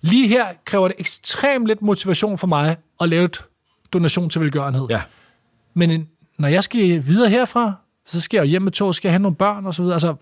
Lige 0.00 0.28
her 0.28 0.46
kræver 0.64 0.88
det 0.88 0.94
ekstremt 0.98 1.66
lidt 1.66 1.82
motivation 1.82 2.38
for 2.38 2.46
mig 2.46 2.76
at 3.00 3.08
lave 3.08 3.24
et 3.24 3.44
donation 3.92 4.30
til 4.30 4.40
velgørenhed. 4.40 4.86
Ja. 4.90 5.00
Men 5.74 5.90
en- 5.90 6.08
når 6.38 6.48
jeg 6.48 6.64
skal 6.64 7.06
videre 7.06 7.30
herfra, 7.30 7.72
så 8.06 8.20
skal 8.20 8.38
jeg 8.38 8.46
hjem 8.46 8.62
med 8.62 8.72
tog, 8.72 8.94
skal 8.94 9.08
jeg 9.08 9.12
have 9.12 9.22
nogle 9.22 9.36
børn 9.36 9.66
og 9.66 9.74
så 9.74 9.82
videre. 9.82 9.94
Altså, 9.94 10.14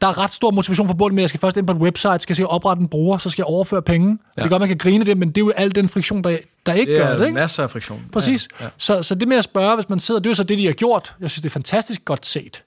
der 0.00 0.06
er 0.06 0.18
ret 0.18 0.32
stor 0.32 0.50
motivation 0.50 0.86
forbundet 0.88 1.14
med, 1.14 1.22
at 1.22 1.22
jeg 1.22 1.28
skal 1.28 1.40
først 1.40 1.56
ind 1.56 1.66
på 1.66 1.72
et 1.72 1.78
website, 1.78 2.18
skal 2.20 2.36
jeg 2.38 2.46
oprette 2.46 2.80
en 2.80 2.88
bruger, 2.88 3.18
så 3.18 3.30
skal 3.30 3.42
jeg 3.42 3.46
overføre 3.46 3.82
penge. 3.82 4.18
Ja. 4.36 4.42
Det 4.42 4.50
godt, 4.50 4.60
man 4.60 4.68
kan 4.68 4.78
grine 4.78 5.04
det, 5.04 5.16
men 5.18 5.28
det 5.28 5.36
er 5.40 5.44
jo 5.44 5.50
al 5.56 5.74
den 5.74 5.88
friktion, 5.88 6.24
der, 6.24 6.38
der 6.66 6.72
ikke 6.72 6.92
Det 6.92 7.00
gør 7.00 7.06
er 7.08 7.16
det. 7.18 7.24
Ikke? 7.26 7.34
masser 7.34 7.62
af 7.62 7.70
friktion. 7.70 8.02
Præcis. 8.12 8.48
Ja. 8.60 8.64
Ja. 8.64 8.70
Så, 8.76 9.02
så 9.02 9.14
det 9.14 9.28
med 9.28 9.36
at 9.36 9.44
spørge, 9.44 9.74
hvis 9.74 9.88
man 9.88 9.98
sidder, 10.00 10.20
det 10.20 10.26
er 10.26 10.30
jo 10.30 10.34
så 10.34 10.44
det, 10.44 10.58
de 10.58 10.66
har 10.66 10.72
gjort. 10.72 11.14
Jeg 11.20 11.30
synes, 11.30 11.42
det 11.42 11.48
er 11.48 11.52
fantastisk 11.52 12.04
godt 12.04 12.26
set. 12.26 12.62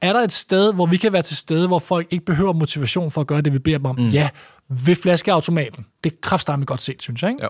Er 0.00 0.12
der 0.12 0.20
et 0.20 0.32
sted, 0.32 0.74
hvor 0.74 0.86
vi 0.86 0.96
kan 0.96 1.12
være 1.12 1.22
til 1.22 1.36
stede, 1.36 1.66
hvor 1.66 1.78
folk 1.78 2.06
ikke 2.10 2.24
behøver 2.24 2.52
motivation 2.52 3.10
for 3.10 3.20
at 3.20 3.26
gøre 3.26 3.40
det, 3.40 3.52
vi 3.52 3.58
beder 3.58 3.78
dem 3.78 3.86
om? 3.86 3.96
Mm. 3.98 4.06
Ja, 4.08 4.28
ved 4.68 4.96
flaskeautomaten. 4.96 5.86
Det 6.04 6.12
er 6.12 6.16
kraftedeme 6.22 6.64
godt 6.64 6.80
set, 6.80 7.02
synes 7.02 7.22
jeg. 7.22 7.30
Ikke? 7.30 7.48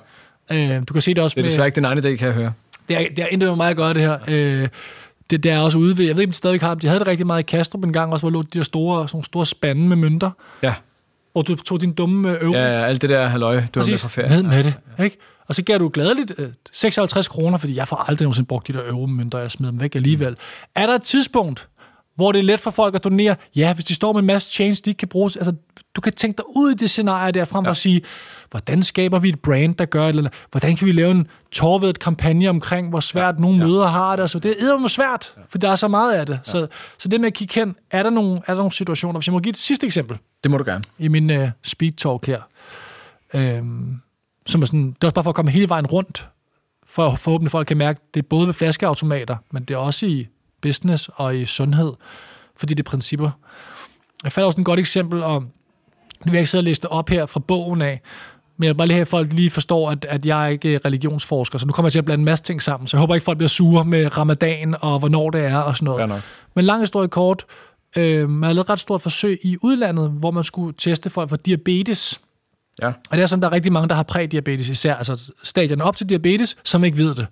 Ja. 0.50 0.76
Øh, 0.76 0.82
du 0.88 0.92
kan 0.92 1.02
se 1.02 1.14
det 1.14 1.24
også 1.24 1.34
Det 1.34 1.40
er 1.40 1.44
med... 1.44 1.50
desværre 1.50 1.66
ikke 1.68 1.76
din 1.76 1.84
egen 1.84 1.98
idé, 1.98 2.02
kan 2.16 2.26
jeg 2.26 2.32
høre. 2.34 2.52
Det 2.88 2.96
er, 2.96 3.00
det 3.16 3.18
er 3.18 3.26
intet 3.26 3.48
med 3.48 3.56
mig 3.56 3.70
at 3.70 3.76
gøre 3.76 3.94
det 3.94 4.02
her. 4.02 4.18
Øh, 4.28 4.68
det, 5.30 5.42
det 5.42 5.52
er 5.52 5.58
også 5.58 5.78
ude 5.78 5.98
ved, 5.98 6.06
jeg 6.06 6.16
ved 6.16 6.22
ikke, 6.22 6.28
om 6.28 6.32
de 6.32 6.36
stadig 6.36 6.60
har. 6.60 6.74
De 6.74 6.86
havde 6.86 6.98
det 6.98 7.06
rigtig 7.08 7.26
meget 7.26 7.40
i 7.40 7.42
Kastrup 7.42 7.84
en 7.84 7.92
gang 7.92 8.12
også, 8.12 8.22
hvor 8.22 8.30
lå 8.30 8.42
de 8.42 8.58
der 8.58 8.62
store, 8.62 9.08
sådan 9.08 9.24
store 9.24 9.46
spande 9.46 9.88
med 9.88 9.96
mønter, 9.96 10.30
Ja. 10.62 10.74
hvor 11.32 11.42
du 11.42 11.54
tog 11.56 11.80
din 11.80 11.92
dumme 11.92 12.30
øh, 12.30 12.42
euro. 12.42 12.52
Ja, 12.54 12.78
ja, 12.78 12.84
alt 12.86 13.02
det 13.02 13.10
der 13.10 13.26
halløj, 13.28 13.52
du 13.54 13.58
har 13.58 13.62
med 13.64 13.72
Præcis. 13.84 14.02
fra 14.02 14.08
ferie. 14.08 14.28
Ned 14.28 14.42
med 14.42 14.64
det. 14.64 14.74
Ikke? 15.04 15.16
Og 15.48 15.54
så 15.54 15.62
gav 15.62 15.78
du 15.78 15.90
gladeligt 15.92 16.32
øh, 16.38 16.48
56 16.72 17.28
kroner, 17.28 17.58
fordi 17.58 17.76
jeg 17.76 17.88
får 17.88 17.96
aldrig 17.96 18.24
nogensinde 18.24 18.46
brugt 18.46 18.68
de 18.68 18.72
der 18.72 18.80
euromønter, 18.88 19.38
og 19.38 19.42
jeg 19.42 19.50
smider 19.50 19.70
dem 19.72 19.80
væk 19.80 19.94
alligevel. 19.94 20.36
Er 20.74 20.86
der 20.86 20.94
et 20.94 21.02
tidspunkt, 21.02 21.68
hvor 22.20 22.32
det 22.32 22.38
er 22.38 22.42
let 22.42 22.60
for 22.60 22.70
folk 22.70 22.94
at 22.94 23.04
donere? 23.04 23.36
Ja, 23.56 23.74
hvis 23.74 23.84
de 23.84 23.94
står 23.94 24.12
med 24.12 24.20
en 24.20 24.26
masse 24.26 24.50
change, 24.52 24.74
de 24.84 24.90
ikke 24.90 24.98
kan 24.98 25.08
bruge. 25.08 25.30
Altså, 25.36 25.52
du 25.94 26.00
kan 26.00 26.12
tænke 26.12 26.36
dig 26.36 26.44
ud 26.56 26.70
i 26.70 26.74
det 26.74 26.90
scenarie 26.90 27.32
der, 27.32 27.44
frem 27.44 27.64
Ja. 27.64 27.70
at 27.70 27.76
sige, 27.76 28.02
hvordan 28.50 28.82
skaber 28.82 29.18
vi 29.18 29.28
et 29.28 29.40
brand, 29.40 29.74
der 29.74 29.84
gør 29.84 30.04
et 30.04 30.08
eller 30.08 30.22
andet? 30.22 30.34
Hvordan 30.50 30.76
kan 30.76 30.86
vi 30.86 30.92
lave 30.92 31.10
en 31.10 31.26
torvedet 31.52 31.98
kampagne 31.98 32.48
omkring, 32.50 32.88
hvor 32.88 33.00
svært 33.00 33.34
ja. 33.34 33.40
nogle 33.40 33.58
Ja. 33.58 33.66
møder 33.66 33.86
har 33.86 34.16
det? 34.16 34.22
Altså, 34.22 34.38
det 34.38 34.50
er 34.50 34.54
eddermame 34.64 34.88
svært, 34.88 35.34
for 35.48 35.58
der 35.58 35.70
er 35.70 35.76
så 35.76 35.88
meget 35.88 36.12
af 36.14 36.26
det. 36.26 36.40
Så, 36.42 36.66
så 36.98 37.08
det 37.08 37.20
med 37.20 37.26
at 37.26 37.34
kigge 37.34 37.54
hen, 37.54 37.76
er 37.90 38.02
der, 38.02 38.10
nogle, 38.10 38.32
er 38.46 38.52
der 38.54 38.56
nogle 38.58 38.72
situationer? 38.72 39.18
Hvis 39.18 39.26
jeg 39.26 39.32
må 39.32 39.38
give 39.40 39.50
et 39.50 39.56
sidste 39.56 39.86
eksempel 39.86 40.18
Det 40.44 40.50
må 40.50 40.56
du 40.58 40.64
gerne. 40.66 40.82
i 40.98 41.08
min 41.08 41.30
uh, 41.30 41.48
speed 41.62 41.92
talk 41.92 42.26
her. 42.26 42.40
Øhm, 43.34 44.00
som 44.46 44.62
er 44.62 44.66
sådan, 44.66 44.86
det 44.86 44.96
er 45.04 45.06
også 45.06 45.14
bare 45.14 45.24
for 45.24 45.30
at 45.30 45.34
komme 45.36 45.50
hele 45.50 45.68
vejen 45.68 45.86
rundt, 45.86 46.28
for 46.86 47.06
at 47.06 47.18
forhåbentlig 47.18 47.50
folk 47.50 47.66
kan 47.66 47.76
mærke, 47.76 48.00
det 48.14 48.22
er 48.22 48.26
både 48.30 48.46
ved 48.46 48.54
flaskeautomater, 48.54 49.36
men 49.52 49.64
det 49.64 49.74
er 49.74 49.78
også 49.78 50.06
i 50.06 50.26
business 50.62 51.10
og 51.14 51.36
i 51.36 51.46
sundhed, 51.46 51.92
fordi 52.56 52.74
det 52.74 52.86
er 52.86 52.90
principper. 52.90 53.30
Jeg 54.24 54.32
fandt 54.32 54.46
også 54.46 54.60
et 54.60 54.64
godt 54.64 54.80
eksempel 54.80 55.22
om, 55.22 55.42
nu 55.42 55.50
vil 56.24 56.32
jeg 56.32 56.40
ikke 56.40 56.50
sidde 56.50 56.60
og 56.60 56.64
læse 56.64 56.80
det 56.80 56.90
op 56.90 57.08
her 57.08 57.26
fra 57.26 57.40
bogen 57.40 57.82
af, 57.82 58.00
men 58.56 58.64
jeg 58.64 58.74
vil 58.74 58.76
bare 58.78 58.86
lige 58.86 58.94
have, 58.94 59.02
at 59.02 59.08
folk 59.08 59.32
lige 59.32 59.50
forstår, 59.50 59.90
at, 59.90 60.06
at 60.08 60.26
jeg 60.26 60.44
er 60.44 60.48
ikke 60.48 60.74
er 60.74 60.84
religionsforsker, 60.84 61.58
så 61.58 61.66
nu 61.66 61.72
kommer 61.72 61.86
jeg 61.86 61.92
til 61.92 61.98
at 61.98 62.04
blande 62.04 62.20
en 62.20 62.24
masse 62.24 62.44
ting 62.44 62.62
sammen, 62.62 62.86
så 62.86 62.96
jeg 62.96 63.00
håber 63.00 63.14
ikke, 63.14 63.24
folk 63.24 63.38
bliver 63.38 63.48
sure 63.48 63.84
med 63.84 64.18
ramadan 64.18 64.76
og 64.80 64.98
hvornår 64.98 65.30
det 65.30 65.44
er 65.44 65.56
og 65.56 65.76
sådan 65.76 65.84
noget. 65.84 66.08
Nok. 66.08 66.20
Men 66.54 66.64
lang 66.64 66.82
historie 66.82 67.08
kort, 67.08 67.44
øh, 67.96 68.30
man 68.30 68.42
har 68.42 68.52
lavet 68.52 68.64
et 68.64 68.70
ret 68.70 68.80
stort 68.80 69.02
forsøg 69.02 69.38
i 69.44 69.56
udlandet, 69.62 70.10
hvor 70.10 70.30
man 70.30 70.44
skulle 70.44 70.74
teste 70.78 71.10
folk 71.10 71.28
for 71.28 71.36
diabetes. 71.36 72.20
Ja. 72.82 72.86
Og 72.86 73.16
det 73.16 73.20
er 73.20 73.26
sådan, 73.26 73.42
der 73.42 73.48
er 73.48 73.52
rigtig 73.52 73.72
mange, 73.72 73.88
der 73.88 73.94
har 73.94 74.02
prædiabetes 74.02 74.68
især, 74.68 74.94
altså 74.94 75.32
stadierne 75.42 75.84
op 75.84 75.96
til 75.96 76.08
diabetes, 76.08 76.56
som 76.64 76.84
ikke 76.84 76.98
ved 76.98 77.14
det. 77.14 77.26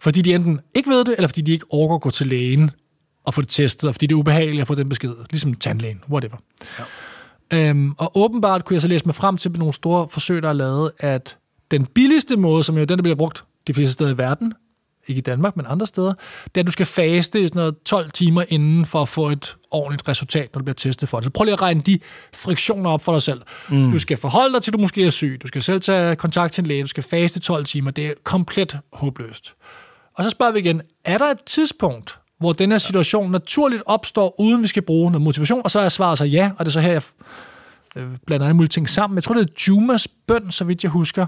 Fordi 0.00 0.22
de 0.22 0.34
enten 0.34 0.60
ikke 0.74 0.90
ved 0.90 1.04
det, 1.04 1.14
eller 1.16 1.28
fordi 1.28 1.40
de 1.40 1.52
ikke 1.52 1.66
overgår 1.70 1.94
at 1.94 2.00
gå 2.00 2.10
til 2.10 2.26
lægen 2.26 2.70
og 3.24 3.34
få 3.34 3.40
det 3.40 3.48
testet, 3.48 3.88
og 3.88 3.94
fordi 3.94 4.06
det 4.06 4.14
er 4.14 4.18
ubehageligt 4.18 4.60
at 4.60 4.66
få 4.66 4.74
den 4.74 4.88
besked, 4.88 5.14
ligesom 5.30 5.54
tandlægen, 5.54 6.00
whatever. 6.10 6.36
Ja. 6.78 6.84
Øhm, 7.70 7.94
og 7.98 8.12
åbenbart 8.14 8.64
kunne 8.64 8.74
jeg 8.74 8.82
så 8.82 8.88
læse 8.88 9.06
mig 9.06 9.14
frem 9.14 9.36
til 9.36 9.50
med 9.50 9.58
nogle 9.58 9.74
store 9.74 10.08
forsøg, 10.10 10.42
der 10.42 10.48
er 10.48 10.52
lavet, 10.52 10.90
at 10.98 11.38
den 11.70 11.86
billigste 11.86 12.36
måde, 12.36 12.64
som 12.64 12.78
jo 12.78 12.84
den, 12.84 12.98
der 12.98 13.02
bliver 13.02 13.16
brugt 13.16 13.44
de 13.66 13.74
fleste 13.74 13.92
steder 13.92 14.10
i 14.10 14.18
verden, 14.18 14.52
ikke 15.08 15.18
i 15.18 15.22
Danmark, 15.22 15.56
men 15.56 15.66
andre 15.68 15.86
steder, 15.86 16.14
det 16.44 16.56
er, 16.56 16.60
at 16.60 16.66
du 16.66 16.72
skal 16.72 16.86
faste 16.86 17.40
i 17.40 17.48
sådan 17.48 17.58
noget 17.58 17.74
12 17.84 18.10
timer 18.10 18.44
inden 18.48 18.84
for 18.84 19.02
at 19.02 19.08
få 19.08 19.28
et 19.28 19.56
ordentligt 19.70 20.08
resultat, 20.08 20.48
når 20.54 20.58
du 20.58 20.64
bliver 20.64 20.74
testet 20.74 21.08
for 21.08 21.18
det. 21.18 21.24
Så 21.24 21.30
prøv 21.30 21.44
lige 21.44 21.52
at 21.52 21.62
regne 21.62 21.80
de 21.80 21.98
friktioner 22.34 22.90
op 22.90 23.04
for 23.04 23.12
dig 23.12 23.22
selv. 23.22 23.42
Mm. 23.68 23.92
Du 23.92 23.98
skal 23.98 24.16
forholde 24.16 24.54
dig 24.54 24.62
til, 24.62 24.70
at 24.70 24.72
du 24.72 24.78
måske 24.78 25.06
er 25.06 25.10
syg. 25.10 25.38
Du 25.42 25.46
skal 25.46 25.62
selv 25.62 25.80
tage 25.80 26.16
kontakt 26.16 26.52
til 26.52 26.62
en 26.62 26.66
læge. 26.66 26.82
Du 26.82 26.88
skal 26.88 27.02
faste 27.02 27.40
12 27.40 27.64
timer. 27.64 27.90
Det 27.90 28.06
er 28.06 28.12
komplet 28.24 28.78
håbløst. 28.92 29.54
Og 30.16 30.24
så 30.24 30.30
spørger 30.30 30.52
vi 30.52 30.58
igen, 30.58 30.82
er 31.04 31.18
der 31.18 31.24
et 31.26 31.42
tidspunkt, 31.46 32.18
hvor 32.38 32.52
den 32.52 32.70
her 32.70 32.78
situation 32.78 33.30
naturligt 33.30 33.82
opstår, 33.86 34.40
uden 34.40 34.62
vi 34.62 34.66
skal 34.66 34.82
bruge 34.82 35.10
noget 35.10 35.22
motivation? 35.22 35.60
Og 35.64 35.70
så 35.70 35.80
er 35.80 35.88
svaret 35.88 36.18
så 36.18 36.24
ja, 36.24 36.50
og 36.58 36.64
det 36.64 36.70
er 36.70 36.72
så 36.72 36.80
her, 36.80 36.92
jeg 36.92 37.02
øh, 37.96 38.06
blander 38.26 38.46
alle 38.46 38.56
mulige 38.56 38.68
ting 38.68 38.88
sammen. 38.88 39.14
Jeg 39.16 39.24
tror, 39.24 39.34
det 39.34 39.42
er 39.48 39.52
Jumas 39.68 40.08
bøn, 40.08 40.50
så 40.50 40.64
vidt 40.64 40.82
jeg 40.82 40.90
husker, 40.90 41.26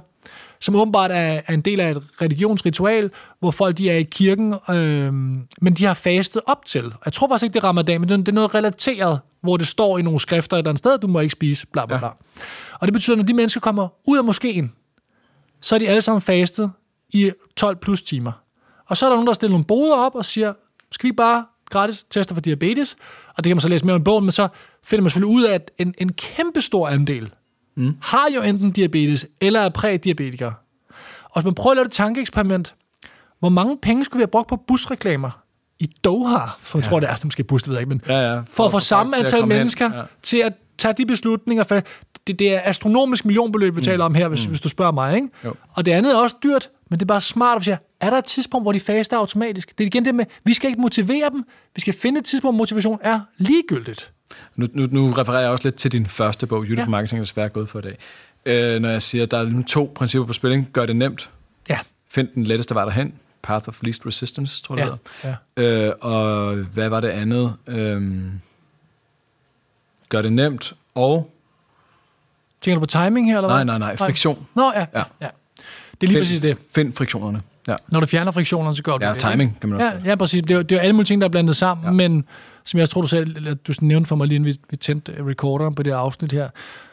som 0.60 0.74
åbenbart 0.76 1.10
er, 1.10 1.40
er 1.46 1.54
en 1.54 1.60
del 1.60 1.80
af 1.80 1.90
et 1.90 2.02
religionsritual, 2.22 3.10
hvor 3.40 3.50
folk 3.50 3.78
de 3.78 3.90
er 3.90 3.96
i 3.96 4.02
kirken, 4.02 4.54
øh, 4.70 5.12
men 5.60 5.74
de 5.74 5.84
har 5.84 5.94
fastet 5.94 6.42
op 6.46 6.64
til. 6.64 6.92
Jeg 7.04 7.12
tror 7.12 7.28
faktisk 7.28 7.44
ikke, 7.44 7.54
det 7.54 7.60
er 7.64 7.68
ramadan, 7.68 8.00
men 8.00 8.08
det 8.08 8.14
er- 8.14 8.18
det 8.18 8.28
er 8.28 8.32
noget 8.32 8.54
relateret, 8.54 9.20
hvor 9.42 9.56
det 9.56 9.66
står 9.66 9.98
i 9.98 10.02
nogle 10.02 10.20
skrifter 10.20 10.56
et 10.56 10.58
eller 10.58 10.70
andet 10.70 10.78
sted, 10.78 10.98
du 10.98 11.06
må 11.06 11.20
ikke 11.20 11.32
spise, 11.32 11.66
bla 11.66 11.86
bla 11.86 11.94
Ja. 11.94 11.98
bla. 12.00 12.08
Og 12.80 12.86
det 12.86 12.92
betyder, 12.92 13.14
at 13.14 13.18
når 13.18 13.24
de 13.24 13.34
mennesker 13.34 13.60
kommer 13.60 13.88
ud 14.08 14.18
af 14.18 14.24
moskeen, 14.24 14.72
så 15.60 15.74
er 15.74 15.78
de 15.78 15.88
alle 15.88 16.00
sammen 16.00 16.20
fastet 16.20 16.70
i 17.10 17.30
12 17.56 17.76
plus 17.76 18.02
timer. 18.02 18.32
Og 18.88 18.96
så 18.96 19.06
er 19.06 19.10
der 19.10 19.16
nogen, 19.16 19.26
der 19.26 19.32
stiller 19.32 19.52
nogle 19.52 19.64
boder 19.64 19.96
op 19.96 20.14
og 20.14 20.24
siger, 20.24 20.52
skal 20.92 21.06
vi 21.08 21.12
bare 21.12 21.44
gratis 21.70 22.04
tester 22.10 22.34
for 22.34 22.42
diabetes? 22.42 22.96
Og 23.28 23.44
det 23.44 23.50
kan 23.50 23.56
man 23.56 23.60
så 23.60 23.68
læse 23.68 23.84
mere 23.86 23.94
om 23.94 24.00
i 24.00 24.04
bogen, 24.04 24.24
men 24.24 24.32
så 24.32 24.48
finder 24.84 25.02
man 25.02 25.10
selvfølgelig 25.10 25.36
ud 25.36 25.42
af, 25.44 25.54
at 25.54 25.70
en, 25.78 25.94
en 25.98 26.12
kæmpe 26.12 26.60
stor 26.60 26.88
andel 26.88 27.30
mm. 27.74 27.96
har 28.02 28.26
jo 28.36 28.42
enten 28.42 28.70
diabetes 28.70 29.26
eller 29.40 29.60
er 29.60 29.68
prædiabetikere. 29.68 30.54
Og 31.24 31.32
hvis 31.40 31.44
man 31.44 31.54
prøver 31.54 31.72
at 31.72 31.76
lave 31.76 31.86
et 31.86 31.92
tankeeksperiment, 31.92 32.74
hvor 33.38 33.48
mange 33.48 33.76
penge 33.82 34.04
skulle 34.04 34.18
vi 34.18 34.22
have 34.22 34.28
brugt 34.30 34.48
på 34.48 34.56
busreklamer 34.56 35.30
i 35.78 35.86
Doha, 36.04 36.38
for 36.60 36.78
jeg 36.78 36.84
ja. 36.84 36.90
tror, 36.90 37.00
det 37.00 37.08
er 37.08 37.14
måske 37.24 37.44
bus, 37.44 37.62
det 37.62 37.68
ved 37.70 37.76
jeg 37.76 37.80
ikke, 37.82 37.88
men 37.88 38.02
Ja, 38.08 38.30
ja. 38.30 38.34
for, 38.34 38.44
for 38.52 38.64
at 38.64 38.70
få 38.72 38.80
samme 38.80 39.16
antal 39.16 39.40
hen. 39.40 39.48
mennesker 39.48 39.96
Ja. 39.96 40.02
til 40.22 40.36
at 40.38 40.52
tage 40.78 40.94
de 40.94 41.06
beslutninger. 41.06 41.64
For 41.64 41.80
det, 42.26 42.38
det 42.38 42.54
er 42.54 42.60
astronomisk 42.64 43.24
millionbeløb, 43.24 43.76
vi 43.76 43.80
taler 43.82 44.04
om 44.04 44.14
her, 44.14 44.28
hvis, 44.28 44.44
mm. 44.44 44.48
hvis 44.48 44.60
du 44.60 44.68
spørger 44.68 44.92
mig. 44.92 45.14
Ikke? 45.16 45.28
Jo. 45.44 45.54
Og 45.72 45.86
det 45.86 45.92
andet 45.92 46.12
er 46.12 46.16
også 46.16 46.36
dyrt, 46.42 46.70
men 46.90 46.98
det 47.00 47.04
er 47.04 47.06
bare 47.06 47.20
smart 47.20 47.56
at 47.56 47.64
sige, 47.64 47.78
er 48.00 48.10
der 48.10 48.18
et 48.18 48.24
tidspunkt, 48.24 48.64
hvor 48.64 48.72
de 48.72 48.80
faster 48.80 49.16
automatisk? 49.16 49.78
Det 49.78 49.84
er 49.84 49.86
igen 49.86 50.04
det 50.04 50.14
med, 50.14 50.24
vi 50.44 50.54
skal 50.54 50.68
ikke 50.68 50.80
motivere 50.80 51.30
dem, 51.30 51.44
vi 51.74 51.80
skal 51.80 51.94
finde 51.94 52.18
et 52.18 52.24
tidspunkt, 52.24 52.54
hvor 52.54 52.58
motivation 52.58 52.98
er 53.02 53.20
ligegyldigt. 53.38 54.12
Nu, 54.56 54.66
nu, 54.72 54.86
nu 54.90 55.12
refererer 55.12 55.40
jeg 55.40 55.50
også 55.50 55.64
lidt 55.64 55.74
til 55.76 55.92
din 55.92 56.06
første 56.06 56.46
bog, 56.46 56.62
Jytte 56.64 56.80
Ja. 56.80 56.84
for 56.84 56.90
Marketing, 56.90 57.18
er 57.18 57.24
desværre 57.24 57.48
gået 57.48 57.68
for 57.68 57.78
i 57.78 57.82
dag. 57.82 57.96
Øh, 58.46 58.80
når 58.80 58.88
jeg 58.88 59.02
siger, 59.02 59.24
at 59.24 59.30
der 59.30 59.38
er 59.38 59.42
ligesom 59.42 59.64
to 59.64 59.92
principper 59.94 60.26
på 60.26 60.32
spilling. 60.32 60.68
Gør 60.72 60.86
det 60.86 60.96
nemt. 60.96 61.30
Ja, 61.68 61.78
Find 62.10 62.28
den 62.34 62.44
letteste 62.44 62.74
vej 62.74 62.84
derhen. 62.84 63.14
Path 63.42 63.68
of 63.68 63.82
least 63.82 64.06
resistance, 64.06 64.62
tror 64.62 64.76
jeg, 64.76 64.88
ja, 65.24 65.28
det 65.28 65.36
ja. 65.56 65.86
Øh, 65.88 65.92
og 66.00 66.54
hvad 66.54 66.88
var 66.88 67.00
det 67.00 67.08
andet? 67.08 67.54
Øhm, 67.66 68.40
gør 70.08 70.22
det 70.22 70.32
nemt. 70.32 70.74
Og... 70.94 71.30
Tænker 72.60 72.74
du 72.74 72.80
på 72.80 72.86
timing 72.86 73.26
her, 73.30 73.36
eller 73.38 73.48
hvad? 73.48 73.64
Nej, 73.64 73.78
nej, 73.78 73.78
nej. 73.78 73.96
Friktion. 73.96 74.46
Nå, 74.54 74.72
ja, 74.74 74.80
ja. 74.80 74.86
Ja. 74.94 75.04
ja. 75.20 75.28
Det 76.00 76.06
er 76.06 76.06
lige 76.06 76.08
Find, 76.10 76.20
præcis 76.20 76.40
det. 76.40 76.56
Find 76.74 76.92
friktionerne. 76.92 77.42
Ja. 77.68 77.74
Når 77.88 78.00
du 78.00 78.06
fjerner 78.06 78.32
friktionerne, 78.32 78.76
så 78.76 78.82
gør 78.82 78.98
du 78.98 79.06
Ja, 79.06 79.12
det. 79.12 79.18
timing 79.20 79.40
ikke? 79.50 79.60
kan 79.60 79.68
man 79.68 79.80
også 79.80 79.96
Ja, 80.04 80.10
ja, 80.10 80.14
præcis. 80.16 80.42
Det 80.42 80.50
er, 80.50 80.62
det 80.62 80.76
er 80.76 80.80
alle 80.80 80.92
mulige 80.92 81.06
ting, 81.06 81.20
der 81.20 81.26
er 81.28 81.30
blandet 81.30 81.56
sammen, 81.56 81.84
ja. 81.84 81.90
Ja. 82.04 82.08
men 82.08 82.24
som 82.64 82.80
jeg 82.80 82.90
tror, 82.90 83.00
du 83.00 83.08
selv, 83.08 83.54
du 83.54 83.72
nævnte 83.80 84.08
for 84.08 84.16
mig 84.16 84.26
lige 84.26 84.36
inden 84.36 84.46
vi, 84.46 84.56
vi 84.70 84.76
tændte 84.76 85.12
recorderen 85.26 85.74
på 85.74 85.82
det 85.82 85.90
afsnit 85.90 86.32
her, 86.32 86.48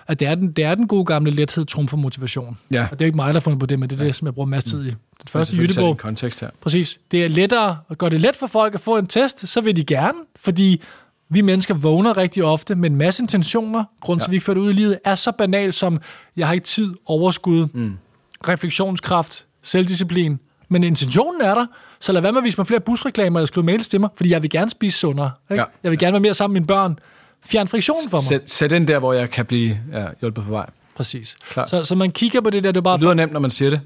at 0.08 0.20
det 0.20 0.28
er 0.28 0.36
den, 0.36 0.52
det 0.52 0.64
er 0.66 0.76
den 0.76 0.88
gode 0.88 1.06
gamle 1.06 1.32
lethed 1.32 1.66
trumfer 1.66 1.98
motivation. 1.98 2.58
Ja. 2.72 2.82
Og 2.84 2.92
det 2.92 3.02
er 3.02 3.06
jo 3.06 3.08
ikke 3.08 3.16
mig, 3.16 3.28
der 3.28 3.34
har 3.34 3.40
fundet 3.40 3.60
på 3.60 3.66
det, 3.66 3.80
men 3.80 3.90
det 3.90 4.02
er 4.02 4.06
det, 4.06 4.16
som 4.16 4.26
jeg 4.26 4.34
bruger 4.36 4.48
masser 4.48 4.70
tid 4.70 4.80
i. 4.86 4.90
Den 4.90 4.96
Men 5.24 5.28
første 5.28 5.56
Jyttebog, 5.58 5.98
kontekst 5.98 6.42
her. 6.42 6.50
præcis. 6.62 7.00
Det 7.12 7.26
er 7.26 7.28
lettere 7.28 7.78
at 7.90 7.98
gøre 7.98 8.10
det 8.10 8.22
let 8.22 8.36
for 8.36 8.48
folk 8.48 8.74
at 8.76 8.80
få 8.82 8.98
en 8.98 9.08
test, 9.08 9.48
så 9.48 9.62
vil 9.62 9.76
de 9.76 9.84
gerne, 9.84 10.18
fordi 10.36 10.82
vi 11.30 11.42
mennesker 11.42 11.74
vågner 11.74 12.18
rigtig 12.18 12.44
ofte 12.44 12.76
med 12.76 12.90
en 12.90 12.96
masse 12.96 13.24
intentioner. 13.24 13.84
Grunden 14.02 14.20
til, 14.20 14.26
Ja. 14.26 14.30
at 14.30 14.32
vi 14.32 14.36
ikke 14.36 14.46
fører 14.46 14.54
det 14.56 14.62
ud 14.62 14.70
i 14.70 14.74
livet, 14.74 15.00
er 15.06 15.16
så 15.16 15.32
banal 15.32 15.74
som, 15.74 16.00
jeg 16.38 16.48
har 16.48 16.54
ikke 16.54 16.66
tid, 16.66 16.94
overskud, 17.06 17.68
mm. 17.74 17.98
refleksionskraft, 18.48 19.46
selvdisciplin. 19.64 20.40
Men 20.70 20.84
intentionen 20.84 21.42
er 21.42 21.56
der, 21.56 21.66
så 22.00 22.12
lad 22.14 22.22
være 22.22 22.32
med 22.32 22.40
at 22.42 22.46
vise 22.46 22.58
mig 22.58 22.68
flere 22.68 22.80
busreklamer 22.80 23.40
eller 23.40 23.46
skrive 23.48 23.66
mails 23.66 23.88
til 23.88 24.02
mig, 24.02 24.10
fordi 24.18 24.30
jeg 24.30 24.42
vil 24.42 24.50
gerne 24.50 24.70
spise 24.70 24.98
sundere. 25.00 25.32
Ikke? 25.52 25.62
Ja. 25.62 25.68
Jeg 25.84 25.92
vil 25.92 26.00
gerne 26.00 26.12
være 26.14 26.20
mere 26.22 26.34
sammen 26.34 26.54
med 26.54 26.62
mine 26.62 26.68
børn. 26.68 27.00
Fjern 27.46 27.68
friktionen 27.68 28.10
for 28.10 28.18
mig. 28.18 28.24
Sæt, 28.24 28.42
sæt 28.52 28.70
den 28.70 28.88
der, 28.88 29.00
hvor 29.00 29.14
jeg 29.14 29.30
kan 29.30 29.46
blive 29.46 29.80
ja, 29.94 30.06
hjulpet 30.22 30.44
på 30.44 30.50
vej. 30.52 30.66
Præcis. 30.96 31.36
Klart. 31.50 31.70
Så, 31.70 31.84
så 31.84 31.96
man 31.96 32.12
kigger 32.12 32.42
på 32.42 32.50
det 32.50 32.64
der, 32.64 32.72
det 32.72 32.78
er 32.78 32.82
bare... 32.82 32.94
Det 32.98 33.02
lyder 33.02 33.14
nemt, 33.14 33.34
når 33.34 33.40
man 33.40 33.52
siger 33.52 33.70
det. 33.70 33.82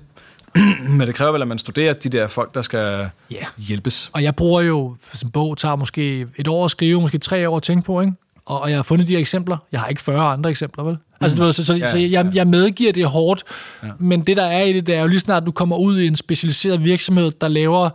Men 0.97 1.07
det 1.07 1.15
kræver 1.15 1.31
vel, 1.31 1.41
at 1.41 1.47
man 1.47 1.57
studerer 1.57 1.93
de 1.93 2.09
der 2.09 2.27
folk, 2.27 2.53
der 2.53 2.61
skal 2.61 3.09
Ja. 3.31 3.45
hjælpes. 3.57 4.09
Og 4.13 4.23
jeg 4.23 4.35
bruger 4.35 4.61
jo, 4.61 4.95
hvis 5.11 5.21
en 5.21 5.31
bog 5.31 5.57
tager 5.57 5.75
måske 5.75 6.27
et 6.37 6.47
år 6.47 6.65
at 6.65 6.71
skrive, 6.71 7.01
måske 7.01 7.17
tre 7.17 7.49
år 7.49 7.57
at 7.57 7.63
tænke 7.63 7.85
på, 7.85 8.01
ikke? 8.01 8.13
Og, 8.49 8.62
og 8.62 8.69
jeg 8.69 8.77
har 8.77 8.83
fundet 8.83 9.07
de 9.07 9.13
her 9.13 9.19
eksempler. 9.19 9.57
Jeg 9.71 9.79
har 9.79 9.88
ikke 9.88 10.01
40 10.01 10.33
andre 10.33 10.49
eksempler, 10.49 10.83
vel? 10.83 10.97
Altså, 11.21 11.38
du 11.38 11.43
ved, 11.43 11.53
så, 11.53 11.65
så, 11.65 11.73
Ja, 11.73 11.91
så 11.91 11.97
jeg, 11.97 12.31
jeg 12.33 12.47
medgiver, 12.47 12.91
det 12.91 13.03
er 13.03 13.07
hårdt, 13.07 13.43
Ja. 13.83 13.88
men 13.99 14.21
det, 14.21 14.38
der 14.38 14.43
er 14.45 14.62
i 14.63 14.73
det, 14.73 14.88
det 14.88 14.95
er 14.95 15.01
jo 15.01 15.07
lige 15.07 15.19
snart, 15.19 15.45
du 15.45 15.51
kommer 15.51 15.77
ud 15.77 15.99
i 15.99 16.07
en 16.07 16.15
specialiseret 16.15 16.83
virksomhed, 16.83 17.31
der 17.41 17.47
laver, 17.47 17.89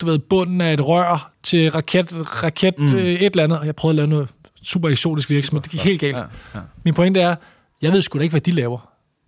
du 0.00 0.06
ved, 0.06 0.18
bunden 0.18 0.60
af 0.60 0.72
et 0.72 0.86
rør 0.88 1.30
til 1.42 1.70
raket, 1.70 2.42
raket 2.44 2.78
mm. 2.78 2.94
øh, 2.94 3.02
et 3.04 3.22
eller 3.22 3.44
andet. 3.44 3.58
Og 3.58 3.66
jeg 3.66 3.76
prøvede 3.76 3.92
at 3.92 3.96
lave 3.96 4.06
noget 4.08 4.28
super 4.62 4.88
eksotisk 4.88 5.30
virksomhed. 5.30 5.62
Det 5.62 5.70
gik 5.70 5.80
helt 5.80 6.00
galt. 6.00 6.16
Ja, 6.16 6.22
ja. 6.54 6.60
Min 6.84 6.94
pointe 6.94 7.20
er, 7.20 7.34
jeg 7.82 7.92
ved 7.92 8.02
sgu 8.02 8.18
da 8.18 8.22
ikke, 8.22 8.32
hvad 8.32 8.40
de 8.40 8.50
laver. 8.50 8.78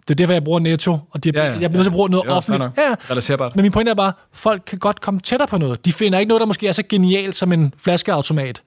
Det 0.09 0.11
er 0.11 0.15
derfor, 0.15 0.33
jeg 0.33 0.45
bruger 0.45 0.61
Netto, 0.61 0.99
og 1.11 1.25
de, 1.25 1.31
Ja, 1.35 1.45
ja, 1.45 1.51
jeg 1.51 1.57
bliver 1.59 1.71
nødt 1.71 1.85
til 1.85 1.91
at 1.91 1.93
bruge 1.93 2.09
noget 2.11 2.27
fair 2.27 2.35
offentligt. 2.35 2.71
Ja, 2.77 2.83
ja. 2.89 2.95
Relaterbart. 3.11 3.57
Men 3.57 3.63
min 3.63 3.73
pointe 3.73 3.91
er 3.91 3.95
bare, 3.95 4.13
folk 4.33 4.63
kan 4.67 4.79
godt 4.79 5.01
komme 5.01 5.21
tættere 5.21 5.47
på 5.49 5.59
noget. 5.59 5.85
De 5.85 5.93
finder 5.93 6.19
ikke 6.19 6.29
noget, 6.29 6.41
der 6.41 6.47
måske 6.47 6.69
er 6.69 6.73
så 6.73 6.83
genialt 6.89 7.37
som 7.37 7.53
en 7.53 7.75
flaskeautomat. 7.79 8.63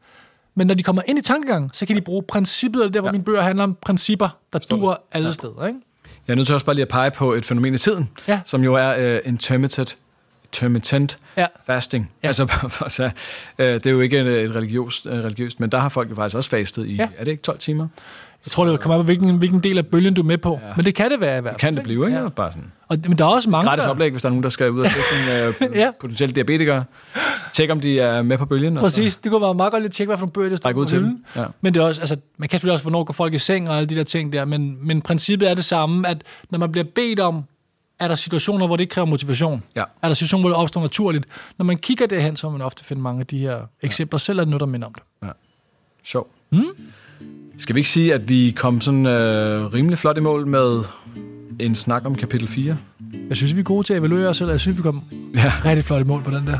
Men 0.55 0.67
når 0.67 0.73
de 0.75 0.83
kommer 0.83 1.01
ind 1.07 1.19
i 1.19 1.21
tankegangen, 1.21 1.69
så 1.73 1.85
kan 1.85 1.95
de 1.95 2.01
bruge 2.01 2.23
princippet, 2.23 2.81
og 2.83 2.87
det 2.87 2.89
er 2.89 2.93
der, 2.93 3.01
hvor 3.01 3.07
ja. 3.07 3.11
Mine 3.11 3.23
bøger 3.23 3.41
handler 3.41 3.63
om 3.63 3.77
principper, 3.81 4.29
der 4.53 4.59
duer 4.59 4.95
alle 5.11 5.27
Ja. 5.27 5.31
steder. 5.31 5.67
Ikke? 5.67 5.79
Jeg 6.27 6.33
er 6.33 6.35
nødt 6.35 6.47
til 6.47 6.53
også 6.53 6.65
bare 6.65 6.75
lige 6.75 6.83
at 6.83 6.89
pege 6.89 7.11
på 7.11 7.33
et 7.33 7.45
fænomen 7.45 7.73
i 7.73 7.77
tiden, 7.77 8.09
Ja. 8.27 8.39
som 8.45 8.63
jo 8.63 8.73
er 8.73 9.13
uh, 9.15 9.19
intermittent, 9.27 9.97
intermittent 10.43 11.17
Ja. 11.37 11.45
fasting. 11.65 12.11
Ja. 12.23 12.27
Altså, 12.27 12.51
altså 12.81 13.05
uh, 13.05 13.11
det 13.65 13.85
er 13.87 13.91
jo 13.91 13.99
ikke 14.01 14.19
et, 14.19 14.27
et 14.43 14.55
religiøst, 14.55 15.05
uh, 15.05 15.11
religiøst, 15.11 15.59
men 15.59 15.69
der 15.69 15.77
har 15.77 15.89
folk 15.89 16.09
jo 16.09 16.15
faktisk 16.15 16.35
også 16.37 16.49
fastet 16.49 16.87
i, 16.87 16.95
Ja. 16.95 17.07
er 17.17 17.23
det 17.23 17.31
ikke 17.31 17.43
12 17.43 17.57
timer? 17.59 17.87
Jeg 18.45 18.51
tror, 18.51 18.65
det 18.65 18.79
kommer 18.79 18.95
an 18.95 18.99
på, 19.01 19.05
hvilken, 19.05 19.37
hvilken 19.37 19.59
del 19.59 19.77
af 19.77 19.85
bølgen 19.87 20.13
du 20.13 20.21
er 20.21 20.25
med 20.25 20.37
på. 20.37 20.59
Ja. 20.61 20.67
Ja. 20.67 20.73
Men 20.75 20.85
det 20.85 20.95
kan 20.95 21.11
det 21.11 21.21
være 21.21 21.37
i 21.37 21.41
hvert 21.41 21.51
fald. 21.51 21.59
Kan 21.59 21.75
det 21.75 21.83
blive, 21.83 22.05
ikke? 22.05 22.17
Ja. 22.17 22.23
Ja. 22.23 22.29
Bare 22.29 22.51
sådan 22.51 22.71
Og, 22.87 22.97
men 23.07 23.17
der 23.17 23.25
er 23.25 23.29
også 23.29 23.49
mange, 23.49 23.69
gratis 23.69 23.83
der, 23.83 23.89
oplæg, 23.91 24.11
hvis 24.11 24.21
der 24.21 24.29
er 24.29 24.31
nogen, 24.31 24.43
der 24.43 24.49
skal 24.49 24.71
ud 24.71 24.79
og 24.79 24.85
teste 24.85 25.63
en 25.63 25.69
uh, 25.69 25.75
Ja. 25.75 25.91
potentielt 26.01 26.35
diabetikere. 26.35 26.83
Tjek, 27.53 27.69
om 27.71 27.79
de 27.79 27.99
er 27.99 28.21
med 28.21 28.37
på 28.37 28.45
bølgen. 28.45 28.77
og 28.77 28.81
Præcis, 28.81 29.17
det 29.17 29.31
kunne 29.31 29.41
være 29.41 29.53
meget 29.53 29.71
godt 29.71 29.83
lige 29.83 29.89
at 29.89 29.93
tjekke, 29.93 30.09
hvad 30.09 30.17
for 30.17 30.25
nogle 30.25 30.31
bøger, 30.33 30.49
der 30.49 30.55
står 30.55 30.73
ud 30.73 30.85
til 30.85 30.99
dem. 30.99 31.25
Ja. 31.35 31.45
Men 31.61 31.73
det 31.73 31.79
er 31.81 31.85
også, 31.85 32.01
altså, 32.01 32.17
man 32.37 32.49
kan 32.49 32.59
selvfølgelig 32.59 32.73
også, 32.73 32.83
hvornår 32.83 33.03
går 33.03 33.13
folk 33.13 33.33
i 33.33 33.37
seng 33.37 33.69
og 33.69 33.77
alle 33.77 33.87
de 33.89 33.95
der 33.95 34.03
ting 34.03 34.33
der, 34.33 34.45
men, 34.45 34.77
men 34.87 35.01
princippet 35.01 35.49
er 35.49 35.53
det 35.53 35.63
samme, 35.65 36.07
at 36.07 36.17
når 36.49 36.59
man 36.59 36.71
bliver 36.71 36.85
bedt 36.95 37.19
om, 37.19 37.43
er 37.99 38.07
der 38.07 38.15
situationer, 38.15 38.67
hvor 38.67 38.75
det 38.75 38.81
ikke 38.81 38.91
kræver 38.93 39.05
motivation. 39.05 39.63
Ja. 39.75 39.83
Er 40.01 40.07
der 40.07 40.13
situationer, 40.13 40.41
hvor 40.41 40.49
det 40.49 40.57
opstår 40.57 40.81
naturligt. 40.81 41.25
Når 41.57 41.65
man 41.65 41.77
kigger 41.77 42.05
derhen, 42.07 42.35
så 42.35 42.47
vil 42.49 42.57
man 42.57 42.65
ofte 42.65 42.83
finde 42.83 43.01
mange 43.01 43.19
af 43.19 43.27
de 43.27 43.37
her 43.37 43.59
eksempler, 43.81 44.17
selv 44.19 44.39
er 44.39 44.45
noget, 44.45 44.59
der 44.59 44.65
minder 44.65 44.87
om 44.87 44.93
det. 44.93 45.29
Sjov. 46.03 46.27
Mm. 46.51 46.63
Skal 47.57 47.75
vi 47.75 47.79
ikke 47.79 47.89
sige, 47.89 48.13
at 48.13 48.29
vi 48.29 48.53
kom 48.57 48.81
sådan 48.81 49.05
øh, 49.05 49.73
rimelig 49.73 49.97
flot 49.97 50.17
i 50.17 50.19
mål 50.19 50.47
med 50.47 50.83
en 51.59 51.75
snak 51.75 52.05
om 52.05 52.15
kapitel 52.15 52.47
4? 52.47 52.77
Jeg 53.29 53.37
synes, 53.37 53.55
vi 53.55 53.59
er 53.59 53.63
gode 53.63 53.87
til 53.87 53.93
at 53.93 53.99
evaluere 53.99 54.27
os 54.27 54.37
selv, 54.37 54.49
jeg 54.49 54.59
synes, 54.59 54.77
vi 54.77 54.81
kom 54.81 55.01
Ja. 55.35 55.51
rigtig 55.65 55.85
flot 55.85 56.01
i 56.01 56.03
mål 56.03 56.21
på 56.23 56.31
den 56.31 56.47
der. 56.47 56.59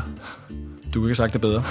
Du 0.94 1.00
kunne 1.00 1.04
ikke 1.04 1.08
have 1.08 1.14
sagt 1.14 1.32
det 1.32 1.40
bedre. 1.40 1.62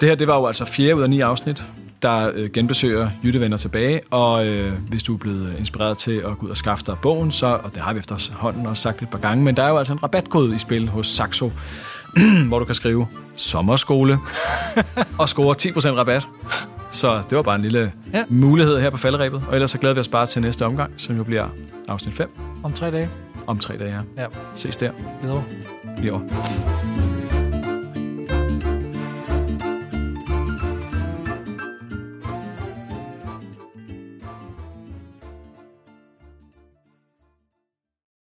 Det 0.00 0.08
her, 0.08 0.14
det 0.14 0.28
var 0.28 0.36
jo 0.38 0.46
altså 0.46 0.64
fjerde 0.64 0.96
ud 0.96 1.02
af 1.02 1.10
ni 1.10 1.20
afsnit, 1.20 1.64
der 2.02 2.30
øh, 2.34 2.50
genbesøger 2.50 3.08
Jytte 3.24 3.40
vender 3.40 3.56
tilbage, 3.56 4.00
og 4.10 4.46
øh, 4.46 4.72
hvis 4.88 5.02
du 5.02 5.14
er 5.14 5.18
blevet 5.18 5.54
inspireret 5.58 5.98
til 5.98 6.12
at 6.12 6.38
gå 6.38 6.46
ud 6.46 6.50
og 6.50 6.56
skaffe 6.56 6.84
dig 6.86 6.96
bogen, 7.02 7.30
så, 7.32 7.46
og 7.46 7.74
det 7.74 7.82
har 7.82 7.92
vi 7.92 7.98
efterhånden 7.98 8.66
også 8.66 8.82
sagt 8.82 9.02
et 9.02 9.08
par 9.08 9.18
gange, 9.18 9.44
men 9.44 9.56
der 9.56 9.62
er 9.62 9.68
jo 9.68 9.78
altså 9.78 9.92
en 9.92 10.02
rabatkode 10.02 10.54
i 10.54 10.58
spil 10.58 10.88
hos 10.88 11.06
Saxo, 11.06 11.52
hvor 12.48 12.58
du 12.58 12.64
kan 12.64 12.74
skrive 12.74 13.06
sommerskole 13.36 14.18
og 15.18 15.28
score 15.28 15.56
10% 15.62 15.90
rabat. 15.98 16.26
Så 16.90 17.22
det 17.30 17.36
var 17.36 17.42
bare 17.42 17.54
en 17.56 17.62
lille 17.62 17.92
Ja. 18.12 18.18
ja. 18.18 18.24
mulighed 18.28 18.80
her 18.80 18.90
på 18.90 18.96
falderæbet, 18.96 19.42
og 19.48 19.54
ellers 19.54 19.70
så 19.70 19.78
glæder 19.78 19.94
vi 19.94 20.00
os 20.00 20.08
bare 20.08 20.26
til 20.26 20.42
næste 20.42 20.66
omgang, 20.66 20.92
som 20.96 21.16
jo 21.16 21.24
bliver 21.24 21.46
afsnit 21.88 22.14
5 22.14 22.30
Om 22.62 22.72
tre 22.72 22.90
dage. 22.90 23.10
om 23.46 23.58
tre 23.58 23.78
dage. 23.78 24.00
Ja, 24.16 24.26
Ses 24.54 24.76
der 24.76 24.90
videre. 25.22 25.44
i 26.02 26.08
år. 26.10 26.22